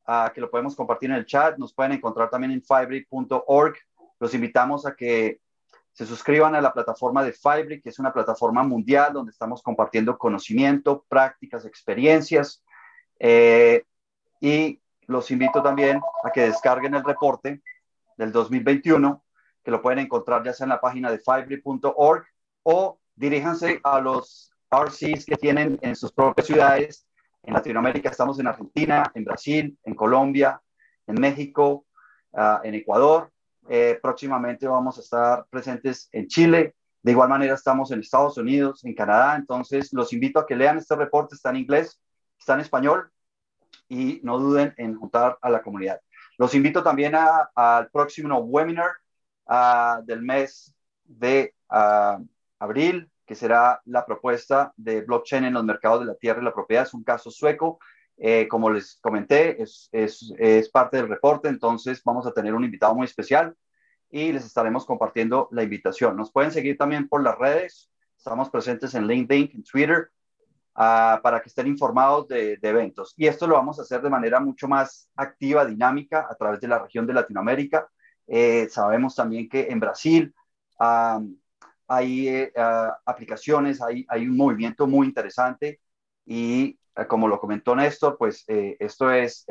uh, 0.08 0.32
que 0.34 0.42
lo 0.42 0.50
podemos 0.50 0.76
compartir 0.76 1.10
en 1.10 1.18
el 1.18 1.26
chat. 1.26 1.58
Nos 1.58 1.74
pueden 1.74 1.94
encontrar 1.94 2.30
también 2.30 2.52
en 2.52 2.62
fibre.org. 2.62 3.76
Los 4.20 4.34
invitamos 4.34 4.86
a 4.86 4.96
que 4.96 5.40
se 6.00 6.06
suscriban 6.06 6.56
a 6.56 6.62
la 6.62 6.72
plataforma 6.72 7.24
de 7.24 7.34
Fibre, 7.34 7.82
que 7.82 7.90
es 7.90 8.00
una 8.00 8.14
plataforma 8.14 8.64
mundial 8.64 9.12
donde 9.12 9.32
estamos 9.32 9.62
compartiendo 9.62 10.18
conocimiento, 10.18 11.06
prácticas, 11.10 11.66
experiencias. 11.66 12.64
Eh, 13.20 13.84
y 14.40 14.80
los 15.08 15.30
invito 15.32 15.62
también 15.62 16.00
a 16.24 16.32
que 16.32 16.44
descarguen 16.44 16.96
el 16.96 17.04
reporte 17.04 17.62
del 18.16 18.32
2021, 18.32 19.22
que 19.62 19.72
lo 19.72 19.82
pueden 19.82 20.00
encontrar 20.00 20.44
ya 20.46 20.54
sea 20.54 20.64
en 20.66 20.70
la 20.70 20.80
página 20.80 21.12
de 21.12 21.20
fibre.org 21.20 22.26
o 22.64 23.00
diríjanse 23.16 23.82
a 23.84 24.00
los 24.00 24.54
RCs 24.72 25.26
que 25.26 25.36
tienen 25.36 25.80
en 25.82 25.96
sus 25.96 26.14
propias 26.14 26.48
ciudades. 26.48 27.06
En 27.50 27.56
Latinoamérica 27.56 28.12
estamos 28.12 28.40
en 28.40 28.46
Argentina, 28.46 29.12
en 29.16 29.26
Brasil, 29.26 29.76
en 29.84 29.96
Colombia, 29.96 30.62
en 31.08 31.16
México, 31.16 31.88
ah, 32.32 32.62
en 32.64 32.76
Ecuador. 32.76 33.32
Eh, 33.68 33.98
próximamente 34.00 34.68
vamos 34.68 35.00
a 35.00 35.02
estar 35.02 35.46
presentes 35.50 36.10
en 36.12 36.28
Chile. 36.28 36.76
De 37.02 37.12
igual 37.12 37.28
manera 37.28 37.56
estamos 37.56 37.90
en 37.90 38.02
Estados 38.02 38.38
Unidos, 38.38 38.86
en 38.86 38.94
Canadá. 38.94 39.36
Entonces 39.36 39.92
los 39.94 40.14
invito 40.14 40.38
a 40.38 40.46
que 40.46 40.56
lean 40.56 40.78
este 40.78 40.96
reporte. 40.96 41.34
Está 41.34 41.50
en 41.50 41.56
inglés, 41.56 42.00
está 42.38 42.54
en 42.54 42.60
español 42.60 43.12
y 43.88 44.20
no 44.22 44.38
duden 44.38 44.76
en 44.78 44.96
juntar 44.96 45.40
a 45.42 45.50
la 45.50 45.64
comunidad. 45.64 46.00
Los 46.38 46.54
invito 46.54 46.84
también 46.84 47.16
al 47.16 47.90
próximo 47.90 48.38
webinar 48.38 48.92
ah, 49.48 50.02
del 50.06 50.22
mes 50.22 50.76
de 51.04 51.56
ah, 51.68 52.20
abril, 52.60 53.10
que 53.30 53.36
será 53.36 53.80
la 53.86 54.08
propuesta 54.08 54.74
de 54.76 55.02
blockchain 55.02 55.46
en 55.46 55.54
los 55.54 55.64
mercados 55.64 56.00
de 56.00 56.08
la 56.08 56.16
tierra 56.16 56.42
y 56.42 56.46
la 56.46 56.52
propiedad. 56.52 56.82
Es 56.82 56.96
un 56.96 57.04
caso 57.04 57.30
sueco. 57.30 57.78
Eh, 58.18 58.48
como 58.48 58.72
les 58.72 58.98
comenté, 59.02 59.62
es, 59.62 59.88
es, 59.92 60.34
es, 60.40 60.68
parte 60.70 60.98
del 60.98 61.08
reporte, 61.08 61.48
entonces 61.48 62.02
vamos 62.04 62.26
a 62.26 62.32
tener 62.32 62.56
un 62.56 62.64
invitado 62.64 62.96
muy 62.96 63.06
especial 63.06 63.56
y 64.10 64.32
les 64.32 64.44
estaremos 64.46 64.84
compartiendo 64.84 65.48
la 65.52 65.62
invitación. 65.62 66.18
Nos 66.18 66.32
pueden 66.32 66.52
seguir 66.52 66.76
también 66.76 67.08
por 67.08 67.22
las 67.22 67.38
redes. 67.38 67.92
Estamos 68.18 68.50
presentes 68.50 68.96
en 68.96 69.06
LinkedIn, 69.06 69.52
en 69.54 69.64
Twitter, 69.64 70.10
uh, 70.76 71.22
para 71.22 71.40
que 71.40 71.50
estén 71.50 71.68
informados 71.68 72.28
de, 72.28 72.58
de, 72.58 72.68
eventos. 72.68 73.14
Y 73.16 73.28
esto 73.28 73.46
lo 73.46 73.54
vamos 73.54 73.78
a 73.78 73.84
hacer 73.84 74.02
de 74.02 74.10
manera 74.10 74.40
mucho 74.40 74.68
más 74.68 75.08
activa, 75.16 75.68
dinámica, 75.68 76.28
a 76.28 76.34
través 76.34 76.60
de 76.62 76.68
la 76.68 76.80
región 76.80 77.06
de 77.06 77.14
Latinoamérica. 77.14 77.88
Eh, 78.26 78.68
sabemos 78.72 79.14
también 79.14 79.48
que 79.48 79.68
en 79.70 79.80
Brasil, 79.80 80.34
um, 80.80 81.38
hay 81.90 82.30
eh, 82.30 82.54
aplicaciones, 83.06 83.82
hay, 83.82 84.06
hay, 84.08 84.28
un 84.28 84.38
movimiento 84.38 84.86
muy 84.86 85.08
interesante 85.08 85.82
y 86.24 86.80
eh, 86.96 87.08
como 87.08 87.28
lo 87.28 87.40
comentó 87.40 87.76
Néstor, 87.76 88.16
pues 88.16 88.44
eh, 88.48 88.78
esto 88.80 89.12
es, 89.12 89.44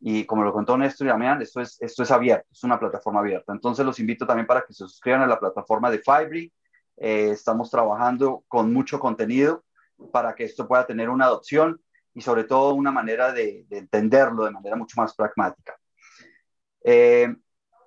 y 0.00 0.26
como 0.26 0.44
lo 0.44 0.52
contó 0.52 0.76
Néstor 0.76 1.06
y 1.06 1.10
Damián, 1.10 1.40
esto 1.40 1.62
es, 1.62 1.80
esto 1.80 2.02
es 2.02 2.10
abierto, 2.10 2.46
es 2.52 2.62
una 2.62 2.78
plataforma 2.78 3.20
abierta. 3.20 3.54
Entonces 3.54 3.86
los 3.86 3.98
invito 3.98 4.26
también 4.26 4.46
para 4.46 4.60
que 4.66 4.74
se 4.74 4.84
suscriban 4.86 5.22
a 5.22 5.26
la 5.26 5.40
plataforma 5.40 5.90
de 5.90 6.00
Fibre. 6.00 6.52
estamos 6.96 7.70
trabajando 7.70 8.44
con 8.46 8.70
mucho 8.70 9.00
contenido 9.00 9.64
para 10.12 10.34
que 10.34 10.44
esto 10.44 10.68
pueda 10.68 10.86
tener 10.86 11.08
una 11.08 11.24
adopción 11.24 11.80
y 12.12 12.20
sobre 12.20 12.44
todo 12.44 12.74
una 12.74 12.92
manera 12.92 13.32
de, 13.32 13.64
de 13.68 13.78
entenderlo 13.78 14.44
de 14.44 14.50
manera 14.50 14.76
mucho 14.76 15.00
más 15.00 15.14
pragmática. 15.14 15.74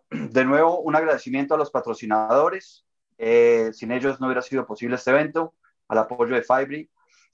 Eh, 0.10 0.18
de 0.32 0.46
nuevo, 0.46 0.82
un 0.82 0.96
agradecimiento 0.96 1.56
a 1.56 1.58
los 1.58 1.72
patrocinadores. 1.72 2.86
Eh, 3.18 3.72
sin 3.74 3.92
ellos 3.92 4.20
no 4.20 4.28
hubiera 4.28 4.42
sido 4.42 4.66
posible 4.66 4.96
este 4.96 5.12
evento, 5.12 5.54
al 5.90 5.98
apoyo 5.98 6.36
de 6.36 6.44
Fibre, 6.44 6.90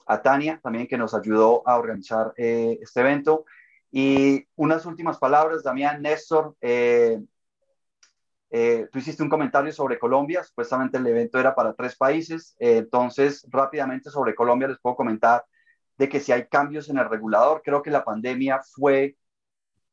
a 0.08 0.22
Tania 0.22 0.60
también 0.64 0.88
que 0.88 0.98
nos 0.98 1.14
ayudó 1.14 1.62
a 1.68 1.78
organizar 1.78 2.34
eh, 2.38 2.80
este 2.82 3.02
evento. 3.02 3.46
Y 3.92 4.48
unas 4.56 4.86
últimas 4.86 5.20
palabras, 5.20 5.64
Damián, 5.64 6.02
Néstor, 6.02 6.56
eh, 6.60 7.20
tú 8.92 9.00
hiciste 9.00 9.22
un 9.22 9.30
comentario 9.30 9.72
sobre 9.72 10.00
Colombia, 10.00 10.44
supuestamente 10.44 10.98
el 10.98 11.06
evento 11.08 11.40
era 11.40 11.54
para 11.54 11.74
tres 11.74 11.96
países, 11.96 12.56
entonces 12.58 13.46
rápidamente 13.50 14.10
sobre 14.10 14.34
Colombia 14.34 14.70
les 14.70 14.80
puedo 14.80 14.96
comentar 14.96 15.46
de 15.98 16.10
que 16.10 16.20
si 16.20 16.32
hay 16.32 16.48
cambios 16.48 16.90
en 16.90 16.98
el 16.98 17.10
regulador, 17.10 17.62
creo 17.64 17.82
que 17.82 17.92
la 17.92 18.06
pandemia 18.06 18.62
fue 18.64 19.18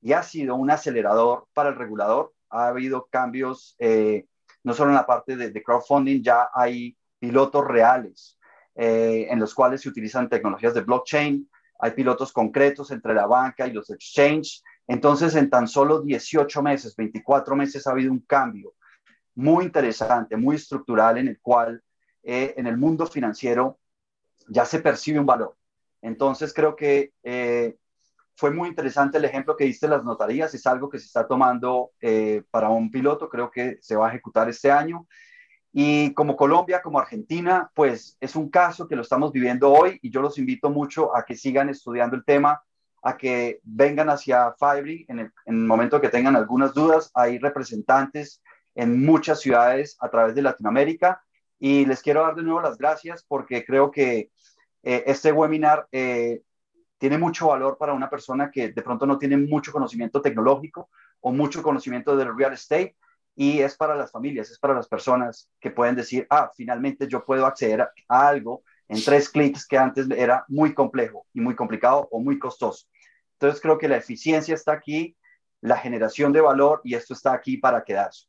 y 0.01 0.13
ha 0.13 0.23
sido 0.23 0.55
un 0.55 0.71
acelerador 0.71 1.49
para 1.55 1.71
el 1.71 1.77
regulador 1.77 2.33
ha 2.53 2.69
habido 2.69 3.09
cambios, 3.11 3.75
eh, 3.79 4.27
no 4.63 4.75
solo 4.75 4.91
en 4.91 4.97
la 4.97 5.07
parte 5.07 5.37
de, 5.37 5.63
crowdfunding, 5.63 6.23
ya 6.23 6.51
hay 6.55 6.97
pilotos 7.19 7.67
reales 7.67 8.39
eh, 8.75 9.27
en 9.31 9.41
los 9.41 9.55
cuales 9.55 9.81
se 9.81 9.89
utilizan 9.89 10.29
tecnologías 10.29 10.75
de 10.75 10.83
blockchain, 10.83 11.51
hay 11.81 11.91
pilotos 11.93 12.33
concretos 12.33 12.91
entre 12.91 13.15
la 13.15 13.27
banca 13.27 13.67
y 13.67 13.73
los 13.73 13.91
exchanges. 13.91 14.63
Entonces, 14.87 15.35
en 15.35 15.51
tan 15.51 15.67
solo 15.67 16.03
18 16.03 16.63
meses, 16.63 16.95
24 16.95 17.57
meses, 17.57 17.87
ha 17.87 17.91
habido 17.91 18.13
un 18.13 18.21
cambio 18.21 18.75
muy 19.35 19.65
interesante, 19.65 20.37
muy 20.37 20.57
estructural, 20.57 21.19
en 21.19 21.29
el 21.29 21.41
cual 21.41 21.83
eh, 22.23 22.55
en 22.57 22.67
el 22.67 22.77
mundo 22.77 23.07
financiero 23.07 23.79
ya 24.47 24.65
se 24.65 24.81
percibe 24.81 25.19
un 25.19 25.27
valor. 25.27 25.57
Entonces, 26.03 26.53
creo 26.53 26.77
que 26.77 27.13
fue 28.37 28.51
muy 28.51 28.69
interesante 28.69 29.19
el 29.19 29.25
ejemplo 29.25 29.57
que 29.57 29.65
diste 29.65 29.89
las 29.89 30.05
notarías, 30.05 30.55
es 30.55 30.67
algo 30.67 30.89
que 30.89 30.99
se 30.99 31.07
está 31.07 31.27
tomando 31.27 31.93
eh, 32.01 32.43
para 32.51 32.69
un 32.71 32.91
piloto, 32.91 33.29
creo 33.29 33.51
que 33.51 33.79
se 33.81 33.97
va 33.97 34.07
a 34.07 34.11
ejecutar 34.11 34.49
este 34.49 34.71
año. 34.71 35.07
Y 35.73 36.13
como 36.13 36.37
Colombia, 36.37 36.83
como 36.83 36.99
Argentina, 36.99 37.71
pues 37.75 38.17
es 38.21 38.37
un 38.37 38.51
caso 38.51 38.87
que 38.87 38.97
lo 38.97 39.03
estamos 39.03 39.33
viviendo 39.33 39.73
hoy 39.73 39.99
y 40.03 40.11
yo 40.11 40.21
los 40.21 40.39
invito 40.39 40.69
mucho 40.69 41.17
a 41.17 41.25
que 41.25 41.35
sigan 41.35 41.71
estudiando 41.71 42.15
el 42.15 42.25
tema, 42.25 42.63
a 43.03 43.17
que 43.17 43.61
vengan 43.63 44.11
hacia 44.11 44.55
Fibre 44.59 45.07
en 45.09 45.21
el, 45.21 45.33
en 45.47 45.67
momento 45.67 46.01
que 46.01 46.11
tengan 46.11 46.37
algunas 46.37 46.75
dudas. 46.75 47.11
Hay 47.15 47.39
representantes 47.39 48.43
en 48.75 49.05
muchas 49.05 49.41
ciudades 49.41 49.97
a 50.01 50.11
través 50.11 50.35
de 50.35 50.43
Latinoamérica 50.43 51.23
y 51.59 51.87
les 51.87 52.03
quiero 52.03 52.23
dar 52.23 52.35
de 52.35 52.43
nuevo 52.43 52.61
las 52.61 52.77
gracias 52.77 53.25
porque 53.27 53.65
creo 53.65 53.91
que 53.91 54.31
eh, 54.83 55.05
este 55.07 55.33
webinar 55.33 55.87
eh, 55.93 56.43
tiene 57.03 57.19
mucho 57.19 57.49
valor 57.49 57.79
para 57.79 57.95
una 57.95 58.09
persona 58.09 58.49
que 58.49 58.69
de 58.69 58.81
pronto 58.81 59.07
no 59.07 59.19
tiene 59.19 59.37
mucho 59.37 59.73
conocimiento 59.73 60.23
tecnológico 60.23 60.89
o 61.21 61.33
mucho 61.33 61.61
conocimiento 61.61 62.17
del 62.17 62.33
real 62.39 62.53
estate 62.53 62.95
y 63.35 63.59
es 63.59 63.77
para 63.77 63.97
las 63.97 64.13
familias, 64.13 64.53
es 64.53 64.59
para 64.61 64.73
las 64.73 64.87
personas 64.87 65.51
que 65.59 65.73
pueden 65.73 65.97
decir, 65.97 66.29
ah, 66.31 66.53
finalmente 66.55 67.09
yo 67.09 67.25
puedo 67.25 67.45
acceder 67.45 67.81
a, 67.81 68.29
algo 68.29 68.63
en 68.87 69.03
tres 69.03 69.29
clics 69.29 69.67
que 69.67 69.77
antes 69.77 70.09
era 70.13 70.45
muy 70.47 70.75
complejo 70.75 71.27
y 71.35 71.41
muy 71.41 71.57
complicado 71.57 72.07
o 72.13 72.21
muy 72.21 72.39
costoso. 72.39 72.87
Entonces 73.33 73.61
creo 73.61 73.79
que 73.79 73.89
la 73.89 73.97
eficiencia 73.97 74.55
está 74.55 74.71
aquí, 74.71 75.17
la 75.61 75.79
generación 75.79 76.33
de 76.33 76.41
valor 76.41 76.83
y 76.85 76.95
esto 76.95 77.15
está 77.15 77.33
aquí 77.33 77.57
para 77.57 77.83
quedarse. 77.83 78.29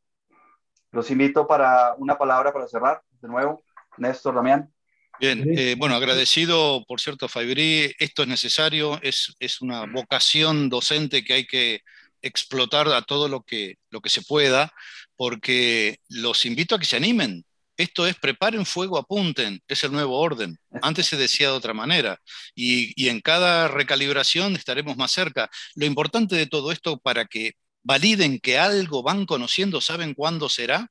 Los 0.89 1.11
invito 1.11 1.45
para 1.45 1.93
una 1.99 2.17
palabra 2.17 2.51
para 2.51 2.67
cerrar. 2.67 3.03
De 3.21 3.28
nuevo, 3.28 3.61
Néstor, 3.99 4.34
Damián. 4.34 4.74
Bien, 5.20 5.45
eh, 5.57 5.76
bueno, 5.78 5.95
agradecido, 5.95 6.84
por 6.88 6.99
cierto, 6.99 7.28
Fabri, 7.28 7.93
esto 7.99 8.24
es 8.24 8.28
necesario, 8.28 8.99
es, 9.03 9.36
es, 9.39 9.61
una 9.61 9.86
vocación 9.86 10.70
docente 10.70 11.24
que 11.24 11.34
hay 11.34 11.45
que 11.45 11.82
explotar 12.22 12.88
a 12.89 13.03
todo 13.03 13.28
lo 13.28 13.43
que, 13.43 13.76
lo 13.89 14.01
que 14.01 14.09
se 14.09 14.24
pueda, 14.24 14.74
porque 15.16 15.99
los 16.09 16.45
invito 16.45 16.76
a 16.76 16.80
que 16.80 16.86
se 16.86 16.97
animen. 16.97 17.45
Esto 17.78 18.07
es 18.07 18.16
preparen 18.16 18.66
fuego, 18.66 18.97
apunten, 18.97 19.61
es 19.68 19.84
el 19.84 19.91
nuevo 19.91 20.20
orden. 20.20 20.57
Antes 20.82 21.07
se 21.07 21.18
decía 21.18 21.47
de 21.47 21.53
otra 21.53 21.74
manera 21.74 22.20
y, 22.55 22.93
y 23.01 23.09
en 23.09 23.20
cada 23.22 23.68
recalibración 23.68 24.55
estaremos 24.55 24.97
más 24.97 25.11
cerca. 25.11 25.49
Lo 25.76 25.86
importante 25.86 26.36
de 26.36 26.47
todo 26.47 26.72
esto 26.72 26.97
para 26.99 27.26
que 27.26 27.53
validen 27.84 28.39
que 28.39 28.57
algo 28.57 29.03
van 29.03 29.26
conociendo, 29.26 29.82
saben 29.82 30.14
cuándo 30.14 30.49
será, 30.49 30.88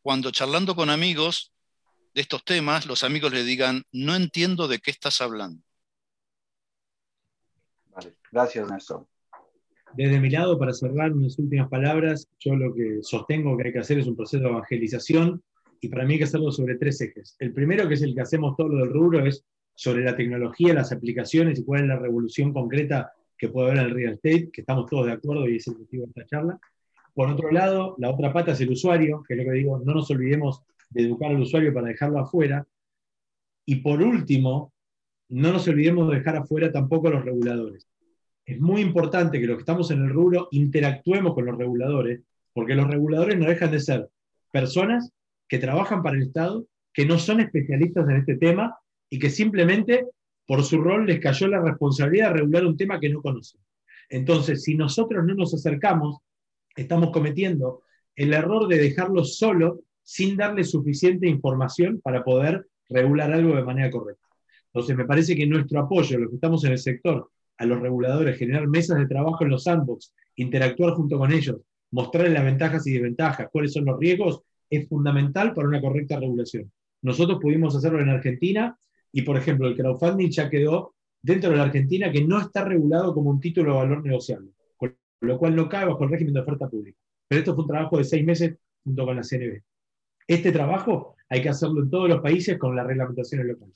cuando 0.00 0.30
charlando 0.30 0.74
con 0.74 0.90
amigos 0.90 1.51
de 2.14 2.20
estos 2.20 2.44
temas, 2.44 2.86
los 2.86 3.04
amigos 3.04 3.32
le 3.32 3.44
digan, 3.44 3.84
no 3.92 4.14
entiendo 4.14 4.68
de 4.68 4.78
qué 4.78 4.90
estás 4.90 5.20
hablando. 5.20 5.62
Vale. 7.94 8.16
Gracias, 8.30 8.70
Néstor. 8.70 9.06
Desde 9.94 10.20
mi 10.20 10.30
lado, 10.30 10.58
para 10.58 10.72
cerrar 10.72 11.12
unas 11.12 11.38
últimas 11.38 11.68
palabras, 11.68 12.26
yo 12.40 12.56
lo 12.56 12.74
que 12.74 12.98
sostengo 13.02 13.56
que 13.56 13.68
hay 13.68 13.72
que 13.72 13.78
hacer 13.78 13.98
es 13.98 14.06
un 14.06 14.16
proceso 14.16 14.42
de 14.42 14.48
evangelización 14.48 15.42
y 15.80 15.88
para 15.88 16.04
mí 16.04 16.14
hay 16.14 16.18
que 16.18 16.24
hacerlo 16.24 16.50
sobre 16.50 16.76
tres 16.76 17.00
ejes. 17.00 17.36
El 17.38 17.52
primero, 17.52 17.86
que 17.88 17.94
es 17.94 18.02
el 18.02 18.14
que 18.14 18.22
hacemos 18.22 18.56
todo 18.56 18.68
lo 18.68 18.78
del 18.78 18.92
rubro, 18.92 19.24
es 19.26 19.44
sobre 19.74 20.04
la 20.04 20.16
tecnología, 20.16 20.72
las 20.74 20.92
aplicaciones 20.92 21.58
y 21.58 21.64
cuál 21.64 21.82
es 21.82 21.88
la 21.88 21.98
revolución 21.98 22.52
concreta 22.52 23.12
que 23.36 23.48
puede 23.48 23.70
haber 23.70 23.80
en 23.80 23.86
el 23.86 23.94
real 23.94 24.12
estate, 24.14 24.50
que 24.50 24.60
estamos 24.60 24.88
todos 24.88 25.06
de 25.06 25.12
acuerdo 25.12 25.48
y 25.48 25.56
es 25.56 25.66
el 25.66 25.78
motivo 25.78 26.04
de 26.04 26.10
esta 26.10 26.26
charla. 26.26 26.60
Por 27.14 27.28
otro 27.28 27.50
lado, 27.50 27.96
la 27.98 28.10
otra 28.10 28.32
pata 28.32 28.52
es 28.52 28.60
el 28.60 28.70
usuario, 28.70 29.22
que 29.26 29.34
es 29.34 29.38
lo 29.38 29.44
que 29.44 29.58
digo, 29.58 29.82
no 29.84 29.94
nos 29.94 30.10
olvidemos 30.10 30.62
de 30.92 31.02
educar 31.02 31.30
al 31.30 31.40
usuario 31.40 31.72
para 31.72 31.88
dejarlo 31.88 32.20
afuera. 32.20 32.66
Y 33.64 33.76
por 33.76 34.02
último, 34.02 34.72
no 35.28 35.52
nos 35.52 35.66
olvidemos 35.68 36.10
de 36.10 36.18
dejar 36.18 36.36
afuera 36.36 36.70
tampoco 36.70 37.08
a 37.08 37.12
los 37.12 37.24
reguladores. 37.24 37.86
Es 38.44 38.60
muy 38.60 38.80
importante 38.80 39.40
que 39.40 39.46
los 39.46 39.56
que 39.56 39.62
estamos 39.62 39.90
en 39.90 40.02
el 40.02 40.10
rubro 40.10 40.48
interactuemos 40.50 41.34
con 41.34 41.46
los 41.46 41.56
reguladores, 41.56 42.20
porque 42.52 42.74
los 42.74 42.88
reguladores 42.88 43.38
no 43.38 43.46
dejan 43.46 43.70
de 43.70 43.80
ser 43.80 44.10
personas 44.50 45.10
que 45.48 45.58
trabajan 45.58 46.02
para 46.02 46.16
el 46.16 46.24
Estado, 46.24 46.66
que 46.92 47.06
no 47.06 47.18
son 47.18 47.40
especialistas 47.40 48.08
en 48.08 48.16
este 48.16 48.36
tema 48.36 48.76
y 49.08 49.18
que 49.18 49.30
simplemente 49.30 50.06
por 50.46 50.64
su 50.64 50.80
rol 50.80 51.06
les 51.06 51.20
cayó 51.20 51.46
la 51.46 51.60
responsabilidad 51.60 52.28
de 52.28 52.40
regular 52.40 52.66
un 52.66 52.76
tema 52.76 53.00
que 53.00 53.08
no 53.08 53.22
conocen. 53.22 53.60
Entonces, 54.10 54.64
si 54.64 54.74
nosotros 54.74 55.24
no 55.24 55.34
nos 55.34 55.54
acercamos, 55.54 56.18
estamos 56.76 57.10
cometiendo 57.10 57.82
el 58.16 58.34
error 58.34 58.68
de 58.68 58.78
dejarlo 58.78 59.24
solo 59.24 59.80
sin 60.02 60.36
darle 60.36 60.64
suficiente 60.64 61.28
información 61.28 62.00
para 62.02 62.24
poder 62.24 62.66
regular 62.88 63.32
algo 63.32 63.56
de 63.56 63.64
manera 63.64 63.90
correcta. 63.90 64.26
Entonces, 64.66 64.96
me 64.96 65.04
parece 65.04 65.36
que 65.36 65.46
nuestro 65.46 65.80
apoyo, 65.80 66.18
los 66.18 66.30
que 66.30 66.36
estamos 66.36 66.64
en 66.64 66.72
el 66.72 66.78
sector, 66.78 67.30
a 67.58 67.66
los 67.66 67.80
reguladores, 67.80 68.38
generar 68.38 68.66
mesas 68.66 68.98
de 68.98 69.06
trabajo 69.06 69.44
en 69.44 69.50
los 69.50 69.64
sandbox, 69.64 70.12
interactuar 70.36 70.94
junto 70.94 71.18
con 71.18 71.32
ellos, 71.32 71.60
mostrarles 71.90 72.32
las 72.32 72.44
ventajas 72.44 72.86
y 72.86 72.92
desventajas, 72.92 73.48
cuáles 73.52 73.72
son 73.72 73.84
los 73.84 73.98
riesgos, 73.98 74.40
es 74.70 74.88
fundamental 74.88 75.52
para 75.52 75.68
una 75.68 75.80
correcta 75.80 76.18
regulación. 76.18 76.72
Nosotros 77.02 77.38
pudimos 77.40 77.76
hacerlo 77.76 78.00
en 78.00 78.08
Argentina 78.08 78.76
y, 79.12 79.22
por 79.22 79.36
ejemplo, 79.36 79.68
el 79.68 79.76
crowdfunding 79.76 80.30
ya 80.30 80.48
quedó 80.48 80.94
dentro 81.20 81.50
de 81.50 81.56
la 81.56 81.64
Argentina 81.64 82.10
que 82.10 82.24
no 82.24 82.40
está 82.40 82.64
regulado 82.64 83.14
como 83.14 83.30
un 83.30 83.40
título 83.40 83.72
de 83.72 83.78
valor 83.78 84.04
negociable, 84.04 84.50
con 84.76 84.96
lo 85.20 85.38
cual 85.38 85.54
no 85.54 85.68
cae 85.68 85.84
bajo 85.84 86.02
el 86.04 86.10
régimen 86.10 86.34
de 86.34 86.40
oferta 86.40 86.68
pública. 86.68 86.98
Pero 87.28 87.40
esto 87.40 87.54
fue 87.54 87.64
un 87.64 87.68
trabajo 87.68 87.98
de 87.98 88.04
seis 88.04 88.24
meses 88.24 88.56
junto 88.82 89.04
con 89.04 89.16
la 89.16 89.22
CNB. 89.22 89.62
Este 90.32 90.50
trabajo 90.50 91.14
hay 91.28 91.42
que 91.42 91.50
hacerlo 91.50 91.82
en 91.82 91.90
todos 91.90 92.08
los 92.08 92.22
países 92.22 92.58
con 92.58 92.74
las 92.74 92.86
reglamentaciones 92.86 93.46
locales. 93.46 93.74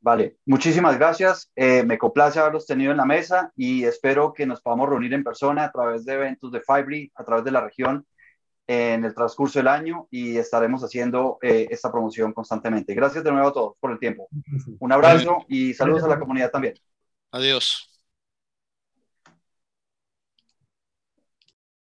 Vale, 0.00 0.38
muchísimas 0.46 0.98
gracias. 0.98 1.50
Eh, 1.54 1.82
me 1.82 1.98
complace 1.98 2.38
haberlos 2.38 2.66
tenido 2.66 2.90
en 2.90 2.96
la 2.96 3.04
mesa 3.04 3.52
y 3.56 3.84
espero 3.84 4.32
que 4.32 4.46
nos 4.46 4.62
podamos 4.62 4.88
reunir 4.88 5.12
en 5.12 5.22
persona 5.22 5.64
a 5.64 5.72
través 5.72 6.06
de 6.06 6.14
eventos 6.14 6.50
de 6.50 6.62
Fibri, 6.62 7.12
a 7.14 7.24
través 7.24 7.44
de 7.44 7.50
la 7.50 7.60
región 7.60 8.06
en 8.66 9.04
el 9.04 9.14
transcurso 9.14 9.58
del 9.58 9.68
año 9.68 10.08
y 10.10 10.38
estaremos 10.38 10.82
haciendo 10.82 11.38
eh, 11.42 11.68
esta 11.70 11.92
promoción 11.92 12.32
constantemente. 12.32 12.94
Gracias 12.94 13.22
de 13.22 13.32
nuevo 13.32 13.48
a 13.48 13.52
todos 13.52 13.74
por 13.78 13.92
el 13.92 13.98
tiempo. 13.98 14.28
Un 14.78 14.92
abrazo 14.92 15.44
y 15.46 15.74
saludos 15.74 16.04
a 16.04 16.08
la 16.08 16.18
comunidad 16.18 16.50
también. 16.50 16.74
Adiós. 17.32 17.93